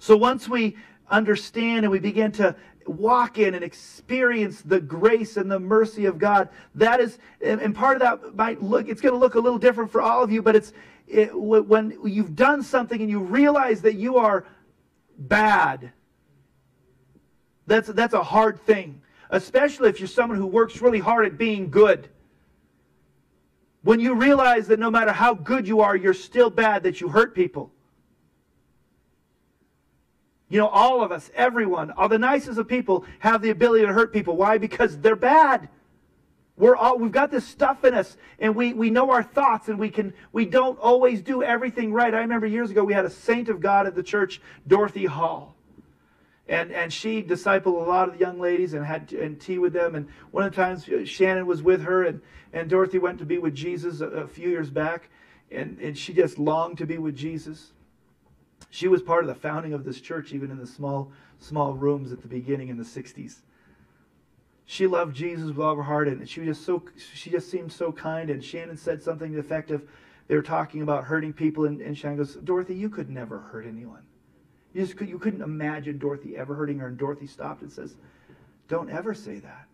So 0.00 0.16
once 0.16 0.48
we 0.48 0.76
understand 1.08 1.84
and 1.84 1.92
we 1.92 2.00
begin 2.00 2.32
to 2.32 2.56
walk 2.86 3.38
in 3.38 3.54
and 3.54 3.62
experience 3.64 4.62
the 4.62 4.80
grace 4.80 5.36
and 5.36 5.50
the 5.50 5.60
mercy 5.60 6.06
of 6.06 6.18
God. 6.18 6.48
That 6.74 7.00
is, 7.00 7.18
and 7.40 7.74
part 7.74 8.00
of 8.00 8.20
that 8.20 8.34
might 8.34 8.62
look, 8.62 8.88
it's 8.88 9.00
going 9.00 9.12
to 9.12 9.18
look 9.18 9.34
a 9.34 9.40
little 9.40 9.58
different 9.58 9.90
for 9.90 10.02
all 10.02 10.22
of 10.22 10.30
you, 10.30 10.42
but 10.42 10.56
it's 10.56 10.72
it, 11.12 11.30
when 11.34 11.98
you've 12.04 12.34
done 12.34 12.62
something 12.62 13.00
and 13.00 13.10
you 13.10 13.20
realize 13.20 13.82
that 13.82 13.94
you 13.94 14.16
are 14.16 14.46
bad, 15.18 15.92
that's, 17.66 17.88
that's 17.88 18.14
a 18.14 18.22
hard 18.22 18.60
thing, 18.60 19.00
especially 19.30 19.88
if 19.88 20.00
you're 20.00 20.08
someone 20.08 20.38
who 20.38 20.46
works 20.46 20.80
really 20.80 20.98
hard 20.98 21.26
at 21.26 21.38
being 21.38 21.70
good. 21.70 22.08
When 23.82 24.00
you 24.00 24.14
realize 24.14 24.68
that 24.68 24.78
no 24.78 24.90
matter 24.90 25.12
how 25.12 25.34
good 25.34 25.66
you 25.66 25.80
are, 25.80 25.96
you're 25.96 26.14
still 26.14 26.50
bad, 26.50 26.84
that 26.84 27.00
you 27.00 27.08
hurt 27.08 27.34
people. 27.34 27.72
You 30.48 30.58
know, 30.58 30.68
all 30.68 31.02
of 31.02 31.10
us, 31.12 31.30
everyone, 31.34 31.90
all 31.92 32.08
the 32.08 32.18
nicest 32.18 32.58
of 32.58 32.68
people 32.68 33.04
have 33.20 33.42
the 33.42 33.50
ability 33.50 33.86
to 33.86 33.92
hurt 33.92 34.12
people. 34.12 34.36
Why? 34.36 34.58
Because 34.58 34.98
they're 34.98 35.16
bad. 35.16 35.68
We're 36.62 36.76
all, 36.76 36.96
we've 36.96 37.10
got 37.10 37.32
this 37.32 37.44
stuff 37.44 37.84
in 37.84 37.92
us 37.92 38.16
and 38.38 38.54
we, 38.54 38.72
we 38.72 38.88
know 38.88 39.10
our 39.10 39.24
thoughts 39.24 39.68
and 39.68 39.80
we 39.80 39.90
can 39.90 40.14
we 40.30 40.44
don't 40.44 40.78
always 40.78 41.20
do 41.20 41.42
everything 41.42 41.92
right. 41.92 42.14
I 42.14 42.20
remember 42.20 42.46
years 42.46 42.70
ago 42.70 42.84
we 42.84 42.94
had 42.94 43.04
a 43.04 43.10
saint 43.10 43.48
of 43.48 43.58
God 43.58 43.88
at 43.88 43.96
the 43.96 44.02
church, 44.04 44.40
Dorothy 44.68 45.06
Hall. 45.06 45.56
And, 46.46 46.70
and 46.70 46.92
she 46.92 47.20
discipled 47.20 47.66
a 47.66 47.90
lot 47.90 48.06
of 48.06 48.14
the 48.14 48.20
young 48.20 48.38
ladies 48.38 48.74
and 48.74 48.86
had 48.86 49.12
and 49.12 49.40
tea 49.40 49.58
with 49.58 49.72
them. 49.72 49.96
And 49.96 50.08
one 50.30 50.44
of 50.44 50.52
the 50.52 50.56
times 50.56 50.88
uh, 50.88 51.04
Shannon 51.04 51.46
was 51.46 51.64
with 51.64 51.82
her 51.82 52.04
and, 52.04 52.20
and 52.52 52.70
Dorothy 52.70 53.00
went 53.00 53.18
to 53.18 53.24
be 53.24 53.38
with 53.38 53.56
Jesus 53.56 54.00
a, 54.00 54.06
a 54.06 54.28
few 54.28 54.48
years 54.48 54.70
back. 54.70 55.08
And, 55.50 55.80
and 55.80 55.98
she 55.98 56.12
just 56.12 56.38
longed 56.38 56.78
to 56.78 56.86
be 56.86 56.98
with 56.98 57.16
Jesus. 57.16 57.72
She 58.70 58.86
was 58.86 59.02
part 59.02 59.24
of 59.24 59.28
the 59.28 59.34
founding 59.34 59.72
of 59.72 59.82
this 59.82 60.00
church, 60.00 60.32
even 60.32 60.52
in 60.52 60.58
the 60.58 60.68
small, 60.68 61.10
small 61.40 61.74
rooms 61.74 62.12
at 62.12 62.22
the 62.22 62.28
beginning 62.28 62.68
in 62.68 62.76
the 62.76 62.84
60s 62.84 63.40
she 64.72 64.86
loved 64.86 65.14
Jesus 65.14 65.48
with 65.48 65.58
all 65.58 65.76
her 65.76 65.82
heart, 65.82 66.08
and 66.08 66.26
she 66.26 66.40
was 66.40 66.56
just 66.56 66.64
so 66.64 66.82
she 66.96 67.28
just 67.28 67.50
seemed 67.50 67.70
so 67.70 67.92
kind. 67.92 68.30
And 68.30 68.42
Shannon 68.42 68.78
said 68.78 69.02
something 69.02 69.34
effective. 69.34 69.82
they 70.28 70.34
were 70.34 70.40
talking 70.40 70.80
about 70.80 71.04
hurting 71.04 71.34
people, 71.34 71.66
and, 71.66 71.82
and 71.82 71.96
Shannon 71.96 72.16
goes, 72.16 72.36
Dorothy, 72.36 72.74
you 72.74 72.88
could 72.88 73.10
never 73.10 73.38
hurt 73.38 73.66
anyone. 73.66 74.00
You 74.72 74.80
just 74.80 74.96
could, 74.96 75.10
you 75.10 75.18
couldn't 75.18 75.42
imagine 75.42 75.98
Dorothy 75.98 76.38
ever 76.38 76.54
hurting 76.54 76.78
her. 76.78 76.86
And 76.86 76.96
Dorothy 76.96 77.26
stopped 77.26 77.60
and 77.60 77.70
says, 77.70 77.96
Don't 78.68 78.88
ever 78.88 79.12
say 79.12 79.40
that. 79.40 79.66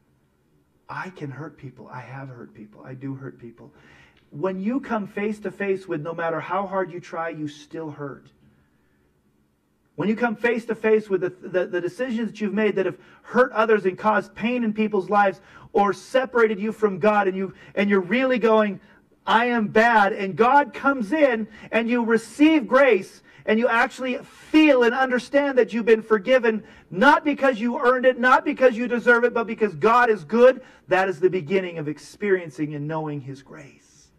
I 0.88 1.10
can 1.10 1.30
hurt 1.30 1.56
people. 1.56 1.88
I 1.92 2.00
have 2.00 2.28
hurt 2.28 2.52
people. 2.52 2.82
I 2.84 2.94
do 2.94 3.14
hurt 3.14 3.38
people. 3.38 3.72
When 4.30 4.60
you 4.60 4.80
come 4.80 5.06
face 5.06 5.38
to 5.40 5.52
face 5.52 5.86
with 5.86 6.02
no 6.02 6.12
matter 6.12 6.40
how 6.40 6.66
hard 6.66 6.90
you 6.90 6.98
try, 6.98 7.28
you 7.28 7.46
still 7.46 7.92
hurt. 7.92 8.32
When 9.98 10.08
you 10.08 10.14
come 10.14 10.36
face 10.36 10.64
to 10.66 10.76
face 10.76 11.10
with 11.10 11.22
the, 11.22 11.30
the, 11.30 11.66
the, 11.66 11.80
decisions 11.80 12.30
that 12.30 12.40
you've 12.40 12.54
made 12.54 12.76
that 12.76 12.86
have 12.86 12.98
hurt 13.22 13.50
others 13.50 13.84
and 13.84 13.98
caused 13.98 14.32
pain 14.32 14.62
in 14.62 14.72
people's 14.72 15.10
lives 15.10 15.40
or 15.72 15.92
separated 15.92 16.60
you 16.60 16.70
from 16.70 17.00
God 17.00 17.26
and 17.26 17.36
you 17.36 17.52
and 17.74 17.90
you're 17.90 17.98
really 17.98 18.38
going, 18.38 18.78
I 19.26 19.46
am 19.46 19.66
bad, 19.66 20.12
and 20.12 20.36
God 20.36 20.72
comes 20.72 21.12
in 21.12 21.48
and 21.72 21.90
you 21.90 22.04
receive 22.04 22.68
grace 22.68 23.22
and 23.44 23.58
you 23.58 23.66
actually 23.66 24.18
feel 24.18 24.84
and 24.84 24.94
understand 24.94 25.58
that 25.58 25.72
you've 25.72 25.84
been 25.84 26.02
forgiven, 26.02 26.62
not 26.92 27.24
because 27.24 27.58
you 27.58 27.80
earned 27.80 28.06
it, 28.06 28.20
not 28.20 28.44
because 28.44 28.76
you 28.76 28.86
deserve 28.86 29.24
it, 29.24 29.34
but 29.34 29.48
because 29.48 29.74
God 29.74 30.10
is 30.10 30.22
good, 30.22 30.62
that 30.86 31.08
is 31.08 31.18
the 31.18 31.28
beginning 31.28 31.76
of 31.76 31.88
experiencing 31.88 32.76
and 32.76 32.86
knowing 32.86 33.20
His 33.20 33.42
grace, 33.42 34.10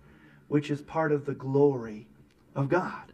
which 0.49 0.71
is 0.71 0.81
part 0.81 1.13
of 1.13 1.25
the 1.25 1.35
glory 1.35 2.05
of 2.53 2.67
God. 2.67 3.08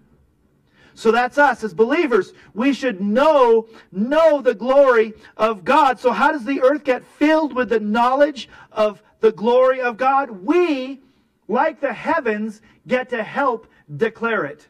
So 0.96 1.12
that's 1.12 1.38
us 1.38 1.64
as 1.64 1.74
believers. 1.74 2.34
We 2.54 2.74
should 2.74 3.02
know, 3.02 3.68
know 3.91 4.41
the 4.41 4.56
glory 4.56 5.14
of 5.38 5.64
God. 5.64 6.00
So 6.00 6.12
how 6.12 6.32
does 6.32 6.46
the 6.46 6.62
earth 6.62 6.84
get 6.84 7.06
filled 7.06 7.54
with 7.54 7.70
the 7.70 7.80
knowledge 7.80 8.50
of 8.72 9.04
the 9.20 9.32
glory 9.32 9.82
of 9.82 9.98
God? 9.98 10.30
We, 10.30 11.02
like 11.48 11.80
the 11.80 11.93
heavens, 11.93 12.62
get 12.88 13.10
to 13.10 13.24
help 13.24 13.68
declare 13.98 14.46
it 14.46 14.68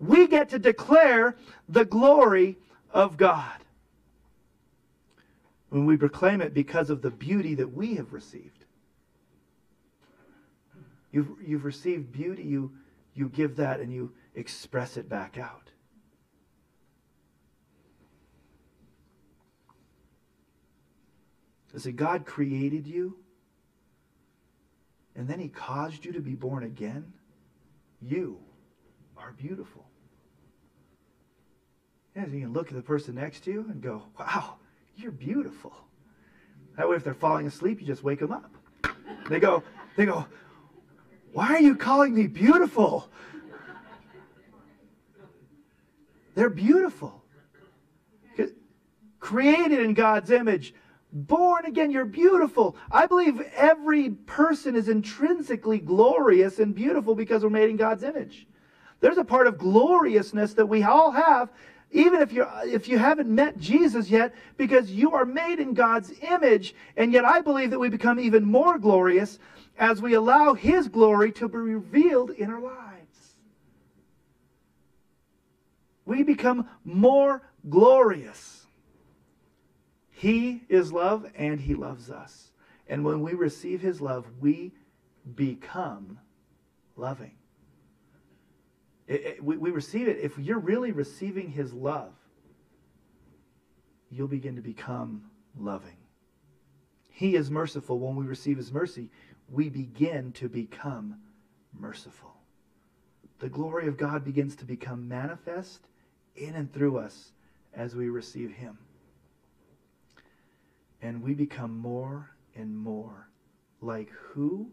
we 0.00 0.26
get 0.28 0.50
to 0.50 0.58
declare 0.58 1.36
the 1.68 1.84
glory 1.84 2.56
of 2.90 3.16
God. 3.16 3.58
When 5.70 5.84
we 5.84 5.96
proclaim 5.96 6.40
it 6.40 6.54
because 6.54 6.90
of 6.90 7.02
the 7.02 7.10
beauty 7.10 7.54
that 7.56 7.72
we 7.72 7.96
have 7.96 8.12
received. 8.12 8.64
You've, 11.12 11.28
you've 11.44 11.64
received 11.64 12.12
beauty, 12.12 12.42
you, 12.42 12.70
you 13.14 13.28
give 13.28 13.56
that 13.56 13.80
and 13.80 13.92
you 13.92 14.12
express 14.34 14.96
it 14.96 15.08
back 15.08 15.38
out. 15.38 15.70
See, 21.76 21.92
God 21.92 22.26
created 22.26 22.86
you, 22.86 23.18
and 25.14 25.28
then 25.28 25.38
He 25.38 25.48
caused 25.48 26.04
you 26.04 26.12
to 26.12 26.20
be 26.20 26.34
born 26.34 26.64
again. 26.64 27.12
You 28.00 28.38
are 29.16 29.32
beautiful. 29.32 29.84
Yes, 32.16 32.30
you 32.32 32.40
can 32.40 32.52
look 32.52 32.68
at 32.68 32.74
the 32.74 32.82
person 32.82 33.14
next 33.14 33.44
to 33.44 33.52
you 33.52 33.66
and 33.70 33.80
go, 33.80 34.02
wow, 34.18 34.56
you're 34.96 35.12
beautiful. 35.12 35.72
That 36.76 36.88
way, 36.88 36.96
if 36.96 37.04
they're 37.04 37.14
falling 37.14 37.46
asleep, 37.46 37.80
you 37.80 37.86
just 37.86 38.02
wake 38.02 38.18
them 38.18 38.32
up. 38.32 38.50
They 39.28 39.38
go, 39.38 39.62
they 39.96 40.06
go, 40.06 40.26
why 41.32 41.54
are 41.54 41.60
you 41.60 41.76
calling 41.76 42.14
me 42.14 42.26
beautiful? 42.26 43.08
They're 46.38 46.48
beautiful. 46.48 47.24
Created 49.18 49.80
in 49.80 49.92
God's 49.92 50.30
image, 50.30 50.72
born 51.12 51.66
again, 51.66 51.90
you're 51.90 52.04
beautiful. 52.04 52.76
I 52.92 53.06
believe 53.06 53.40
every 53.56 54.10
person 54.10 54.76
is 54.76 54.88
intrinsically 54.88 55.80
glorious 55.80 56.60
and 56.60 56.76
beautiful 56.76 57.16
because 57.16 57.42
we're 57.42 57.50
made 57.50 57.70
in 57.70 57.76
God's 57.76 58.04
image. 58.04 58.46
There's 59.00 59.18
a 59.18 59.24
part 59.24 59.48
of 59.48 59.58
gloriousness 59.58 60.54
that 60.54 60.66
we 60.66 60.84
all 60.84 61.10
have 61.10 61.50
even 61.90 62.20
if 62.20 62.32
you 62.32 62.46
if 62.66 62.88
you 62.88 62.98
haven't 62.98 63.28
met 63.28 63.58
Jesus 63.58 64.08
yet 64.08 64.32
because 64.56 64.92
you 64.92 65.14
are 65.14 65.24
made 65.24 65.58
in 65.58 65.74
God's 65.74 66.12
image 66.20 66.72
and 66.96 67.12
yet 67.12 67.24
I 67.24 67.40
believe 67.40 67.70
that 67.70 67.80
we 67.80 67.88
become 67.88 68.20
even 68.20 68.44
more 68.44 68.78
glorious 68.78 69.40
as 69.76 70.00
we 70.00 70.14
allow 70.14 70.54
his 70.54 70.86
glory 70.86 71.32
to 71.32 71.48
be 71.48 71.58
revealed 71.58 72.30
in 72.30 72.48
our 72.48 72.60
lives. 72.60 72.87
We 76.08 76.22
become 76.22 76.66
more 76.86 77.42
glorious. 77.68 78.66
He 80.08 80.62
is 80.70 80.90
love 80.90 81.26
and 81.34 81.60
he 81.60 81.74
loves 81.74 82.10
us. 82.10 82.50
And 82.86 83.04
when 83.04 83.20
we 83.20 83.34
receive 83.34 83.82
his 83.82 84.00
love, 84.00 84.24
we 84.40 84.72
become 85.34 86.18
loving. 86.96 87.34
It, 89.06 89.20
it, 89.26 89.44
we, 89.44 89.58
we 89.58 89.70
receive 89.70 90.08
it. 90.08 90.16
If 90.22 90.38
you're 90.38 90.58
really 90.58 90.92
receiving 90.92 91.50
his 91.50 91.74
love, 91.74 92.14
you'll 94.10 94.28
begin 94.28 94.56
to 94.56 94.62
become 94.62 95.24
loving. 95.58 95.98
He 97.10 97.36
is 97.36 97.50
merciful. 97.50 97.98
When 97.98 98.16
we 98.16 98.24
receive 98.24 98.56
his 98.56 98.72
mercy, 98.72 99.10
we 99.50 99.68
begin 99.68 100.32
to 100.32 100.48
become 100.48 101.16
merciful. 101.78 102.32
The 103.40 103.50
glory 103.50 103.88
of 103.88 103.98
God 103.98 104.24
begins 104.24 104.56
to 104.56 104.64
become 104.64 105.06
manifest 105.06 105.86
in 106.36 106.54
and 106.54 106.72
through 106.72 106.98
us 106.98 107.32
as 107.74 107.94
we 107.94 108.08
receive 108.08 108.50
him. 108.50 108.78
And 111.02 111.22
we 111.22 111.34
become 111.34 111.78
more 111.78 112.30
and 112.56 112.76
more 112.76 113.28
like 113.80 114.10
who 114.10 114.70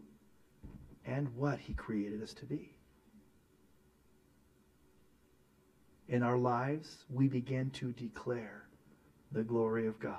and 1.04 1.28
what 1.36 1.58
he 1.58 1.74
created 1.74 2.22
us 2.22 2.32
to 2.34 2.44
be. 2.44 2.76
in 6.08 6.22
our 6.22 6.38
lives, 6.38 7.04
we 7.10 7.26
begin 7.26 7.70
to 7.70 7.92
declare 7.92 8.64
the 9.32 9.42
glory 9.42 9.86
of 9.86 9.98
God. 9.98 10.12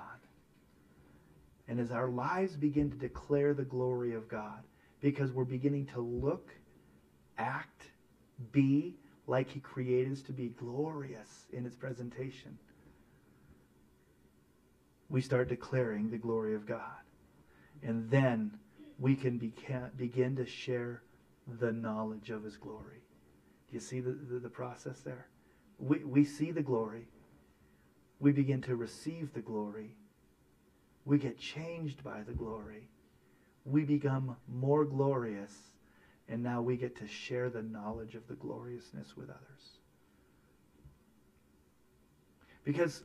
And 1.67 1.79
as 1.79 1.91
our 1.91 2.09
lives 2.09 2.55
begin 2.55 2.89
to 2.91 2.97
declare 2.97 3.53
the 3.53 3.63
glory 3.63 4.13
of 4.13 4.27
God, 4.27 4.63
because 5.01 5.31
we're 5.31 5.45
beginning 5.45 5.85
to 5.87 6.01
look, 6.01 6.49
act, 7.37 7.83
be 8.51 8.95
like 9.27 9.49
He 9.49 9.59
created 9.59 10.13
us 10.13 10.21
to 10.23 10.31
be 10.33 10.49
glorious 10.49 11.45
in 11.51 11.65
its 11.65 11.75
presentation, 11.75 12.57
we 15.09 15.21
start 15.21 15.47
declaring 15.47 16.09
the 16.09 16.17
glory 16.17 16.55
of 16.55 16.65
God. 16.65 16.81
And 17.83 18.09
then 18.09 18.57
we 18.99 19.15
can 19.15 19.37
begin 19.37 20.35
to 20.35 20.45
share 20.45 21.03
the 21.59 21.71
knowledge 21.71 22.29
of 22.29 22.43
His 22.43 22.57
glory. 22.57 23.03
Do 23.69 23.75
you 23.75 23.79
see 23.79 23.99
the, 23.99 24.11
the, 24.11 24.39
the 24.39 24.49
process 24.49 25.01
there? 25.01 25.27
we, 25.79 26.03
we 26.03 26.23
see 26.23 26.51
the 26.51 26.61
glory. 26.61 27.07
We 28.19 28.31
begin 28.31 28.61
to 28.63 28.75
receive 28.75 29.33
the 29.33 29.41
glory. 29.41 29.95
We 31.05 31.17
get 31.17 31.37
changed 31.37 32.03
by 32.03 32.21
the 32.21 32.33
glory. 32.33 32.89
We 33.65 33.83
become 33.83 34.37
more 34.47 34.85
glorious. 34.85 35.53
And 36.29 36.43
now 36.43 36.61
we 36.61 36.75
get 36.75 36.95
to 36.97 37.07
share 37.07 37.49
the 37.49 37.61
knowledge 37.61 38.15
of 38.15 38.27
the 38.27 38.35
gloriousness 38.35 39.15
with 39.15 39.29
others. 39.29 39.77
Because 42.63 43.03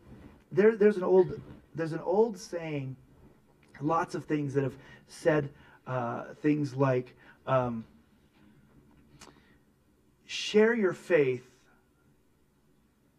there, 0.50 0.76
there's 0.76 0.96
an 0.96 1.04
old 1.04 1.40
there's 1.74 1.92
an 1.92 2.00
old 2.00 2.38
saying, 2.38 2.96
lots 3.80 4.14
of 4.14 4.24
things 4.24 4.54
that 4.54 4.62
have 4.62 4.76
said 5.08 5.48
uh, 5.86 6.24
things 6.42 6.74
like, 6.74 7.16
um, 7.46 7.84
share 10.26 10.74
your 10.74 10.92
faith 10.92 11.46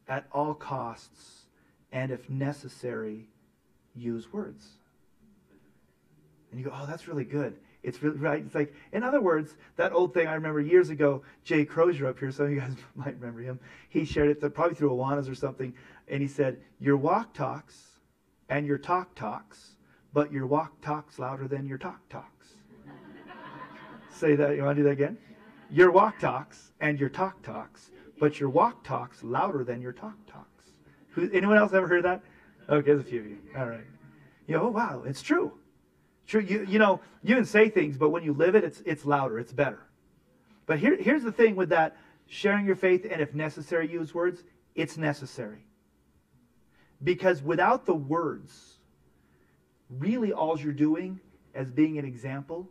at 0.08 0.26
all 0.32 0.54
costs, 0.54 1.46
and 1.92 2.12
if 2.12 2.30
necessary, 2.30 3.28
use 3.96 4.32
words. 4.32 4.68
And 6.52 6.60
you 6.60 6.66
go, 6.68 6.74
oh, 6.76 6.86
that's 6.86 7.08
really 7.08 7.24
good. 7.24 7.56
It's 7.84 8.02
really 8.02 8.18
right. 8.18 8.42
It's 8.44 8.56
like, 8.56 8.74
in 8.94 9.04
other 9.04 9.20
words, 9.20 9.58
that 9.76 9.92
old 9.92 10.14
thing 10.14 10.28
I 10.28 10.34
remember 10.34 10.62
years 10.62 10.90
ago, 10.90 11.22
Jay 11.44 11.66
Crozier 11.66 12.08
up 12.08 12.18
here, 12.18 12.32
some 12.32 12.46
of 12.46 12.52
you 12.52 12.60
guys 12.60 12.72
might 12.96 13.16
remember 13.16 13.42
him. 13.42 13.60
He 13.90 14.06
shared 14.06 14.30
it 14.30 14.54
probably 14.54 14.74
through 14.74 14.92
Awanas 14.92 15.30
or 15.30 15.36
something, 15.36 15.74
and 16.08 16.22
he 16.22 16.28
said, 16.28 16.58
Your 16.80 16.96
walk 16.96 17.34
talks 17.34 18.00
and 18.50 18.66
your 18.66 18.78
talk 18.78 19.14
talks, 19.16 19.76
but 20.14 20.32
your 20.32 20.48
walk 20.48 20.80
talks 20.82 21.20
louder 21.20 21.48
than 21.48 21.68
your 21.68 21.78
talk 21.78 22.00
talks. 22.10 22.54
Say 24.10 24.36
that. 24.36 24.56
You 24.56 24.64
want 24.64 24.78
to 24.78 24.84
do 24.84 24.88
that 24.88 24.94
again? 24.94 25.18
Your 25.70 25.92
walk 25.92 26.20
talks 26.20 26.72
and 26.80 27.00
your 27.00 27.10
talk 27.10 27.42
talks, 27.42 27.92
but 28.20 28.40
your 28.40 28.50
walk 28.50 28.84
talks 28.84 29.24
louder 29.24 29.64
than 29.64 29.82
your 29.82 29.92
talk 29.92 30.16
talks. 30.26 30.72
Anyone 31.34 31.58
else 31.58 31.74
ever 31.74 31.88
heard 31.88 32.04
that? 32.04 32.22
Okay, 32.70 32.92
there's 32.92 33.02
a 33.02 33.04
few 33.04 33.20
of 33.20 33.26
you. 33.28 33.38
All 33.58 33.68
right. 33.68 33.84
You 34.48 34.56
know, 34.56 34.64
oh, 34.64 34.70
wow, 34.70 35.04
it's 35.06 35.22
true. 35.22 35.54
True. 36.28 36.42
You, 36.42 36.66
you 36.68 36.80
know, 36.80 37.02
you 37.22 37.36
can 37.36 37.46
say 37.46 37.70
things, 37.70 37.98
but 37.98 38.10
when 38.10 38.24
you 38.24 38.34
live 38.34 38.56
it, 38.56 38.64
it's, 38.64 38.82
it's 38.86 39.06
louder, 39.06 39.40
it's 39.40 39.52
better. 39.52 39.80
But 40.66 40.80
here, 40.80 40.96
here's 40.96 41.24
the 41.24 41.32
thing 41.32 41.56
with 41.56 41.70
that 41.70 41.98
sharing 42.28 42.66
your 42.66 42.76
faith, 42.76 43.06
and 43.10 43.22
if 43.22 43.34
necessary, 43.34 43.92
use 43.92 44.14
words, 44.14 44.44
it's 44.76 44.98
necessary. 44.98 45.66
Because 47.04 47.42
without 47.44 47.86
the 47.86 47.94
words, 47.94 48.78
really 49.90 50.32
all 50.32 50.58
you're 50.58 50.72
doing 50.72 51.20
as 51.54 51.70
being 51.70 51.98
an 51.98 52.06
example 52.06 52.70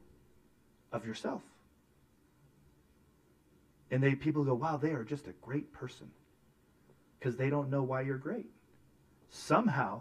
of 0.91 1.07
yourself. 1.07 1.43
And 3.91 4.03
they 4.03 4.15
people 4.15 4.43
go, 4.45 4.55
wow, 4.55 4.79
they 4.79 4.93
are 4.93 5.05
just 5.05 5.27
a 5.27 5.33
great 5.43 5.73
person. 5.73 6.11
Because 7.19 7.37
they 7.37 7.51
don't 7.51 7.71
know 7.71 7.83
why 7.83 8.01
you're 8.01 8.17
great. 8.17 8.51
Somehow, 9.29 10.01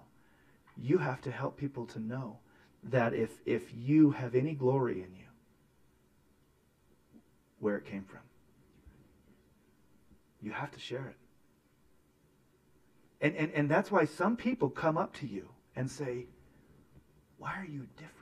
you 0.77 0.97
have 0.97 1.21
to 1.21 1.31
help 1.31 1.57
people 1.57 1.85
to 1.87 1.99
know 1.99 2.37
that 2.83 3.13
if, 3.13 3.29
if 3.45 3.73
you 3.75 4.11
have 4.11 4.35
any 4.35 4.53
glory 4.53 5.03
in 5.03 5.15
you, 5.15 5.25
where 7.61 7.77
it 7.77 7.85
came 7.85 8.03
from. 8.03 8.19
You 10.41 10.51
have 10.51 10.71
to 10.71 10.79
share 10.79 11.07
it. 11.07 11.15
And, 13.21 13.35
and, 13.35 13.51
and 13.53 13.69
that's 13.69 13.91
why 13.91 14.05
some 14.05 14.35
people 14.35 14.69
come 14.69 14.97
up 14.97 15.13
to 15.17 15.27
you 15.27 15.47
and 15.75 15.89
say, 15.89 16.25
Why 17.37 17.53
are 17.53 17.65
you 17.65 17.87
different? 17.95 18.17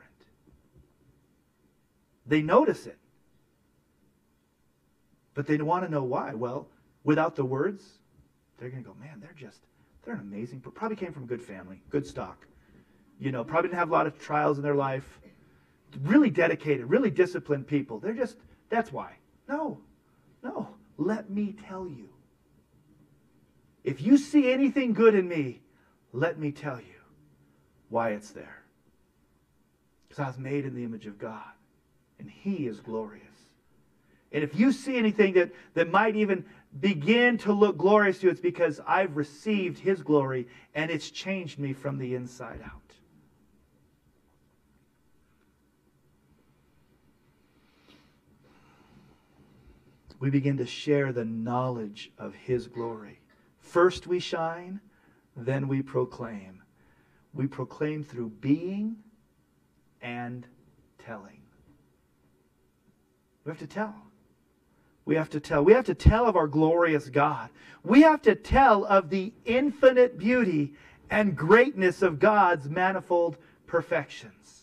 They 2.28 2.42
notice 2.42 2.86
it. 2.86 2.98
But 5.34 5.48
they 5.48 5.58
want 5.58 5.86
to 5.86 5.90
know 5.90 6.04
why. 6.04 6.34
Well, 6.34 6.68
without 7.06 7.38
the 7.38 7.46
words, 7.46 7.84
they're 8.58 8.70
going 8.70 8.84
to 8.84 8.90
go, 8.90 8.96
Man, 9.00 9.22
they're 9.22 9.36
just, 9.38 9.62
they're 10.04 10.16
an 10.16 10.20
amazing, 10.20 10.60
probably 10.60 10.98
came 10.98 11.14
from 11.14 11.26
good 11.26 11.42
family, 11.42 11.82
good 11.90 12.06
stock. 12.06 12.46
You 13.20 13.32
know, 13.32 13.44
probably 13.44 13.70
didn't 13.70 13.80
have 13.80 13.90
a 13.90 13.94
lot 13.94 14.08
of 14.08 14.18
trials 14.18 14.58
in 14.58 14.64
their 14.64 14.76
life. 14.76 15.20
Really 16.04 16.30
dedicated, 16.30 16.86
really 16.86 17.10
disciplined 17.10 17.68
people. 17.68 18.00
They're 18.00 18.14
just, 18.14 18.38
that's 18.70 18.92
why. 18.92 19.14
No, 19.48 19.80
no. 20.44 20.70
Let 20.98 21.30
me 21.30 21.56
tell 21.68 21.88
you. 21.88 22.10
If 23.84 24.02
you 24.02 24.18
see 24.18 24.52
anything 24.52 24.94
good 24.94 25.16
in 25.16 25.28
me, 25.28 25.62
let 26.12 26.38
me 26.38 26.52
tell 26.52 26.78
you 26.80 27.02
why 27.90 28.12
it's 28.12 28.32
there. 28.32 28.64
Because 30.08 30.24
I 30.24 30.28
was 30.28 30.38
made 30.38 30.66
in 30.66 30.76
the 30.76 30.84
image 30.84 31.06
of 31.06 31.18
God, 31.18 31.52
and 32.20 32.30
He 32.30 32.68
is 32.68 32.80
glorious. 32.80 33.26
And 34.32 34.44
if 34.44 34.60
you 34.60 34.72
see 34.72 34.98
anything 34.98 35.34
that, 35.34 35.52
that 35.74 35.90
might 35.90 36.16
even 36.16 36.46
begin 36.80 37.38
to 37.40 37.54
look 37.54 37.78
glorious 37.78 38.20
to 38.20 38.28
you, 38.28 38.32
it's 38.32 38.42
because 38.42 38.80
I've 38.86 39.16
received 39.16 39.80
His 39.80 40.02
glory, 40.02 40.48
and 40.76 40.92
it's 40.92 41.10
changed 41.10 41.58
me 41.58 41.74
from 41.74 41.98
the 41.98 42.16
inside 42.16 42.62
out. 42.64 42.89
We 50.20 50.30
begin 50.30 50.58
to 50.58 50.66
share 50.66 51.12
the 51.12 51.26
knowledge 51.26 52.12
of 52.18 52.34
His 52.36 52.68
glory. 52.68 53.20
First 53.60 54.08
we 54.08 54.20
shine, 54.20 54.80
then 55.36 55.68
we 55.68 55.82
proclaim. 55.82 56.62
We 57.34 57.48
proclaim 57.48 58.04
through 58.04 58.30
being 58.42 58.98
and 60.02 60.46
telling. 60.98 61.42
We 63.46 63.52
have 63.52 63.60
to 63.60 63.68
tell. 63.68 63.96
We 65.06 65.16
have 65.16 65.30
to 65.32 65.40
tell. 65.40 65.64
We 65.64 65.74
have 65.74 65.86
to 65.86 65.94
tell 65.94 66.28
of 66.28 66.36
our 66.36 66.48
glorious 66.48 67.10
God. 67.10 67.50
We 67.84 68.02
have 68.02 68.22
to 68.24 68.36
tell 68.36 68.86
of 68.86 69.10
the 69.10 69.34
infinite 69.46 70.18
beauty 70.18 70.74
and 71.10 71.36
greatness 71.36 72.02
of 72.02 72.20
God's 72.20 72.70
manifold 72.70 73.38
perfections. 73.66 74.59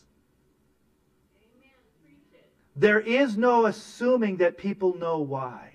There 2.76 3.00
is 3.00 3.38
no 3.38 3.64
assuming 3.66 4.36
that 4.36 4.58
people 4.58 4.96
know 4.96 5.18
why. 5.18 5.72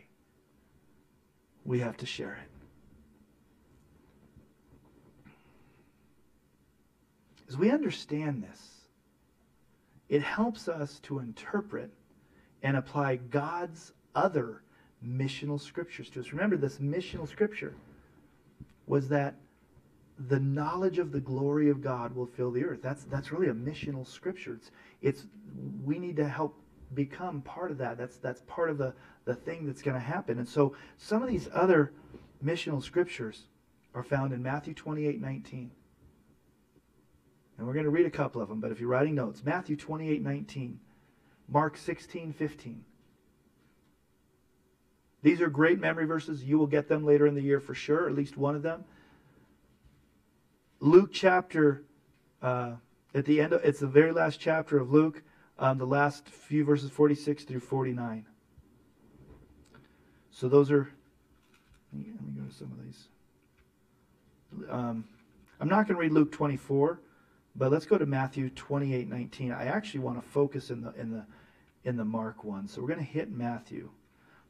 We 1.65 1.79
have 1.79 1.97
to 1.97 2.05
share 2.05 2.33
it. 2.33 2.49
As 7.49 7.57
we 7.57 7.71
understand 7.71 8.43
this, 8.43 8.81
it 10.09 10.21
helps 10.21 10.67
us 10.67 10.99
to 10.99 11.19
interpret 11.19 11.91
and 12.63 12.77
apply 12.77 13.15
God's 13.17 13.93
other 14.15 14.61
missional 15.05 15.59
scriptures 15.59 16.09
to 16.11 16.19
us. 16.19 16.31
Remember, 16.31 16.55
this 16.55 16.77
missional 16.77 17.27
scripture 17.27 17.73
was 18.85 19.09
that 19.09 19.35
the 20.27 20.39
knowledge 20.39 20.99
of 20.99 21.11
the 21.11 21.19
glory 21.19 21.69
of 21.69 21.81
God 21.81 22.15
will 22.15 22.27
fill 22.27 22.51
the 22.51 22.63
earth. 22.63 22.79
That's 22.83 23.05
that's 23.05 23.31
really 23.31 23.47
a 23.47 23.53
missional 23.53 24.07
scripture. 24.07 24.53
It's, 24.53 24.71
it's 25.01 25.25
we 25.83 25.97
need 25.97 26.15
to 26.17 26.27
help 26.27 26.60
become 26.93 27.41
part 27.41 27.71
of 27.71 27.77
that. 27.77 27.97
That's 27.97 28.17
that's 28.17 28.41
part 28.41 28.69
of 28.69 28.77
the, 28.77 28.93
the 29.25 29.33
thing 29.33 29.65
that's 29.65 29.81
going 29.81 29.95
to 29.95 30.01
happen. 30.01 30.39
And 30.39 30.47
so 30.47 30.75
some 30.97 31.21
of 31.23 31.29
these 31.29 31.49
other 31.53 31.93
missional 32.43 32.83
scriptures 32.83 33.43
are 33.93 34.03
found 34.03 34.33
in 34.33 34.41
Matthew 34.41 34.73
28, 34.73 35.21
19. 35.21 35.71
And 37.57 37.67
we're 37.67 37.73
going 37.73 37.85
to 37.85 37.91
read 37.91 38.05
a 38.05 38.11
couple 38.11 38.41
of 38.41 38.49
them, 38.49 38.59
but 38.59 38.71
if 38.71 38.79
you're 38.79 38.89
writing 38.89 39.15
notes, 39.15 39.43
Matthew 39.45 39.75
28, 39.75 40.21
19, 40.21 40.79
Mark 41.47 41.77
16, 41.77 42.33
15. 42.33 42.83
These 45.21 45.41
are 45.41 45.49
great 45.49 45.79
memory 45.79 46.05
verses. 46.05 46.43
You 46.43 46.57
will 46.57 46.67
get 46.67 46.87
them 46.87 47.05
later 47.05 47.27
in 47.27 47.35
the 47.35 47.41
year 47.41 47.59
for 47.59 47.75
sure, 47.75 48.07
at 48.07 48.15
least 48.15 48.37
one 48.37 48.55
of 48.55 48.63
them. 48.63 48.83
Luke 50.79 51.11
chapter, 51.13 51.83
uh, 52.41 52.73
at 53.13 53.25
the 53.25 53.39
end, 53.39 53.53
of, 53.53 53.63
it's 53.63 53.81
the 53.81 53.87
very 53.87 54.11
last 54.11 54.39
chapter 54.39 54.79
of 54.79 54.91
Luke 54.91 55.21
um, 55.61 55.77
the 55.77 55.85
last 55.85 56.27
few 56.27 56.65
verses 56.65 56.89
46 56.89 57.43
through 57.43 57.59
49. 57.59 58.25
So 60.31 60.49
those 60.49 60.71
are, 60.71 60.89
let 61.93 62.05
me, 62.05 62.13
go 62.35 62.43
to 62.43 62.53
some 62.53 62.71
of 62.71 62.83
these. 62.83 63.07
Um, 64.69 65.05
I'm 65.59 65.69
not 65.69 65.87
going 65.87 65.95
to 65.95 66.01
read 66.01 66.13
Luke 66.13 66.31
24, 66.31 66.99
but 67.55 67.71
let's 67.71 67.85
go 67.85 67.99
to 67.99 68.07
Matthew 68.07 68.49
28, 68.49 69.07
19. 69.07 69.51
I 69.51 69.65
actually 69.65 69.99
want 69.99 70.21
to 70.21 70.27
focus 70.27 70.71
in 70.71 70.81
the, 70.81 70.93
in 70.95 71.11
the, 71.11 71.25
in 71.83 71.95
the 71.95 72.05
Mark 72.05 72.43
one. 72.43 72.67
So 72.67 72.81
we're 72.81 72.87
going 72.87 72.99
to 72.99 73.05
hit 73.05 73.31
Matthew, 73.31 73.91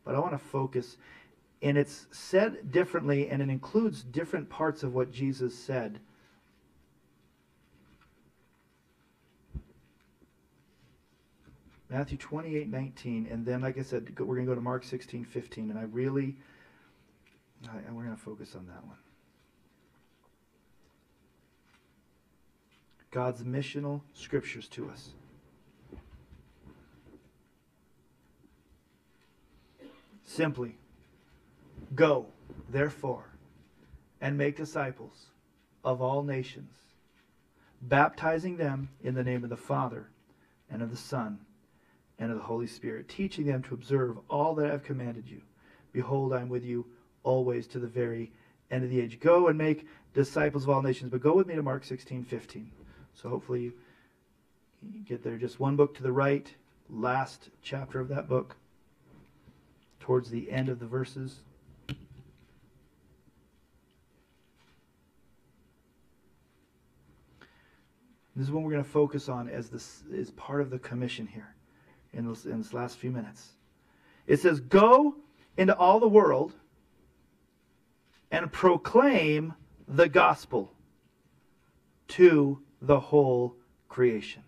but 0.05 0.15
I 0.15 0.19
want 0.19 0.31
to 0.31 0.37
focus. 0.37 0.95
And 1.61 1.77
it's 1.77 2.07
said 2.11 2.71
differently, 2.71 3.27
and 3.27 3.41
it 3.41 3.49
includes 3.49 4.03
different 4.03 4.49
parts 4.49 4.81
of 4.81 4.93
what 4.93 5.11
Jesus 5.11 5.57
said 5.59 5.99
Matthew 11.91 12.17
28, 12.17 12.69
19. 12.69 13.27
And 13.29 13.45
then, 13.45 13.61
like 13.61 13.77
I 13.77 13.81
said, 13.81 14.17
we're 14.17 14.35
going 14.35 14.45
to 14.45 14.51
go 14.51 14.55
to 14.55 14.61
Mark 14.61 14.85
16, 14.85 15.25
15. 15.25 15.69
And 15.69 15.77
I 15.77 15.83
really, 15.83 16.37
I, 17.67 17.91
we're 17.91 18.05
going 18.05 18.15
to 18.15 18.21
focus 18.21 18.55
on 18.55 18.65
that 18.67 18.83
one. 18.85 18.95
God's 23.11 23.43
missional 23.43 23.99
scriptures 24.13 24.69
to 24.69 24.89
us. 24.89 25.09
Simply, 30.23 30.77
go, 31.93 32.27
therefore, 32.69 33.25
and 34.21 34.37
make 34.37 34.55
disciples 34.55 35.25
of 35.83 36.01
all 36.01 36.23
nations, 36.23 36.73
baptizing 37.81 38.55
them 38.55 38.87
in 39.03 39.13
the 39.13 39.25
name 39.25 39.43
of 39.43 39.49
the 39.49 39.57
Father 39.57 40.07
and 40.69 40.81
of 40.81 40.89
the 40.89 40.95
Son 40.95 41.39
and 42.21 42.31
of 42.31 42.37
the 42.37 42.43
Holy 42.43 42.67
Spirit, 42.67 43.09
teaching 43.09 43.47
them 43.47 43.63
to 43.63 43.73
observe 43.73 44.19
all 44.29 44.53
that 44.53 44.67
I 44.67 44.71
have 44.71 44.83
commanded 44.83 45.27
you. 45.27 45.41
Behold, 45.91 46.33
I 46.33 46.41
am 46.41 46.49
with 46.49 46.63
you 46.63 46.85
always 47.23 47.65
to 47.67 47.79
the 47.79 47.87
very 47.87 48.31
end 48.69 48.83
of 48.83 48.91
the 48.91 49.01
age. 49.01 49.19
Go 49.19 49.47
and 49.47 49.57
make 49.57 49.87
disciples 50.13 50.63
of 50.63 50.69
all 50.69 50.83
nations. 50.83 51.09
But 51.09 51.21
go 51.21 51.33
with 51.33 51.47
me 51.47 51.55
to 51.55 51.63
Mark 51.63 51.83
16, 51.83 52.23
15. 52.23 52.71
So 53.15 53.27
hopefully 53.27 53.61
you, 53.61 53.73
get 55.03 55.23
there. 55.23 55.35
Just 55.37 55.59
one 55.59 55.75
book 55.75 55.95
to 55.95 56.03
the 56.03 56.11
right, 56.11 56.53
last 56.91 57.49
chapter 57.63 57.99
of 57.99 58.07
that 58.09 58.29
book, 58.29 58.55
towards 59.99 60.29
the 60.29 60.51
end 60.51 60.69
of 60.69 60.79
the 60.79 60.85
verses. 60.85 61.39
This 68.35 68.45
is 68.47 68.51
what 68.51 68.61
we're 68.61 68.71
going 68.71 68.83
to 68.83 68.89
focus 68.89 69.27
on 69.27 69.49
as 69.49 69.69
this 69.71 70.03
is 70.11 70.29
part 70.31 70.61
of 70.61 70.69
the 70.69 70.79
commission 70.79 71.25
here 71.25 71.55
in 72.13 72.27
this, 72.27 72.45
in 72.45 72.57
this 72.57 72.73
last 72.73 72.97
few 72.97 73.11
minutes. 73.11 73.49
It 74.27 74.39
says, 74.39 74.59
Go 74.59 75.15
into 75.57 75.75
all 75.75 75.99
the 75.99 76.07
world 76.07 76.53
and 78.31 78.51
proclaim 78.51 79.53
the 79.87 80.07
gospel 80.07 80.71
to 82.09 82.61
the 82.81 82.99
whole 82.99 83.55
creation. 83.89 84.43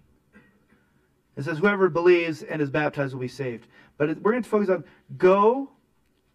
It 1.35 1.43
says, 1.43 1.57
Whoever 1.57 1.89
believes 1.89 2.43
and 2.43 2.61
is 2.61 2.69
baptized 2.69 3.13
will 3.13 3.21
be 3.21 3.27
saved. 3.27 3.67
But 3.97 4.21
we're 4.21 4.31
going 4.31 4.43
to 4.43 4.49
focus 4.49 4.69
on 4.69 4.83
go 5.17 5.71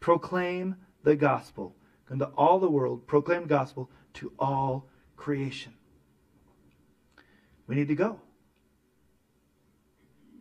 proclaim 0.01 0.77
the 1.03 1.17
gospel. 1.17 1.75
Into 2.11 2.27
all 2.39 2.59
the 2.59 2.71
world, 2.71 3.07
proclaim 3.07 3.43
the 3.43 3.49
gospel 3.49 3.91
to 4.15 4.33
all 4.39 4.89
creation. 5.17 5.75
We 7.67 7.75
need 7.75 7.89
to 7.89 7.95
go 7.95 8.19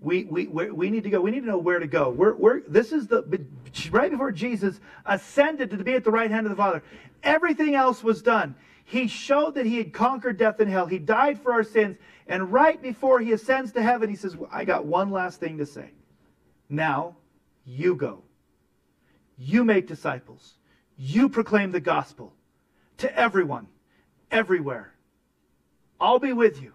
we, 0.07 0.23
we, 0.23 0.47
we 0.47 0.89
need 0.89 1.03
to 1.03 1.09
go. 1.09 1.19
We 1.19 1.31
need 1.31 1.41
to 1.41 1.47
know 1.47 1.57
where 1.57 1.79
to 1.79 1.85
go. 1.85 2.09
We're, 2.09 2.33
we're, 2.35 2.61
this 2.61 2.93
is 2.93 3.07
the 3.07 3.45
right 3.91 4.09
before 4.09 4.31
Jesus 4.31 4.79
ascended 5.05 5.69
to 5.71 5.77
be 5.77 5.95
at 5.95 6.05
the 6.05 6.11
right 6.11 6.31
hand 6.31 6.45
of 6.45 6.49
the 6.49 6.55
Father. 6.55 6.81
Everything 7.23 7.75
else 7.75 8.01
was 8.01 8.21
done. 8.21 8.55
He 8.85 9.09
showed 9.09 9.55
that 9.55 9.65
he 9.65 9.77
had 9.77 9.91
conquered 9.91 10.37
death 10.37 10.61
and 10.61 10.71
hell. 10.71 10.85
He 10.85 10.97
died 10.97 11.41
for 11.41 11.51
our 11.51 11.63
sins. 11.63 11.97
And 12.25 12.53
right 12.53 12.81
before 12.81 13.19
he 13.19 13.33
ascends 13.33 13.73
to 13.73 13.83
heaven, 13.83 14.09
he 14.09 14.15
says, 14.15 14.37
I 14.49 14.63
got 14.63 14.85
one 14.85 15.11
last 15.11 15.41
thing 15.41 15.57
to 15.57 15.65
say. 15.65 15.91
Now, 16.69 17.17
you 17.65 17.95
go. 17.95 18.23
You 19.37 19.65
make 19.65 19.87
disciples. 19.87 20.53
You 20.97 21.27
proclaim 21.27 21.71
the 21.71 21.81
gospel 21.81 22.33
to 22.99 23.13
everyone, 23.13 23.67
everywhere. 24.31 24.93
I'll 25.99 26.19
be 26.19 26.31
with 26.31 26.61
you. 26.61 26.71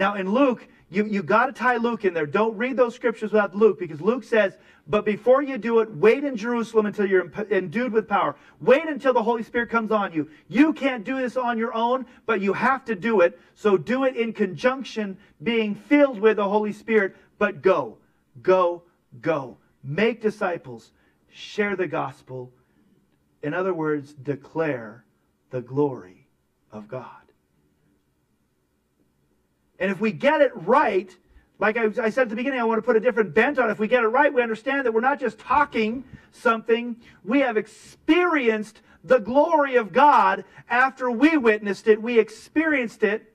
Now, 0.00 0.14
in 0.14 0.32
Luke, 0.32 0.66
you, 0.88 1.04
you 1.04 1.22
got 1.22 1.46
to 1.46 1.52
tie 1.52 1.76
Luke 1.76 2.06
in 2.06 2.14
there. 2.14 2.24
Don't 2.24 2.56
read 2.56 2.74
those 2.74 2.94
scriptures 2.94 3.32
without 3.32 3.54
Luke 3.54 3.78
because 3.78 4.00
Luke 4.00 4.24
says, 4.24 4.56
but 4.86 5.04
before 5.04 5.42
you 5.42 5.58
do 5.58 5.80
it, 5.80 5.94
wait 5.94 6.24
in 6.24 6.36
Jerusalem 6.36 6.86
until 6.86 7.04
you're 7.04 7.30
endued 7.50 7.92
with 7.92 8.08
power. 8.08 8.34
Wait 8.62 8.88
until 8.88 9.12
the 9.12 9.22
Holy 9.22 9.42
Spirit 9.42 9.68
comes 9.68 9.92
on 9.92 10.14
you. 10.14 10.30
You 10.48 10.72
can't 10.72 11.04
do 11.04 11.20
this 11.20 11.36
on 11.36 11.58
your 11.58 11.74
own, 11.74 12.06
but 12.24 12.40
you 12.40 12.54
have 12.54 12.86
to 12.86 12.94
do 12.94 13.20
it. 13.20 13.38
So 13.54 13.76
do 13.76 14.04
it 14.04 14.16
in 14.16 14.32
conjunction, 14.32 15.18
being 15.42 15.74
filled 15.74 16.18
with 16.18 16.38
the 16.38 16.48
Holy 16.48 16.72
Spirit, 16.72 17.14
but 17.38 17.60
go, 17.60 17.98
go, 18.40 18.82
go. 19.20 19.58
Make 19.84 20.22
disciples, 20.22 20.92
share 21.30 21.76
the 21.76 21.86
gospel. 21.86 22.50
In 23.42 23.52
other 23.52 23.74
words, 23.74 24.14
declare 24.14 25.04
the 25.50 25.60
glory 25.60 26.26
of 26.72 26.88
God. 26.88 27.19
And 29.80 29.90
if 29.90 30.00
we 30.00 30.12
get 30.12 30.42
it 30.42 30.52
right, 30.54 31.14
like 31.58 31.76
I, 31.76 31.86
I, 32.02 32.10
said 32.10 32.22
at 32.22 32.28
the 32.28 32.36
beginning, 32.36 32.60
I 32.60 32.64
want 32.64 32.78
to 32.78 32.82
put 32.82 32.96
a 32.96 33.00
different 33.00 33.34
bent 33.34 33.58
on 33.58 33.68
it. 33.68 33.72
If 33.72 33.78
we 33.78 33.88
get 33.88 34.04
it 34.04 34.08
right, 34.08 34.32
we 34.32 34.42
understand 34.42 34.86
that 34.86 34.92
we're 34.92 35.00
not 35.00 35.18
just 35.18 35.38
talking 35.38 36.04
something, 36.32 36.96
we 37.24 37.40
have 37.40 37.56
experienced 37.56 38.82
the 39.02 39.18
glory 39.18 39.76
of 39.76 39.92
God 39.92 40.44
after 40.68 41.10
we 41.10 41.36
witnessed 41.36 41.88
it, 41.88 42.00
we 42.00 42.18
experienced 42.18 43.02
it. 43.02 43.32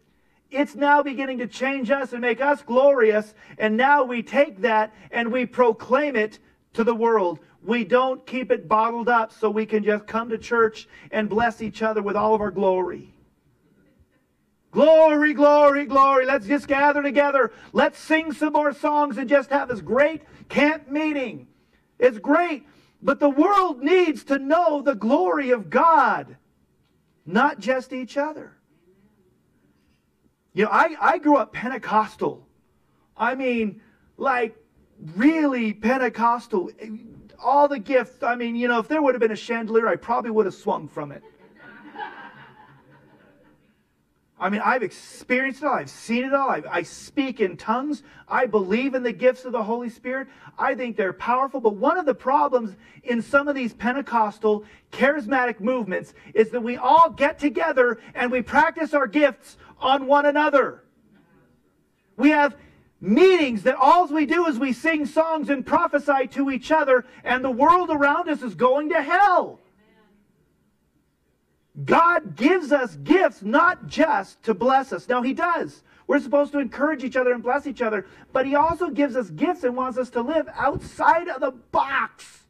It's 0.52 0.76
now 0.76 1.02
beginning 1.02 1.40
to 1.40 1.48
change 1.48 1.90
us 1.90 2.14
and 2.14 2.22
make 2.22 2.40
us 2.40 2.62
glorious. 2.62 3.34
And 3.58 3.76
now 3.76 4.04
we 4.04 4.22
take 4.22 4.62
that 4.62 4.94
and 5.12 5.32
we 5.32 5.46
proclaim 5.46 6.16
it 6.16 6.40
to 6.74 6.84
the 6.84 6.96
world. 6.96 7.40
We 7.64 7.84
don't 7.84 8.26
keep 8.26 8.52
it 8.52 8.68
bottled 8.68 9.10
up 9.10 9.34
so 9.34 9.50
we 9.50 9.66
can 9.66 9.84
just 9.84 10.06
come 10.06 10.30
to 10.30 10.38
church 10.38 10.88
and 11.12 11.28
bless 11.28 11.64
each 11.64 11.82
other 11.82 12.04
with 12.04 12.16
all 12.16 12.36
of 12.36 12.42
our 12.42 12.52
glory. 12.52 13.15
Glory, 14.76 15.34
glory, 15.34 15.86
glory. 15.86 16.26
Let's 16.26 16.48
just 16.48 16.68
gather 16.68 17.02
together. 17.02 17.54
Let's 17.72 17.98
sing 17.98 18.34
some 18.34 18.52
more 18.52 18.74
songs 18.74 19.18
and 19.18 19.30
just 19.30 19.50
have 19.50 19.70
this 19.70 19.80
great 19.80 20.24
camp 20.50 20.90
meeting. 20.90 21.48
It's 21.98 22.20
great. 22.20 22.66
But 23.02 23.22
the 23.22 23.30
world 23.30 23.82
needs 23.82 24.26
to 24.26 24.38
know 24.38 24.82
the 24.82 24.94
glory 24.94 25.52
of 25.52 25.70
God, 25.70 26.36
not 27.26 27.58
just 27.58 27.94
each 27.94 28.18
other. 28.18 28.58
You 30.52 30.66
know, 30.66 30.72
I, 30.72 30.98
I 31.00 31.18
grew 31.20 31.38
up 31.38 31.54
Pentecostal. 31.54 32.46
I 33.16 33.34
mean, 33.34 33.80
like 34.18 34.58
really 35.16 35.72
Pentecostal. 35.72 36.70
All 37.42 37.70
the 37.70 37.80
gifts. 37.80 38.22
I 38.24 38.36
mean, 38.36 38.58
you 38.58 38.68
know, 38.68 38.80
if 38.80 38.90
there 38.90 39.02
would 39.02 39.16
have 39.16 39.22
been 39.22 39.32
a 39.32 39.38
chandelier, 39.38 39.88
I 39.88 39.96
probably 39.96 40.32
would 40.32 40.46
have 40.46 40.56
swung 40.56 40.90
from 40.90 41.14
it. 41.14 41.24
I 44.38 44.50
mean, 44.50 44.62
I've 44.64 44.84
experienced 44.84 45.64
it 45.64 45.66
all. 45.66 45.76
I've 45.76 45.90
seen 45.90 46.26
it 46.26 46.34
all. 46.34 46.50
I, 46.50 46.62
I, 46.70 46.84
speak 46.84 47.40
in 47.40 47.56
tongues. 47.56 48.04
I 48.28 48.46
believe 48.46 48.94
in 48.94 49.02
the 49.02 49.14
gifts 49.14 49.46
of 49.46 49.54
the 49.54 49.64
Holy 49.64 49.90
Spirit. 49.90 50.28
I 50.60 50.76
think 50.76 50.98
they're 50.98 51.14
powerful. 51.14 51.62
But 51.62 51.78
one 51.78 51.98
of 51.98 52.06
the 52.06 52.16
problems 52.16 52.76
in 53.04 53.22
some 53.22 53.48
of 53.48 53.56
these 53.56 53.74
Pentecostal 53.74 54.66
charismatic 54.92 55.62
movements 55.62 56.14
is 56.34 56.50
that 56.50 56.62
we 56.62 56.76
all 56.76 57.10
get 57.10 57.40
together 57.40 58.00
and 58.14 58.30
we 58.30 58.42
practice 58.42 58.94
our 58.94 59.08
gifts 59.08 59.56
on 59.80 60.06
one 60.06 60.26
another. 60.26 60.84
We 62.18 62.32
have 62.32 62.58
meetings 63.00 63.64
that 63.64 63.76
all 63.76 64.08
we 64.08 64.26
do 64.26 64.48
is 64.48 64.60
we 64.60 64.74
sing 64.74 65.06
songs 65.06 65.50
and 65.50 65.66
prophesy 65.66 66.28
to 66.32 66.52
each 66.52 66.72
other, 66.72 67.06
and 67.24 67.44
the 67.44 67.52
world 67.52 67.90
around 67.90 68.30
us 68.30 68.42
is 68.42 68.56
going 68.56 68.90
to 68.90 69.02
hell. 69.02 69.60
God 71.84 72.36
gives 72.36 72.72
us 72.72 72.96
gifts 72.96 73.42
not 73.42 73.88
just 73.88 74.42
to 74.44 74.54
bless 74.54 74.94
us. 74.94 75.10
Now, 75.10 75.22
He 75.22 75.34
does. 75.34 75.84
We're 76.08 76.20
supposed 76.20 76.52
to 76.54 76.60
encourage 76.60 77.04
each 77.04 77.18
other 77.18 77.34
and 77.34 77.44
bless 77.44 77.68
each 77.68 77.82
other, 77.82 78.06
but 78.32 78.46
He 78.46 78.56
also 78.56 78.90
gives 78.90 79.16
us 79.16 79.30
gifts 79.30 79.64
and 79.64 79.76
wants 79.76 79.98
us 79.98 80.10
to 80.12 80.22
live 80.22 80.48
outside 80.54 81.28
of 81.28 81.42
the 81.42 81.52
box 81.52 82.44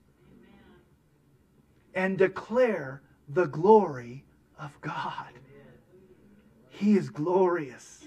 and 1.96 2.18
declare 2.18 3.02
the 3.30 3.46
glory 3.46 4.26
of 4.60 4.80
God. 4.82 5.32
He 6.70 6.98
is 6.98 7.10
glorious. 7.10 8.04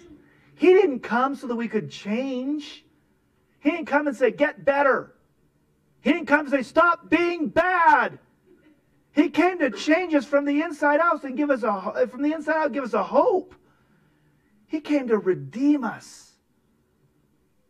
He 0.54 0.68
didn't 0.68 1.00
come 1.00 1.34
so 1.34 1.46
that 1.46 1.56
we 1.56 1.68
could 1.68 1.90
change. 1.90 2.84
He 3.60 3.70
didn't 3.70 3.86
come 3.86 4.06
and 4.06 4.16
say, 4.16 4.30
get 4.30 4.64
better. 4.64 5.14
He 6.00 6.12
didn't 6.12 6.26
come 6.26 6.40
and 6.40 6.50
say, 6.50 6.62
stop 6.62 7.08
being 7.08 7.48
bad. 7.48 8.18
He 9.18 9.30
came 9.30 9.58
to 9.58 9.70
change 9.70 10.14
us 10.14 10.24
from 10.24 10.44
the 10.44 10.62
inside 10.62 11.00
out 11.00 11.24
and 11.24 11.36
give 11.36 11.50
us 11.50 11.64
a 11.64 12.06
from 12.06 12.22
the 12.22 12.32
inside 12.32 12.54
out 12.54 12.72
give 12.72 12.84
us 12.84 12.94
a 12.94 13.02
hope. 13.02 13.52
He 14.68 14.78
came 14.78 15.08
to 15.08 15.18
redeem 15.18 15.82
us. 15.82 16.34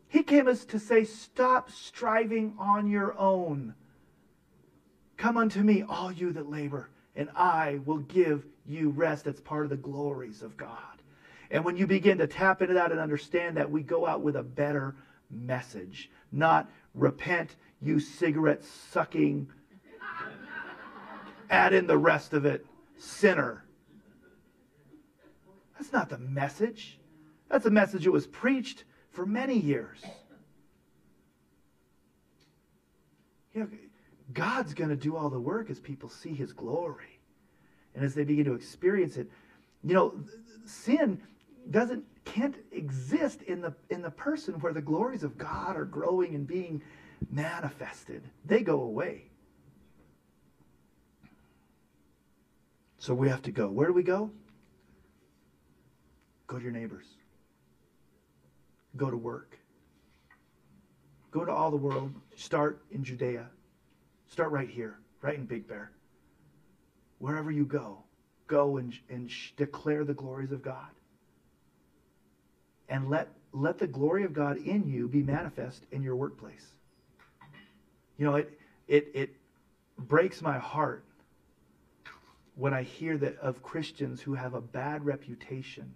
He 0.08 0.22
came 0.22 0.46
us 0.46 0.66
to 0.66 0.78
say, 0.78 1.04
stop 1.04 1.70
striving 1.70 2.54
on 2.58 2.86
your 2.86 3.18
own. 3.18 3.74
Come 5.16 5.38
unto 5.38 5.62
me, 5.62 5.82
all 5.88 6.12
you 6.12 6.32
that 6.32 6.50
labor, 6.50 6.90
and 7.16 7.30
I 7.34 7.80
will 7.86 8.00
give 8.00 8.44
you 8.66 8.90
rest. 8.90 9.24
That's 9.24 9.40
part 9.40 9.64
of 9.64 9.70
the 9.70 9.76
glories 9.76 10.42
of 10.42 10.58
God. 10.58 11.00
And 11.50 11.64
when 11.64 11.78
you 11.78 11.86
begin 11.86 12.18
to 12.18 12.26
tap 12.26 12.60
into 12.60 12.74
that 12.74 12.92
and 12.92 13.00
understand 13.00 13.56
that, 13.56 13.70
we 13.70 13.80
go 13.80 14.06
out 14.06 14.20
with 14.20 14.36
a 14.36 14.42
better 14.42 14.96
message. 15.30 16.10
Not 16.30 16.70
repent, 16.94 17.56
you 17.80 18.00
cigarette 18.00 18.64
sucking 18.90 19.48
add 21.50 21.72
in 21.72 21.86
the 21.86 21.98
rest 21.98 22.32
of 22.32 22.44
it 22.44 22.66
sinner. 22.98 23.64
That's 25.78 25.92
not 25.92 26.08
the 26.08 26.18
message. 26.18 26.98
That's 27.48 27.66
a 27.66 27.70
message 27.70 28.04
that 28.04 28.10
was 28.10 28.26
preached 28.26 28.84
for 29.10 29.24
many 29.24 29.58
years. 29.58 30.02
You 33.54 33.60
know, 33.62 33.68
God's 34.32 34.74
going 34.74 34.90
to 34.90 34.96
do 34.96 35.16
all 35.16 35.30
the 35.30 35.40
work 35.40 35.70
as 35.70 35.80
people 35.80 36.08
see 36.08 36.34
his 36.34 36.52
glory 36.52 37.20
and 37.94 38.04
as 38.04 38.14
they 38.14 38.24
begin 38.24 38.44
to 38.46 38.54
experience 38.54 39.16
it. 39.16 39.30
You 39.82 39.94
know, 39.94 40.14
sin 40.64 41.20
doesn't 41.70 42.04
can't 42.24 42.56
exist 42.72 43.42
in 43.42 43.60
the 43.60 43.74
in 43.88 44.02
the 44.02 44.10
person 44.10 44.54
where 44.60 44.72
the 44.72 44.82
glories 44.82 45.22
of 45.22 45.38
God 45.38 45.76
are 45.76 45.84
growing 45.84 46.34
and 46.34 46.46
being 46.46 46.82
manifested. 47.30 48.22
They 48.44 48.60
go 48.60 48.82
away. 48.82 49.27
So 52.98 53.14
we 53.14 53.28
have 53.28 53.42
to 53.42 53.52
go. 53.52 53.68
Where 53.68 53.86
do 53.86 53.92
we 53.92 54.02
go? 54.02 54.30
Go 56.46 56.56
to 56.56 56.62
your 56.62 56.72
neighbors. 56.72 57.06
Go 58.96 59.10
to 59.10 59.16
work. 59.16 59.56
Go 61.30 61.44
to 61.44 61.52
all 61.52 61.70
the 61.70 61.76
world. 61.76 62.12
Start 62.34 62.82
in 62.90 63.04
Judea. 63.04 63.46
Start 64.26 64.50
right 64.50 64.68
here, 64.68 64.98
right 65.22 65.36
in 65.36 65.44
Big 65.44 65.68
Bear. 65.68 65.92
Wherever 67.18 67.50
you 67.50 67.64
go, 67.64 67.98
go 68.46 68.78
and, 68.78 68.98
and 69.08 69.30
declare 69.56 70.04
the 70.04 70.14
glories 70.14 70.52
of 70.52 70.62
God. 70.62 70.88
And 72.88 73.10
let, 73.10 73.28
let 73.52 73.78
the 73.78 73.86
glory 73.86 74.24
of 74.24 74.32
God 74.32 74.56
in 74.56 74.88
you 74.88 75.06
be 75.06 75.22
manifest 75.22 75.84
in 75.92 76.02
your 76.02 76.16
workplace. 76.16 76.66
You 78.16 78.24
know, 78.24 78.34
it, 78.36 78.58
it, 78.88 79.08
it 79.14 79.30
breaks 79.98 80.40
my 80.40 80.58
heart 80.58 81.04
when 82.58 82.74
I 82.74 82.82
hear 82.82 83.16
that 83.18 83.38
of 83.38 83.62
Christians 83.62 84.20
who 84.20 84.34
have 84.34 84.54
a 84.54 84.60
bad 84.60 85.04
reputation 85.04 85.94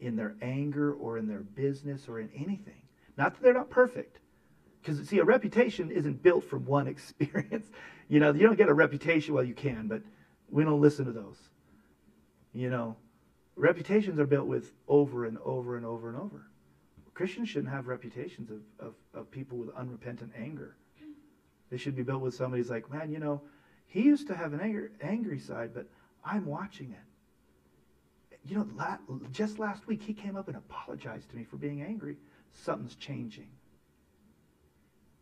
in 0.00 0.16
their 0.16 0.34
anger 0.40 0.94
or 0.94 1.18
in 1.18 1.28
their 1.28 1.40
business 1.40 2.08
or 2.08 2.18
in 2.18 2.30
anything. 2.34 2.80
Not 3.18 3.34
that 3.34 3.42
they're 3.42 3.52
not 3.52 3.68
perfect. 3.68 4.18
Because, 4.80 5.06
see, 5.06 5.18
a 5.18 5.24
reputation 5.24 5.90
isn't 5.90 6.22
built 6.22 6.44
from 6.44 6.64
one 6.64 6.86
experience. 6.88 7.66
You 8.08 8.18
know, 8.18 8.32
you 8.32 8.46
don't 8.46 8.56
get 8.56 8.70
a 8.70 8.74
reputation, 8.74 9.34
well, 9.34 9.44
you 9.44 9.52
can, 9.52 9.88
but 9.88 10.00
we 10.48 10.64
don't 10.64 10.80
listen 10.80 11.04
to 11.04 11.12
those. 11.12 11.36
You 12.54 12.70
know, 12.70 12.96
reputations 13.56 14.18
are 14.18 14.26
built 14.26 14.46
with 14.46 14.72
over 14.88 15.26
and 15.26 15.36
over 15.44 15.76
and 15.76 15.84
over 15.84 16.08
and 16.08 16.16
over. 16.16 16.46
Christians 17.12 17.50
shouldn't 17.50 17.72
have 17.74 17.88
reputations 17.88 18.50
of, 18.50 18.62
of, 18.78 18.94
of 19.12 19.30
people 19.30 19.58
with 19.58 19.68
unrepentant 19.76 20.32
anger. 20.34 20.76
They 21.68 21.76
should 21.76 21.94
be 21.94 22.02
built 22.02 22.22
with 22.22 22.32
somebody 22.32 22.62
who's 22.62 22.70
like, 22.70 22.90
man, 22.90 23.10
you 23.10 23.18
know, 23.18 23.42
he 23.86 24.02
used 24.02 24.26
to 24.28 24.34
have 24.34 24.52
an 24.52 24.60
angry, 24.60 24.88
angry 25.00 25.38
side, 25.38 25.70
but 25.72 25.86
I'm 26.24 26.44
watching 26.44 26.92
it. 26.92 28.48
You 28.48 28.56
know, 28.56 29.20
just 29.32 29.58
last 29.58 29.86
week 29.86 30.02
he 30.02 30.12
came 30.12 30.36
up 30.36 30.48
and 30.48 30.56
apologized 30.56 31.30
to 31.30 31.36
me 31.36 31.44
for 31.44 31.56
being 31.56 31.82
angry. 31.82 32.16
Something's 32.52 32.94
changing. 32.94 33.48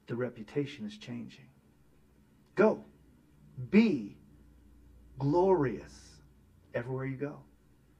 The 0.07 0.17
reputation 0.17 0.85
is 0.85 0.99
changing. 0.99 1.47
Go. 2.55 2.85
Be 3.71 4.17
glorious 5.19 6.17
everywhere 6.75 7.07
you 7.07 7.17
go. 7.17 7.39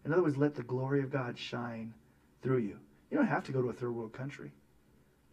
In 0.05 0.13
other 0.13 0.23
words, 0.23 0.37
let 0.37 0.55
the 0.55 0.63
glory 0.63 1.03
of 1.03 1.11
God 1.11 1.39
shine 1.39 1.95
through 2.43 2.59
you. 2.59 2.79
You 3.11 3.17
don't 3.17 3.27
have 3.27 3.45
to 3.45 3.53
go 3.53 3.63
to 3.63 3.69
a 3.69 3.73
third 3.73 3.95
world 3.95 4.13
country. 4.13 4.53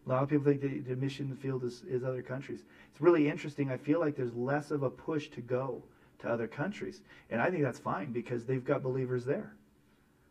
A 0.06 0.10
lot 0.10 0.24
of 0.24 0.30
people 0.30 0.46
think 0.46 0.62
the, 0.62 0.80
the 0.80 0.96
mission 0.96 1.36
field 1.38 1.64
is, 1.64 1.84
is 1.88 2.04
other 2.04 2.22
countries. 2.22 2.64
It's 2.92 3.02
really 3.02 3.30
interesting. 3.30 3.72
I 3.72 3.78
feel 3.78 4.00
like 4.00 4.16
there's 4.16 4.34
less 4.34 4.72
of 4.72 4.84
a 4.84 4.90
push 4.90 5.30
to 5.30 5.42
go 5.42 5.84
to 6.20 6.30
other 6.30 6.48
countries. 6.48 7.02
And 7.30 7.42
I 7.42 7.52
think 7.52 7.64
that's 7.64 7.80
fine 7.80 8.12
because 8.12 8.46
they've 8.46 8.66
got 8.66 8.82
believers 8.82 9.26
there. 9.26 9.56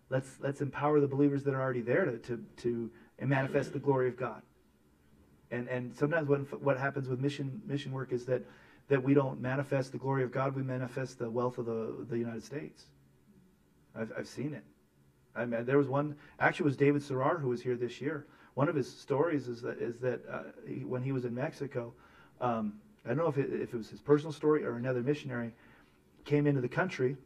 Let's, 0.09 0.39
let's 0.41 0.61
empower 0.61 1.01
the 1.01 1.07
believers 1.07 1.45
that 1.45 1.55
are 1.55 1.61
already 1.61 1.83
there 1.83 2.05
to, 2.05 2.19
to, 2.19 2.45
to 2.57 2.91
manifest 3.21 3.73
the 3.73 3.79
glory 3.79 4.09
of 4.09 4.17
God. 4.17 4.43
And, 5.53 5.69
and 5.69 5.95
sometimes 5.97 6.29
what, 6.29 6.61
what 6.63 6.79
happens 6.79 7.09
with 7.09 7.21
mission, 7.21 7.63
mission 7.65 7.93
work 7.93 8.13
is 8.13 8.25
that, 8.27 8.43
that 8.89 9.03
we 9.03 9.15
don't 9.15 9.41
manifest 9.41 9.93
the 9.93 9.99
glory 9.99 10.25
of 10.25 10.33
God, 10.33 10.55
we 10.55 10.63
manifest 10.63 11.19
the 11.19 11.31
wealth 11.31 11.59
of 11.59 11.67
the, 11.67 12.07
the 12.09 12.19
United 12.19 12.43
States. 12.43 12.87
I've, 13.95 14.13
I've 14.19 14.29
seen 14.29 14.53
it. 14.55 14.65
I 15.35 15.45
mean, 15.45 15.65
there 15.65 15.79
was 15.79 15.89
one, 15.89 16.17
actually, 16.41 16.65
it 16.65 16.67
was 16.67 16.77
David 16.77 17.03
Serrar 17.03 17.41
who 17.41 17.49
was 17.49 17.63
here 17.63 17.77
this 17.77 18.01
year. 18.01 18.27
One 18.55 18.69
of 18.69 18.75
his 18.75 18.93
stories 18.93 19.49
is 19.49 19.63
that, 19.63 19.79
is 19.79 19.99
that 20.01 20.21
uh, 20.31 20.43
he, 20.67 20.85
when 20.85 21.03
he 21.03 21.13
was 21.13 21.25
in 21.25 21.35
Mexico, 21.35 21.93
um, 22.41 22.75
I 23.05 23.09
don't 23.09 23.19
know 23.19 23.29
if 23.29 23.39
it, 23.39 23.53
if 23.53 23.73
it 23.73 23.77
was 23.77 23.89
his 23.89 24.01
personal 24.01 24.33
story 24.33 24.65
or 24.65 24.77
another 24.77 25.03
missionary, 25.03 25.53
came 26.25 26.47
into 26.47 26.61
the 26.61 26.69
country, 26.69 27.17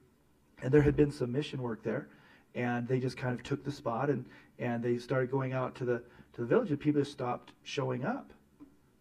and 0.63 0.73
there 0.73 0.83
had 0.83 0.97
been 0.97 1.11
some 1.11 1.33
mission 1.33 1.63
work 1.63 1.83
there, 1.83 2.09
and 2.55 2.87
they 2.87 3.01
just 3.01 3.17
kind 3.17 3.35
of 3.35 3.43
took 3.43 3.65
the 3.65 3.73
spot 3.73 4.09
and, 4.11 4.25
and 4.59 4.83
they 4.83 4.99
started 4.99 5.31
going 5.31 5.53
out 5.53 5.75
to 5.77 5.85
the 5.85 6.03
to 6.35 6.41
the 6.41 6.47
village, 6.47 6.71
and 6.71 6.81
people 6.81 7.01
just 7.01 7.13
stopped 7.13 7.53
showing 7.63 8.05
up 8.05 8.33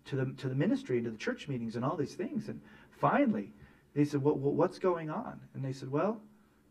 to 0.06 0.16
the 0.16 0.26
to 0.38 0.50
the 0.50 0.56
ministry 0.56 0.98
and 0.98 1.06
to 1.06 1.12
the 1.12 1.18
church 1.18 1.48
meetings 1.48 1.76
and 1.76 1.84
all 1.84 1.96
these 1.96 2.16
things. 2.16 2.48
And 2.48 2.62
finally, 2.92 3.52
they 3.96 4.06
said, 4.06 4.24
well, 4.24 4.36
"What's 4.36 4.80
going 4.80 5.10
on?" 5.10 5.40
And 5.54 5.64
they 5.64 5.74
said, 5.74 5.92
"Well, 5.92 6.22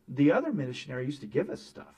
the 0.08 0.32
other 0.32 0.52
missionary 0.52 1.04
used 1.06 1.20
to 1.20 1.26
give 1.26 1.50
us 1.50 1.60
stuff. 1.60 1.94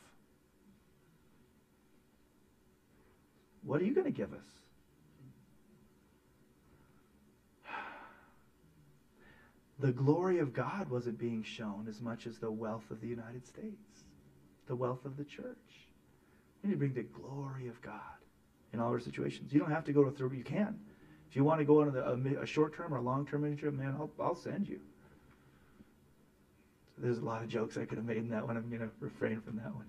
What 3.65 3.81
are 3.81 3.85
you 3.85 3.95
going 3.95 4.07
to 4.07 4.11
give 4.11 4.32
us?" 4.32 4.47
The 9.81 9.93
glory 9.93 10.39
of 10.39 10.53
God 10.53 10.89
wasn't 10.89 11.19
being 11.19 11.43
shown 11.43 11.86
as 11.89 12.01
much 12.01 12.27
as 12.27 12.39
the 12.39 12.51
wealth 12.51 12.91
of 12.91 13.01
the 13.01 13.09
United 13.09 13.47
States, 13.47 14.05
the 14.66 14.77
wealth 14.77 15.05
of 15.05 15.16
the 15.16 15.24
church. 15.24 15.89
We 16.62 16.69
need 16.69 16.74
to 16.74 16.78
bring 16.78 16.95
the 16.95 17.03
glory 17.03 17.69
of 17.69 17.81
God 17.82 18.01
in 18.73 18.81
all 18.81 18.91
our 18.91 19.01
situations. 19.01 19.53
You 19.53 19.61
don't 19.61 19.70
have 19.70 19.85
to 19.85 19.93
go 19.93 20.05
to 20.05 20.11
through. 20.11 20.32
You 20.32 20.45
can. 20.45 20.78
If 21.28 21.36
you 21.36 21.45
want 21.45 21.61
to 21.61 21.65
go 21.65 21.82
on 21.82 21.97
a, 21.97 22.43
a 22.43 22.47
short-term 22.47 22.95
or 22.95 23.01
long-term 23.01 23.43
ministry, 23.43 23.70
man, 23.73 23.97
I'll, 23.99 24.11
I'll 24.20 24.35
send 24.35 24.69
you. 24.69 24.81
There's 26.97 27.19
a 27.19 27.24
lot 27.24 27.43
of 27.43 27.49
jokes 27.49 27.77
I 27.77 27.85
could 27.85 27.99
have 27.99 28.07
made 28.07 28.19
in 28.19 28.28
that 28.31 28.47
one. 28.47 28.57
I'm 28.57 28.69
going 28.69 28.81
to 28.81 28.91
refrain 29.01 29.41
from 29.41 29.57
that 29.57 29.74
one. 29.74 29.86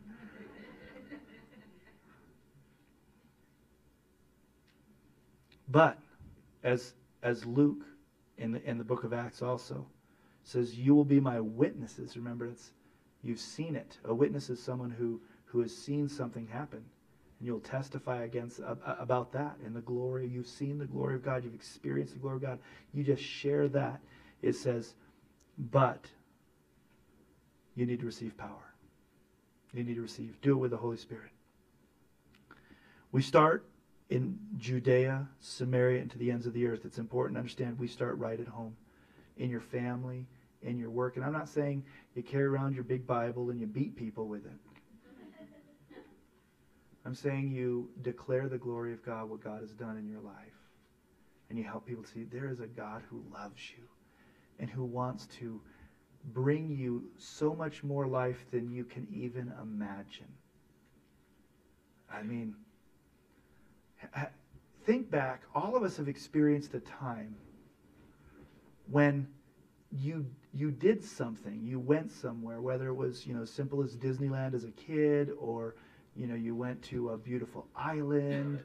But 5.69 5.97
as 6.63 6.93
as 7.23 7.45
Luke 7.45 7.85
in 8.37 8.51
the, 8.51 8.63
in 8.69 8.77
the 8.77 8.83
book 8.83 9.03
of 9.03 9.13
Acts 9.13 9.41
also 9.41 9.85
says, 10.43 10.77
"You 10.77 10.95
will 10.95 11.05
be 11.05 11.19
my 11.19 11.39
witnesses." 11.39 12.15
Remember, 12.15 12.45
it's 12.45 12.71
you've 13.23 13.39
seen 13.39 13.75
it. 13.75 13.97
A 14.05 14.13
witness 14.13 14.49
is 14.49 14.61
someone 14.61 14.91
who 14.91 15.21
who 15.45 15.61
has 15.61 15.75
seen 15.75 16.07
something 16.09 16.47
happen. 16.47 16.83
And 17.39 17.47
you'll 17.47 17.59
testify 17.59 18.23
against 18.23 18.59
about 18.99 19.31
that 19.33 19.57
and 19.65 19.75
the 19.75 19.81
glory. 19.81 20.27
You've 20.27 20.47
seen 20.47 20.77
the 20.77 20.85
glory 20.85 21.15
of 21.15 21.23
God. 21.23 21.43
You've 21.43 21.53
experienced 21.53 22.13
the 22.13 22.19
glory 22.19 22.37
of 22.37 22.41
God. 22.41 22.59
You 22.93 23.03
just 23.03 23.23
share 23.23 23.67
that. 23.69 23.99
It 24.41 24.53
says, 24.53 24.93
but 25.57 26.05
you 27.75 27.85
need 27.85 27.99
to 27.99 28.05
receive 28.05 28.37
power. 28.37 28.73
You 29.73 29.83
need 29.83 29.95
to 29.95 30.01
receive. 30.01 30.39
Do 30.41 30.53
it 30.53 30.55
with 30.55 30.71
the 30.71 30.77
Holy 30.77 30.97
Spirit. 30.97 31.31
We 33.11 33.21
start 33.21 33.65
in 34.09 34.37
Judea, 34.57 35.27
Samaria, 35.39 36.01
and 36.01 36.11
to 36.11 36.17
the 36.17 36.31
ends 36.31 36.45
of 36.45 36.53
the 36.53 36.67
earth. 36.67 36.81
It's 36.85 36.97
important 36.97 37.35
to 37.35 37.39
understand 37.39 37.79
we 37.79 37.87
start 37.87 38.17
right 38.17 38.39
at 38.39 38.47
home, 38.47 38.75
in 39.37 39.49
your 39.49 39.61
family, 39.61 40.25
in 40.61 40.77
your 40.77 40.89
work. 40.89 41.15
And 41.15 41.25
I'm 41.25 41.33
not 41.33 41.49
saying 41.49 41.83
you 42.15 42.23
carry 42.23 42.45
around 42.45 42.75
your 42.75 42.83
big 42.83 43.07
Bible 43.07 43.49
and 43.49 43.59
you 43.59 43.67
beat 43.67 43.95
people 43.95 44.27
with 44.27 44.45
it. 44.45 44.59
I'm 47.05 47.15
saying 47.15 47.51
you 47.51 47.89
declare 48.01 48.49
the 48.49 48.57
glory 48.57 48.91
of 48.91 49.05
God, 49.05 49.29
what 49.29 49.43
God 49.43 49.61
has 49.61 49.71
done 49.71 49.97
in 49.97 50.07
your 50.07 50.21
life. 50.21 50.35
And 51.49 51.57
you 51.59 51.63
help 51.63 51.85
people 51.85 52.03
see 52.03 52.23
there 52.23 52.49
is 52.49 52.59
a 52.59 52.67
God 52.67 53.03
who 53.09 53.21
loves 53.31 53.61
you 53.77 53.83
and 54.59 54.69
who 54.69 54.83
wants 54.83 55.27
to 55.39 55.61
bring 56.33 56.75
you 56.75 57.03
so 57.19 57.53
much 57.53 57.83
more 57.83 58.07
life 58.07 58.45
than 58.51 58.71
you 58.71 58.83
can 58.83 59.07
even 59.11 59.53
imagine. 59.61 60.33
I 62.11 62.23
mean, 62.23 62.55
think 64.85 65.09
back. 65.09 65.43
All 65.53 65.75
of 65.75 65.83
us 65.83 65.97
have 65.97 66.07
experienced 66.07 66.73
a 66.73 66.79
time 66.79 67.35
when 68.89 69.27
you 69.91 70.25
you 70.53 70.71
did 70.71 71.03
something, 71.03 71.61
you 71.63 71.79
went 71.79 72.11
somewhere, 72.11 72.61
whether 72.61 72.87
it 72.87 72.93
was 72.93 73.25
you 73.25 73.33
know 73.33 73.45
simple 73.45 73.83
as 73.83 73.95
Disneyland 73.95 74.53
as 74.53 74.63
a 74.63 74.71
kid 74.71 75.31
or 75.39 75.75
you 76.15 76.27
know, 76.27 76.35
you 76.35 76.55
went 76.55 76.81
to 76.83 77.09
a 77.09 77.17
beautiful 77.17 77.67
island 77.75 78.63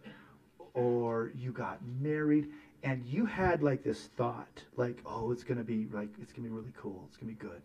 or 0.75 1.33
you 1.35 1.51
got 1.51 1.81
married 2.01 2.49
and 2.83 3.05
you 3.05 3.27
had 3.27 3.62
like 3.62 3.83
this 3.83 4.07
thought 4.17 4.62
like 4.77 4.99
oh 5.05 5.33
it's 5.33 5.43
going 5.43 5.59
to 5.59 5.65
be 5.65 5.87
like 5.93 6.09
it's 6.21 6.33
going 6.33 6.45
to 6.45 6.49
be 6.51 6.57
really 6.57 6.73
cool 6.77 7.05
it's 7.09 7.17
going 7.17 7.35
to 7.35 7.39
be 7.39 7.49
good 7.49 7.62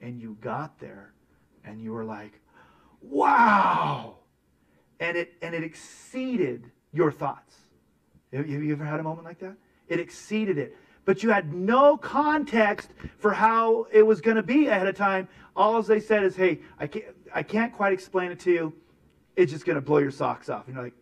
and 0.00 0.20
you 0.20 0.36
got 0.40 0.78
there 0.80 1.12
and 1.64 1.80
you 1.80 1.92
were 1.92 2.04
like 2.04 2.40
wow 3.02 4.16
and 5.00 5.16
it 5.16 5.34
and 5.42 5.54
it 5.54 5.62
exceeded 5.62 6.70
your 6.94 7.12
thoughts 7.12 7.56
have 8.32 8.48
you 8.48 8.72
ever 8.72 8.84
had 8.84 9.00
a 9.00 9.02
moment 9.02 9.24
like 9.24 9.38
that 9.38 9.54
it 9.88 10.00
exceeded 10.00 10.58
it 10.58 10.76
but 11.04 11.22
you 11.22 11.30
had 11.30 11.52
no 11.52 11.96
context 11.96 12.90
for 13.18 13.32
how 13.32 13.86
it 13.92 14.02
was 14.02 14.20
going 14.20 14.36
to 14.36 14.42
be 14.42 14.68
ahead 14.68 14.86
of 14.86 14.96
time 14.96 15.28
all 15.54 15.80
they 15.82 16.00
said 16.00 16.22
is 16.22 16.34
hey 16.36 16.58
i 16.78 16.86
can't 16.86 17.04
i 17.34 17.42
can't 17.42 17.72
quite 17.72 17.92
explain 17.92 18.30
it 18.30 18.40
to 18.40 18.50
you 18.50 18.72
it's 19.36 19.52
just 19.52 19.64
going 19.64 19.76
to 19.76 19.82
blow 19.82 19.98
your 19.98 20.10
socks 20.10 20.48
off. 20.48 20.66
And 20.66 20.74
you're 20.74 20.84
like, 20.84 20.94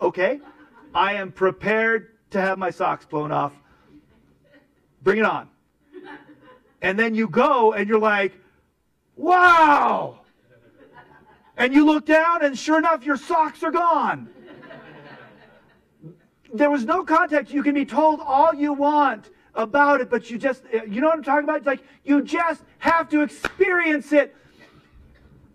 okay, 0.00 0.40
I 0.94 1.14
am 1.14 1.32
prepared 1.32 2.16
to 2.30 2.40
have 2.40 2.58
my 2.58 2.70
socks 2.70 3.04
blown 3.04 3.32
off. 3.32 3.52
Bring 5.02 5.18
it 5.18 5.24
on. 5.24 5.48
And 6.82 6.98
then 6.98 7.14
you 7.14 7.28
go 7.28 7.72
and 7.72 7.88
you're 7.88 7.98
like, 7.98 8.32
wow. 9.16 10.20
And 11.56 11.74
you 11.74 11.84
look 11.84 12.06
down, 12.06 12.42
and 12.42 12.58
sure 12.58 12.78
enough, 12.78 13.04
your 13.04 13.18
socks 13.18 13.62
are 13.62 13.70
gone. 13.70 14.30
There 16.52 16.70
was 16.70 16.84
no 16.84 17.04
context. 17.04 17.52
You 17.52 17.62
can 17.62 17.74
be 17.74 17.84
told 17.84 18.20
all 18.20 18.54
you 18.54 18.72
want 18.72 19.30
about 19.54 20.00
it, 20.00 20.10
but 20.10 20.30
you 20.30 20.38
just, 20.38 20.62
you 20.72 21.00
know 21.00 21.08
what 21.08 21.16
I'm 21.16 21.22
talking 21.22 21.44
about? 21.44 21.58
It's 21.58 21.66
like 21.66 21.82
you 22.04 22.22
just 22.22 22.62
have 22.78 23.08
to 23.10 23.22
experience 23.22 24.12
it. 24.12 24.36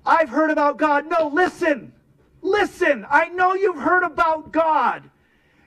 I've 0.06 0.30
heard 0.30 0.52
about 0.52 0.78
God. 0.78 1.10
No, 1.10 1.28
listen. 1.28 1.94
Listen, 2.42 3.08
I 3.10 3.30
know 3.30 3.56
you've 3.56 3.80
heard 3.80 4.04
about 4.04 4.52
God. 4.52 5.10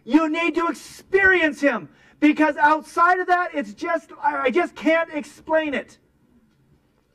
You 0.04 0.28
need 0.28 0.54
to 0.54 0.68
experience 0.68 1.60
Him 1.60 1.88
because 2.20 2.56
outside 2.56 3.18
of 3.18 3.26
that, 3.26 3.50
it's 3.52 3.74
just, 3.74 4.10
I 4.22 4.50
just 4.50 4.74
can't 4.74 5.12
explain 5.12 5.74
it. 5.74 5.98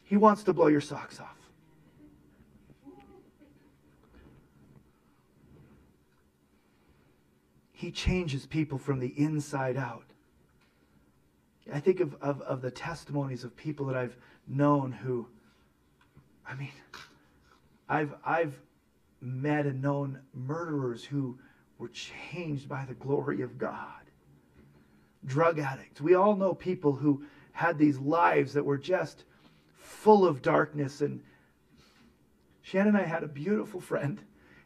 He 0.03 0.18
wants 0.18 0.44
to 0.44 0.53
blow 0.53 0.68
your 0.68 0.81
socks 0.81 1.19
off. 1.19 1.32
He 7.73 7.91
changes 7.91 8.45
people 8.45 8.77
from 8.77 8.99
the 8.99 9.13
inside 9.17 9.75
out. 9.75 10.05
I 11.71 11.79
think 11.79 11.99
of, 11.99 12.15
of, 12.21 12.41
of 12.41 12.61
the 12.61 12.71
testimonies 12.71 13.43
of 13.43 13.55
people 13.55 13.87
that 13.87 13.95
I've 13.97 14.15
known 14.47 14.91
who, 14.91 15.27
I 16.47 16.55
mean, 16.55 16.71
I've, 17.89 18.13
I've 18.25 18.53
met 19.21 19.65
and 19.65 19.81
known 19.81 20.19
murderers 20.33 21.03
who 21.03 21.37
were 21.77 21.89
changed 21.89 22.69
by 22.69 22.85
the 22.85 22.93
glory 22.93 23.41
of 23.41 23.57
God. 23.57 24.01
Drug 25.25 25.59
addicts. 25.59 26.01
We 26.01 26.15
all 26.15 26.35
know 26.35 26.53
people 26.53 26.93
who 26.93 27.23
had 27.53 27.77
these 27.77 27.97
lives 27.97 28.53
that 28.53 28.65
were 28.65 28.77
just 28.77 29.23
full 29.75 30.25
of 30.27 30.41
darkness. 30.41 31.01
And 31.01 31.21
Shannon 32.61 32.95
and 32.95 32.97
I 32.97 33.03
had 33.03 33.23
a 33.23 33.27
beautiful 33.27 33.79
friend 33.79 34.21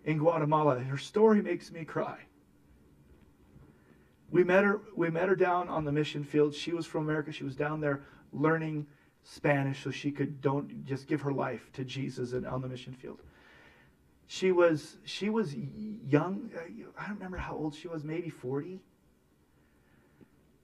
in 0.05 0.17
Guatemala. 0.17 0.79
Her 0.79 0.97
story 0.97 1.41
makes 1.41 1.71
me 1.71 1.85
cry. 1.85 2.17
We 4.29 4.43
met 4.43 4.63
her. 4.63 4.81
We 4.95 5.09
met 5.09 5.29
her 5.29 5.35
down 5.35 5.69
on 5.69 5.85
the 5.85 5.91
mission 5.91 6.23
field. 6.23 6.53
She 6.53 6.73
was 6.73 6.85
from 6.85 7.03
America. 7.03 7.31
She 7.31 7.43
was 7.43 7.55
down 7.55 7.79
there 7.79 8.01
learning 8.33 8.87
Spanish 9.23 9.83
so 9.83 9.91
she 9.91 10.11
could 10.11 10.41
don't 10.41 10.85
just 10.85 11.07
give 11.07 11.21
her 11.21 11.33
life 11.33 11.69
to 11.73 11.83
Jesus 11.83 12.33
and 12.33 12.45
on 12.47 12.61
the 12.61 12.67
mission 12.67 12.93
field. 12.93 13.19
She 14.27 14.51
was 14.51 14.97
she 15.03 15.29
was 15.29 15.55
young 15.55 16.49
uh, 16.55 16.59
i 16.97 17.07
don't 17.07 17.15
remember 17.15 17.37
how 17.37 17.55
old 17.55 17.73
she 17.73 17.87
was 17.87 18.03
maybe 18.03 18.29
40 18.29 18.81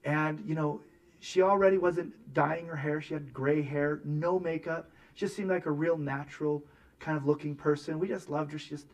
and 0.04 0.42
you 0.46 0.54
know 0.54 0.80
she 1.20 1.40
already 1.40 1.78
wasn't 1.78 2.12
dyeing 2.34 2.66
her 2.66 2.76
hair. 2.76 3.00
She 3.00 3.14
had 3.14 3.32
gray 3.32 3.62
hair 3.62 4.00
no 4.04 4.38
makeup. 4.38 4.90
She 5.14 5.20
just 5.24 5.36
seemed 5.36 5.48
like 5.48 5.64
a 5.64 5.70
real 5.70 5.96
natural 5.96 6.62
kind 7.00 7.16
of 7.16 7.26
looking 7.26 7.54
person. 7.54 7.98
We 7.98 8.08
just 8.08 8.28
loved 8.28 8.52
her. 8.52 8.58
She 8.58 8.70
just 8.70 8.86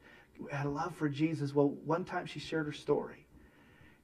had 0.51 0.67
a 0.67 0.71
love 0.71 0.95
for 0.95 1.09
jesus. 1.09 1.55
Well 1.55 1.71
one 1.85 2.05
time 2.05 2.27
she 2.27 2.39
shared 2.39 2.67
her 2.67 2.73
story 2.73 3.27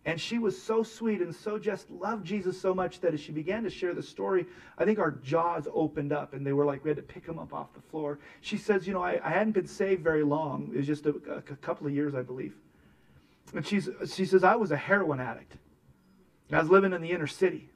And 0.06 0.20
she 0.20 0.38
was 0.38 0.60
so 0.60 0.84
sweet 0.84 1.20
and 1.20 1.34
so 1.34 1.58
just 1.58 1.90
loved 1.90 2.24
Jesus 2.24 2.58
so 2.58 2.72
much 2.72 3.00
that 3.00 3.12
as 3.12 3.20
she 3.20 3.32
began 3.32 3.64
to 3.64 3.70
share 3.70 3.92
the 3.92 4.04
story, 4.04 4.46
I 4.78 4.84
think 4.84 5.00
our 5.00 5.10
jaws 5.10 5.66
opened 5.74 6.12
up 6.12 6.32
and 6.32 6.46
they 6.46 6.52
were 6.52 6.64
like, 6.64 6.84
we 6.84 6.90
had 6.90 6.96
to 6.96 7.02
pick 7.02 7.26
him 7.26 7.40
up 7.40 7.52
off 7.52 7.74
the 7.74 7.80
floor. 7.80 8.20
She 8.40 8.56
says, 8.56 8.86
You 8.86 8.94
know, 8.94 9.02
I, 9.02 9.20
I 9.22 9.30
hadn't 9.30 9.52
been 9.52 9.66
saved 9.66 10.04
very 10.04 10.22
long. 10.22 10.70
It 10.72 10.76
was 10.76 10.86
just 10.86 11.06
a, 11.06 11.14
a, 11.28 11.38
a 11.38 11.56
couple 11.56 11.88
of 11.88 11.92
years, 11.92 12.14
I 12.14 12.22
believe. 12.22 12.54
And 13.52 13.66
she's, 13.66 13.88
she 14.14 14.26
says, 14.26 14.44
I 14.44 14.54
was 14.54 14.70
a 14.70 14.76
heroin 14.76 15.18
addict. 15.18 15.56
I 16.52 16.60
was 16.60 16.70
living 16.70 16.92
in 16.92 17.02
the 17.02 17.10
inner 17.10 17.26
city. 17.26 17.68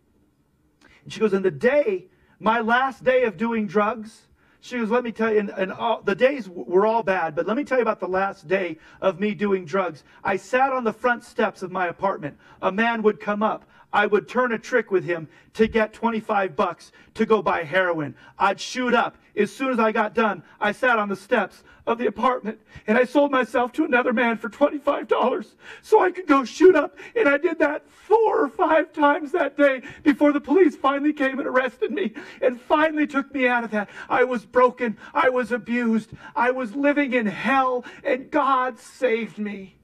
And 1.02 1.12
she 1.12 1.19
goes, 1.19 1.32
And 1.32 1.44
the 1.44 1.51
day, 1.51 2.07
my 2.39 2.61
last 2.61 3.02
day 3.02 3.24
of 3.24 3.36
doing 3.36 3.66
drugs, 3.66 4.28
she 4.61 4.78
goes, 4.78 4.91
let 4.91 5.05
me 5.05 5.12
tell 5.12 5.32
you, 5.32 5.41
and, 5.41 5.51
and 5.51 5.73
all, 5.73 6.03
the 6.03 6.15
days 6.15 6.49
were 6.49 6.87
all 6.87 7.03
bad, 7.03 7.35
but 7.35 7.47
let 7.47 7.57
me 7.57 7.65
tell 7.65 7.78
you 7.78 7.82
about 7.82 8.01
the 8.01 8.09
last 8.09 8.47
day 8.47 8.78
of 9.01 9.19
me 9.19 9.35
doing 9.35 9.65
drugs. 9.65 10.05
I 10.23 10.37
sat 10.37 10.73
on 10.73 10.85
the 10.85 10.93
front 10.93 11.24
steps 11.24 11.62
of 11.62 11.70
my 11.70 11.87
apartment. 11.89 12.37
A 12.61 12.70
man 12.70 13.03
would 13.03 13.20
come 13.20 13.43
up. 13.43 13.65
I 13.92 14.06
would 14.06 14.28
turn 14.28 14.52
a 14.52 14.58
trick 14.58 14.90
with 14.90 15.04
him 15.04 15.28
to 15.54 15.66
get 15.66 15.92
25 15.92 16.54
bucks 16.54 16.92
to 17.14 17.26
go 17.26 17.42
buy 17.42 17.64
heroin. 17.64 18.14
I'd 18.38 18.60
shoot 18.60 18.94
up. 18.94 19.16
As 19.36 19.54
soon 19.54 19.70
as 19.70 19.78
I 19.78 19.92
got 19.92 20.14
done, 20.14 20.42
I 20.60 20.72
sat 20.72 20.98
on 20.98 21.08
the 21.08 21.16
steps 21.16 21.62
of 21.86 21.98
the 21.98 22.06
apartment 22.06 22.60
and 22.86 22.96
I 22.96 23.04
sold 23.04 23.30
myself 23.30 23.72
to 23.72 23.84
another 23.84 24.12
man 24.12 24.36
for 24.36 24.48
$25 24.48 25.54
so 25.82 26.00
I 26.00 26.10
could 26.10 26.26
go 26.26 26.44
shoot 26.44 26.76
up. 26.76 26.96
And 27.16 27.28
I 27.28 27.38
did 27.38 27.58
that 27.58 27.88
four 27.90 28.44
or 28.44 28.48
five 28.48 28.92
times 28.92 29.32
that 29.32 29.56
day 29.56 29.82
before 30.02 30.32
the 30.32 30.40
police 30.40 30.76
finally 30.76 31.12
came 31.12 31.38
and 31.38 31.48
arrested 31.48 31.90
me 31.90 32.12
and 32.42 32.60
finally 32.60 33.06
took 33.06 33.32
me 33.34 33.46
out 33.46 33.64
of 33.64 33.70
that. 33.70 33.88
I 34.08 34.24
was 34.24 34.44
broken. 34.44 34.96
I 35.14 35.30
was 35.30 35.52
abused. 35.52 36.10
I 36.36 36.50
was 36.50 36.74
living 36.74 37.12
in 37.12 37.26
hell 37.26 37.84
and 38.04 38.30
God 38.30 38.78
saved 38.78 39.38
me. 39.38 39.76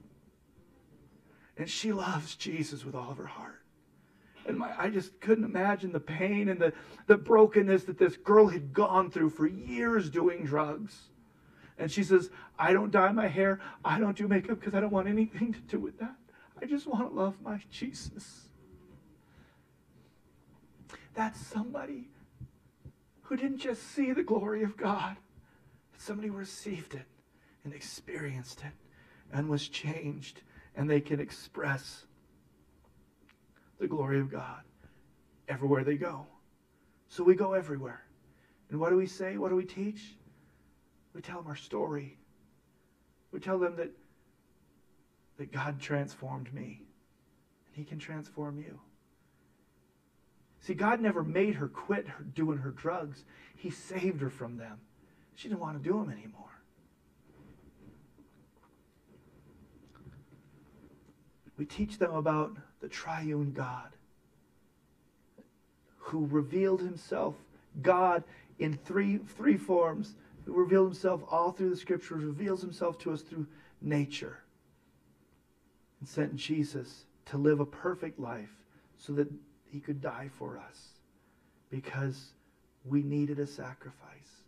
And 1.56 1.70
she 1.70 1.92
loves 1.92 2.36
Jesus 2.36 2.84
with 2.84 2.94
all 2.94 3.10
of 3.10 3.18
her 3.18 3.26
heart. 3.26 3.55
And 4.46 4.58
my, 4.58 4.72
I 4.78 4.90
just 4.90 5.20
couldn't 5.20 5.44
imagine 5.44 5.92
the 5.92 6.00
pain 6.00 6.48
and 6.48 6.60
the, 6.60 6.72
the 7.06 7.16
brokenness 7.16 7.84
that 7.84 7.98
this 7.98 8.16
girl 8.16 8.46
had 8.46 8.72
gone 8.72 9.10
through 9.10 9.30
for 9.30 9.46
years 9.46 10.08
doing 10.08 10.44
drugs. 10.44 11.08
And 11.78 11.90
she 11.90 12.04
says, 12.04 12.30
I 12.58 12.72
don't 12.72 12.90
dye 12.90 13.12
my 13.12 13.26
hair. 13.26 13.60
I 13.84 13.98
don't 13.98 14.16
do 14.16 14.28
makeup 14.28 14.60
because 14.60 14.74
I 14.74 14.80
don't 14.80 14.92
want 14.92 15.08
anything 15.08 15.52
to 15.52 15.60
do 15.60 15.78
with 15.78 15.98
that. 15.98 16.14
I 16.60 16.64
just 16.64 16.86
want 16.86 17.10
to 17.10 17.14
love 17.14 17.34
my 17.42 17.60
Jesus. 17.70 18.48
That's 21.14 21.40
somebody 21.40 22.08
who 23.22 23.36
didn't 23.36 23.58
just 23.58 23.82
see 23.94 24.12
the 24.12 24.22
glory 24.22 24.62
of 24.62 24.76
God, 24.76 25.16
but 25.92 26.00
somebody 26.00 26.30
received 26.30 26.94
it 26.94 27.06
and 27.64 27.74
experienced 27.74 28.60
it 28.60 28.72
and 29.32 29.48
was 29.48 29.68
changed, 29.68 30.42
and 30.76 30.88
they 30.88 31.00
can 31.00 31.18
express 31.18 32.04
the 33.78 33.86
glory 33.86 34.18
of 34.18 34.30
God 34.30 34.62
everywhere 35.48 35.84
they 35.84 35.96
go. 35.96 36.26
So 37.08 37.22
we 37.22 37.34
go 37.34 37.52
everywhere. 37.52 38.02
And 38.70 38.80
what 38.80 38.90
do 38.90 38.96
we 38.96 39.06
say? 39.06 39.36
What 39.36 39.50
do 39.50 39.56
we 39.56 39.64
teach? 39.64 40.16
We 41.14 41.20
tell 41.20 41.38
them 41.38 41.46
our 41.46 41.56
story. 41.56 42.18
We 43.30 43.38
tell 43.38 43.58
them 43.58 43.76
that, 43.76 43.90
that 45.38 45.52
God 45.52 45.80
transformed 45.80 46.52
me, 46.52 46.82
and 47.66 47.74
He 47.74 47.84
can 47.84 47.98
transform 47.98 48.58
you. 48.58 48.78
See, 50.60 50.74
God 50.74 51.00
never 51.00 51.22
made 51.22 51.54
her 51.54 51.68
quit 51.68 52.08
her 52.08 52.24
doing 52.24 52.58
her 52.58 52.70
drugs. 52.70 53.24
He 53.54 53.70
saved 53.70 54.20
her 54.20 54.30
from 54.30 54.56
them. 54.56 54.78
She 55.34 55.48
didn't 55.48 55.60
want 55.60 55.80
to 55.80 55.88
do 55.88 55.96
them 55.96 56.10
anymore. 56.10 56.42
We 61.56 61.64
teach 61.64 61.98
them 61.98 62.14
about 62.14 62.56
the 62.80 62.88
triune 62.88 63.52
God 63.52 63.90
who 65.98 66.26
revealed 66.26 66.80
himself, 66.80 67.34
God 67.82 68.22
in 68.58 68.74
three, 68.84 69.18
three 69.18 69.56
forms, 69.56 70.14
who 70.44 70.52
revealed 70.52 70.86
himself 70.86 71.22
all 71.28 71.50
through 71.50 71.70
the 71.70 71.76
scriptures, 71.76 72.22
reveals 72.22 72.62
himself 72.62 72.98
to 73.00 73.12
us 73.12 73.22
through 73.22 73.46
nature, 73.82 74.38
and 76.00 76.08
sent 76.08 76.36
Jesus 76.36 77.04
to 77.26 77.36
live 77.36 77.58
a 77.60 77.66
perfect 77.66 78.20
life 78.20 78.54
so 78.98 79.12
that 79.14 79.28
he 79.64 79.80
could 79.80 80.00
die 80.00 80.30
for 80.38 80.58
us 80.58 80.90
because 81.70 82.30
we 82.84 83.02
needed 83.02 83.40
a 83.40 83.46
sacrifice, 83.46 84.42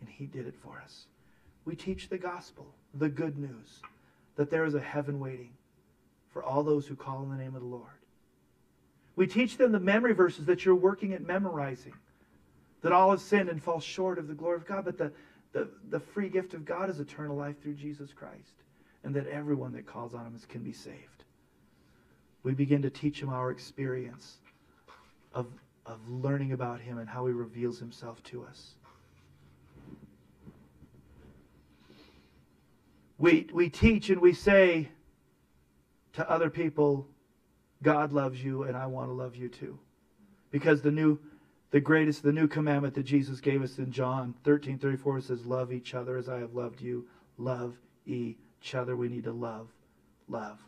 and 0.00 0.08
he 0.08 0.26
did 0.26 0.46
it 0.46 0.56
for 0.56 0.80
us. 0.82 1.06
We 1.64 1.76
teach 1.76 2.08
the 2.08 2.18
gospel, 2.18 2.66
the 2.92 3.08
good 3.08 3.38
news, 3.38 3.80
that 4.34 4.50
there 4.50 4.64
is 4.64 4.74
a 4.74 4.80
heaven 4.80 5.20
waiting 5.20 5.52
for 6.34 6.42
all 6.42 6.64
those 6.64 6.84
who 6.86 6.96
call 6.96 7.22
in 7.22 7.30
the 7.30 7.36
name 7.36 7.54
of 7.54 7.62
the 7.62 7.68
Lord. 7.68 7.86
We 9.14 9.28
teach 9.28 9.56
them 9.56 9.70
the 9.70 9.78
memory 9.78 10.12
verses 10.12 10.44
that 10.46 10.64
you're 10.64 10.74
working 10.74 11.14
at 11.14 11.24
memorizing, 11.24 11.94
that 12.82 12.90
all 12.90 13.12
have 13.12 13.20
sinned 13.20 13.48
and 13.48 13.62
fall 13.62 13.78
short 13.78 14.18
of 14.18 14.26
the 14.26 14.34
glory 14.34 14.56
of 14.56 14.66
God, 14.66 14.84
but 14.84 14.98
the, 14.98 15.12
the, 15.52 15.68
the 15.90 16.00
free 16.00 16.28
gift 16.28 16.52
of 16.52 16.64
God 16.64 16.90
is 16.90 16.98
eternal 16.98 17.36
life 17.36 17.62
through 17.62 17.74
Jesus 17.74 18.12
Christ, 18.12 18.64
and 19.04 19.14
that 19.14 19.28
everyone 19.28 19.72
that 19.74 19.86
calls 19.86 20.12
on 20.12 20.26
him 20.26 20.36
can 20.48 20.64
be 20.64 20.72
saved. 20.72 21.22
We 22.42 22.52
begin 22.52 22.82
to 22.82 22.90
teach 22.90 23.20
them 23.20 23.30
our 23.30 23.52
experience 23.52 24.38
of, 25.32 25.46
of 25.86 26.00
learning 26.08 26.50
about 26.50 26.80
him 26.80 26.98
and 26.98 27.08
how 27.08 27.26
he 27.26 27.32
reveals 27.32 27.78
himself 27.78 28.20
to 28.24 28.44
us. 28.44 28.74
We, 33.18 33.46
we 33.54 33.68
teach 33.68 34.10
and 34.10 34.20
we 34.20 34.32
say, 34.32 34.88
to 36.14 36.30
other 36.30 36.50
people, 36.50 37.08
God 37.82 38.12
loves 38.12 38.42
you 38.42 38.62
and 38.64 38.76
I 38.76 38.86
want 38.86 39.08
to 39.08 39.12
love 39.12 39.36
you 39.36 39.48
too. 39.48 39.78
Because 40.50 40.82
the 40.82 40.90
new 40.90 41.18
the 41.70 41.80
greatest 41.80 42.22
the 42.22 42.32
new 42.32 42.46
commandment 42.46 42.94
that 42.94 43.02
Jesus 43.02 43.40
gave 43.40 43.62
us 43.62 43.78
in 43.78 43.90
John 43.90 44.34
13 44.44 44.78
34 44.78 45.20
says 45.22 45.44
love 45.44 45.72
each 45.72 45.94
other 45.94 46.16
as 46.16 46.28
I 46.28 46.38
have 46.38 46.54
loved 46.54 46.80
you. 46.80 47.06
Love 47.36 47.74
each 48.06 48.74
other. 48.74 48.96
We 48.96 49.08
need 49.08 49.24
to 49.24 49.32
love, 49.32 49.68
love, 50.28 50.58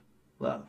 love. 0.40 0.66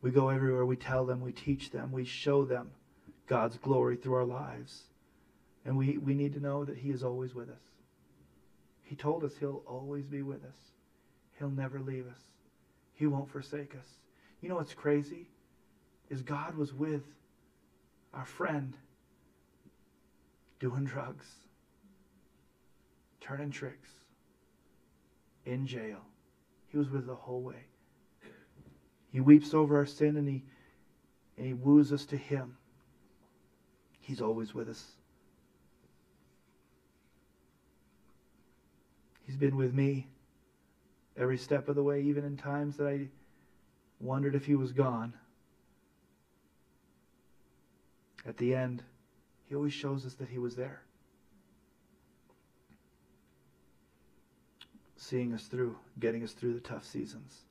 We 0.00 0.10
go 0.10 0.28
everywhere. 0.28 0.64
We 0.64 0.76
tell 0.76 1.04
them, 1.04 1.20
we 1.20 1.32
teach 1.32 1.70
them, 1.70 1.92
we 1.92 2.04
show 2.04 2.44
them 2.44 2.70
God's 3.26 3.58
glory 3.58 3.96
through 3.96 4.14
our 4.14 4.24
lives. 4.24 4.84
And 5.64 5.76
we, 5.76 5.98
we 5.98 6.14
need 6.14 6.32
to 6.34 6.40
know 6.40 6.64
that 6.64 6.78
He 6.78 6.90
is 6.90 7.02
always 7.02 7.34
with 7.34 7.50
us. 7.50 7.60
He 8.82 8.96
told 8.96 9.24
us 9.24 9.32
He'll 9.38 9.62
always 9.66 10.06
be 10.06 10.22
with 10.22 10.44
us. 10.44 10.56
He'll 11.38 11.50
never 11.50 11.78
leave 11.80 12.06
us. 12.06 12.20
He 12.94 13.06
won't 13.06 13.30
forsake 13.30 13.74
us. 13.74 13.86
You 14.40 14.48
know 14.48 14.56
what's 14.56 14.74
crazy? 14.74 15.28
Is 16.10 16.22
God 16.22 16.56
was 16.56 16.72
with 16.72 17.02
our 18.12 18.24
friend 18.24 18.74
doing 20.58 20.84
drugs, 20.84 21.26
turning 23.20 23.50
tricks, 23.50 23.90
in 25.46 25.66
jail. 25.66 26.00
He 26.68 26.76
was 26.76 26.90
with 26.90 27.06
the 27.06 27.14
whole 27.14 27.40
way. 27.40 27.66
He 29.10 29.20
weeps 29.20 29.54
over 29.54 29.76
our 29.76 29.86
sin 29.86 30.16
and 30.16 30.28
he, 30.28 30.44
and 31.36 31.46
he 31.46 31.54
woos 31.54 31.92
us 31.92 32.04
to 32.06 32.16
him. 32.16 32.56
He's 34.00 34.20
always 34.20 34.54
with 34.54 34.68
us. 34.68 34.92
He's 39.24 39.36
been 39.36 39.56
with 39.56 39.72
me 39.74 40.08
every 41.18 41.36
step 41.36 41.68
of 41.68 41.74
the 41.74 41.82
way, 41.82 42.00
even 42.02 42.24
in 42.24 42.36
times 42.36 42.76
that 42.76 42.86
I 42.86 43.08
wondered 44.00 44.34
if 44.34 44.46
he 44.46 44.54
was 44.54 44.72
gone. 44.72 45.14
At 48.26 48.36
the 48.36 48.54
end, 48.54 48.82
he 49.48 49.54
always 49.54 49.72
shows 49.72 50.06
us 50.06 50.14
that 50.14 50.28
he 50.28 50.38
was 50.38 50.54
there. 50.54 50.82
Seeing 54.96 55.32
us 55.32 55.46
through, 55.46 55.76
getting 55.98 56.22
us 56.22 56.32
through 56.32 56.54
the 56.54 56.60
tough 56.60 56.84
seasons. 56.84 57.42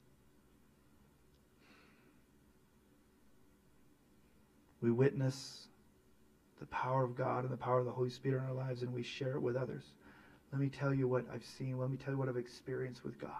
We 4.82 4.92
witness 4.92 5.68
the 6.60 6.68
power 6.68 7.04
of 7.04 7.16
God 7.16 7.44
and 7.44 7.52
the 7.52 7.58
power 7.58 7.80
of 7.80 7.86
the 7.86 7.92
Holy 7.92 8.10
Spirit 8.10 8.44
in 8.44 8.50
our 8.50 8.54
lives, 8.54 8.84
and 8.84 8.94
we 8.94 9.04
share 9.04 9.34
it 9.34 9.42
with 9.42 9.56
others. 9.56 9.84
Let 10.52 10.62
me 10.62 10.70
tell 10.70 10.94
you 10.94 11.08
what 11.08 11.26
I've 11.34 11.44
seen. 11.44 11.78
Let 11.78 11.90
me 11.90 11.98
tell 11.98 12.14
you 12.14 12.18
what 12.18 12.30
I've 12.30 12.38
experienced 12.38 13.04
with 13.04 13.20
God. 13.20 13.32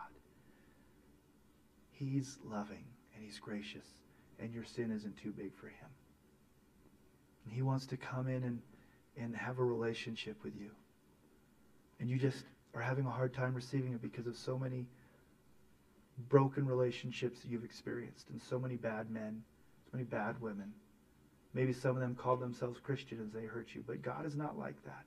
He's 1.98 2.38
loving 2.46 2.84
and 3.16 3.24
He's 3.24 3.40
gracious, 3.40 3.86
and 4.40 4.54
your 4.54 4.64
sin 4.64 4.92
isn't 4.92 5.18
too 5.18 5.32
big 5.32 5.56
for 5.56 5.68
Him. 5.68 5.90
And 7.46 7.54
He 7.54 7.62
wants 7.62 7.86
to 7.88 7.98
come 7.98 8.28
in 8.28 8.44
and, 8.44 8.62
and 9.18 9.36
have 9.36 9.60
a 9.60 9.64
relationship 9.64 10.38
with 10.44 10.56
you. 10.56 10.70
And 12.00 12.10
you 12.10 12.18
just 12.18 12.44
are 12.76 12.82
having 12.82 13.06
a 13.06 13.10
hard 13.10 13.34
time 13.34 13.56
receiving 13.56 13.94
it 13.94 14.02
because 14.02 14.28
of 14.28 14.36
so 14.36 14.58
many 14.60 14.86
broken 16.30 16.68
relationships 16.68 17.42
that 17.42 17.50
you've 17.50 17.64
experienced, 17.64 18.30
and 18.30 18.42
so 18.42 18.60
many 18.60 18.76
bad 18.76 19.10
men, 19.10 19.44
so 19.86 19.98
many 19.98 20.04
bad 20.04 20.40
women. 20.42 20.74
Maybe 21.54 21.74
some 21.74 21.92
of 21.92 22.02
them 22.02 22.16
called 22.16 22.40
themselves 22.40 22.80
Christians, 22.80 23.34
they 23.34 23.46
hurt 23.46 23.70
you, 23.74 23.84
but 23.86 24.02
God 24.02 24.26
is 24.26 24.36
not 24.36 24.58
like 24.58 24.84
that. 24.86 25.06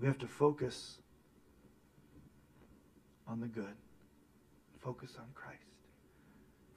We 0.00 0.06
have 0.06 0.18
to 0.18 0.26
focus 0.26 0.98
on 3.26 3.40
the 3.40 3.46
good. 3.46 3.74
Focus 4.80 5.16
on 5.18 5.26
Christ. 5.34 5.58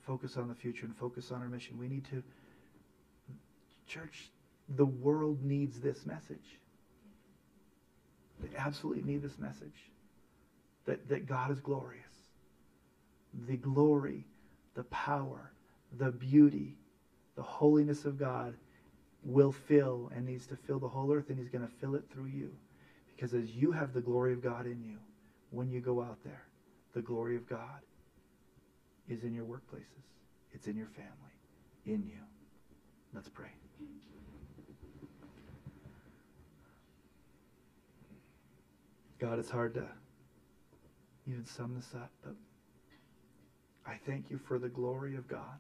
Focus 0.01 0.37
on 0.37 0.47
the 0.47 0.55
future 0.55 0.85
and 0.85 0.95
focus 0.95 1.31
on 1.31 1.41
our 1.41 1.47
mission. 1.47 1.77
We 1.77 1.87
need 1.87 2.05
to, 2.05 2.23
church, 3.87 4.29
the 4.75 4.85
world 4.85 5.43
needs 5.43 5.79
this 5.79 6.05
message. 6.05 6.59
They 8.41 8.57
absolutely 8.57 9.03
need 9.03 9.21
this 9.21 9.37
message 9.37 9.91
that, 10.85 11.07
that 11.09 11.27
God 11.27 11.51
is 11.51 11.59
glorious. 11.59 12.01
The 13.47 13.57
glory, 13.57 14.25
the 14.73 14.83
power, 14.85 15.51
the 15.97 16.11
beauty, 16.11 16.75
the 17.35 17.43
holiness 17.43 18.05
of 18.05 18.17
God 18.17 18.55
will 19.23 19.51
fill 19.51 20.11
and 20.15 20.25
needs 20.25 20.47
to 20.47 20.55
fill 20.55 20.79
the 20.79 20.87
whole 20.87 21.13
earth, 21.13 21.29
and 21.29 21.37
He's 21.37 21.49
going 21.49 21.65
to 21.65 21.71
fill 21.79 21.95
it 21.95 22.03
through 22.11 22.25
you. 22.25 22.51
Because 23.15 23.33
as 23.33 23.51
you 23.51 23.71
have 23.71 23.93
the 23.93 24.01
glory 24.01 24.33
of 24.33 24.41
God 24.41 24.65
in 24.65 24.81
you, 24.83 24.97
when 25.51 25.69
you 25.69 25.79
go 25.79 26.01
out 26.01 26.17
there, 26.23 26.43
the 26.93 27.01
glory 27.01 27.35
of 27.35 27.47
God 27.47 27.81
is 29.07 29.23
in 29.23 29.33
your 29.33 29.45
workplaces, 29.45 30.05
it's 30.53 30.67
in 30.67 30.75
your 30.75 30.87
family, 30.87 31.11
in 31.85 32.03
you. 32.05 32.21
Let's 33.13 33.29
pray. 33.29 33.51
God, 39.19 39.37
it's 39.37 39.51
hard 39.51 39.75
to 39.75 39.85
even 41.27 41.45
sum 41.45 41.75
this 41.75 41.93
up, 41.93 42.09
but 42.23 42.33
I 43.85 43.95
thank 44.07 44.31
you 44.31 44.39
for 44.47 44.57
the 44.57 44.69
glory 44.69 45.15
of 45.15 45.27
God 45.27 45.59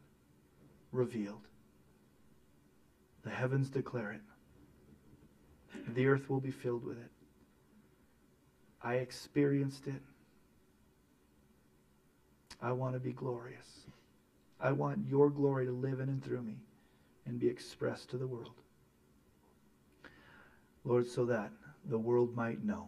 revealed. 0.91 1.41
The 3.23 3.29
heavens 3.29 3.69
declare 3.69 4.13
it. 4.13 4.21
The 5.93 6.07
earth 6.07 6.29
will 6.29 6.39
be 6.39 6.51
filled 6.51 6.83
with 6.83 6.97
it. 6.97 7.11
I 8.83 8.95
experienced 8.95 9.87
it. 9.87 10.01
I 12.61 12.71
want 12.71 12.93
to 12.93 12.99
be 12.99 13.11
glorious. 13.11 13.81
I 14.59 14.71
want 14.71 15.07
your 15.09 15.29
glory 15.29 15.65
to 15.65 15.71
live 15.71 15.99
in 15.99 16.09
and 16.09 16.23
through 16.23 16.43
me 16.43 16.57
and 17.25 17.39
be 17.39 17.47
expressed 17.47 18.09
to 18.09 18.17
the 18.17 18.27
world. 18.27 18.53
Lord, 20.83 21.07
so 21.07 21.25
that 21.25 21.51
the 21.85 21.97
world 21.97 22.35
might 22.35 22.63
know. 22.63 22.87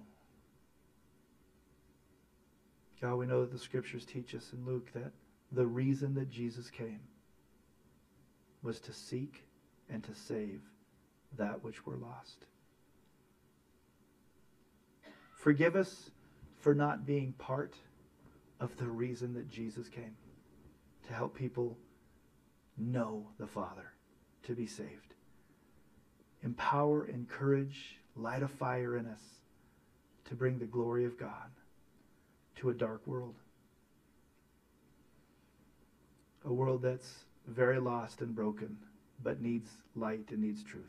God, 3.01 3.15
we 3.15 3.25
know 3.25 3.41
that 3.41 3.51
the 3.51 3.59
scriptures 3.59 4.05
teach 4.05 4.33
us 4.33 4.51
in 4.53 4.65
Luke 4.65 4.91
that 4.93 5.11
the 5.51 5.65
reason 5.65 6.13
that 6.15 6.29
Jesus 6.29 6.69
came 6.69 7.01
was 8.61 8.79
to 8.79 8.93
seek 8.93 9.43
and 9.89 10.03
to 10.03 10.15
save 10.15 10.61
that 11.37 11.63
which 11.63 11.85
were 11.85 11.97
lost. 11.97 12.45
Forgive 15.43 15.75
us 15.75 16.09
for 16.61 16.73
not 16.73 17.05
being 17.05 17.33
part 17.33 17.75
of 18.61 18.77
the 18.77 18.87
reason 18.87 19.33
that 19.33 19.49
Jesus 19.49 19.89
came 19.89 20.15
to 21.05 21.13
help 21.13 21.35
people 21.35 21.77
know 22.77 23.27
the 23.37 23.45
Father, 23.45 23.91
to 24.43 24.55
be 24.55 24.65
saved. 24.65 25.15
Empower, 26.43 27.07
encourage, 27.07 27.97
light 28.15 28.41
a 28.41 28.47
fire 28.47 28.95
in 28.95 29.05
us 29.05 29.19
to 30.29 30.33
bring 30.33 30.59
the 30.59 30.65
glory 30.65 31.03
of 31.03 31.19
God 31.19 31.51
to 32.55 32.69
a 32.69 32.73
dark 32.73 33.05
world. 33.05 33.35
A 36.45 36.53
world 36.53 36.81
that's 36.81 37.25
very 37.47 37.79
lost 37.79 38.21
and 38.21 38.33
broken, 38.33 38.77
but 39.21 39.41
needs 39.41 39.69
light 39.93 40.29
and 40.29 40.41
needs 40.41 40.63
truth. 40.63 40.85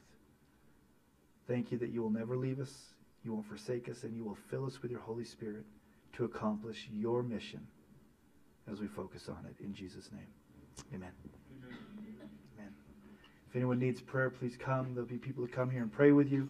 Thank 1.49 1.73
you 1.73 1.79
that 1.79 1.91
you 1.91 2.03
will 2.03 2.11
never 2.11 2.37
leave 2.37 2.61
us, 2.61 2.94
you 3.25 3.33
won't 3.33 3.47
forsake 3.49 3.89
us, 3.89 4.03
and 4.03 4.15
you 4.17 4.25
will 4.25 4.39
fill 4.51 4.67
us 4.67 4.83
with 4.83 4.91
your 4.91 5.01
Holy 5.01 5.25
Spirit 5.25 5.65
to 6.17 6.25
accomplish 6.25 6.89
your 6.93 7.23
mission 7.23 7.67
as 8.71 8.81
we 8.81 8.87
focus 8.87 9.29
on 9.29 9.45
it. 9.47 9.63
In 9.65 9.75
Jesus' 9.75 10.11
name, 10.13 10.27
amen. 10.95 11.11
Amen. 12.59 12.73
If 13.49 13.57
anyone 13.57 13.79
needs 13.79 14.01
prayer, 14.01 14.31
please 14.31 14.57
come. 14.59 14.95
There'll 14.95 15.09
be 15.09 15.17
people 15.17 15.47
to 15.47 15.53
come 15.53 15.71
here 15.71 15.83
and 15.83 15.93
pray 15.93 16.13
with 16.13 16.31
you. 16.31 16.49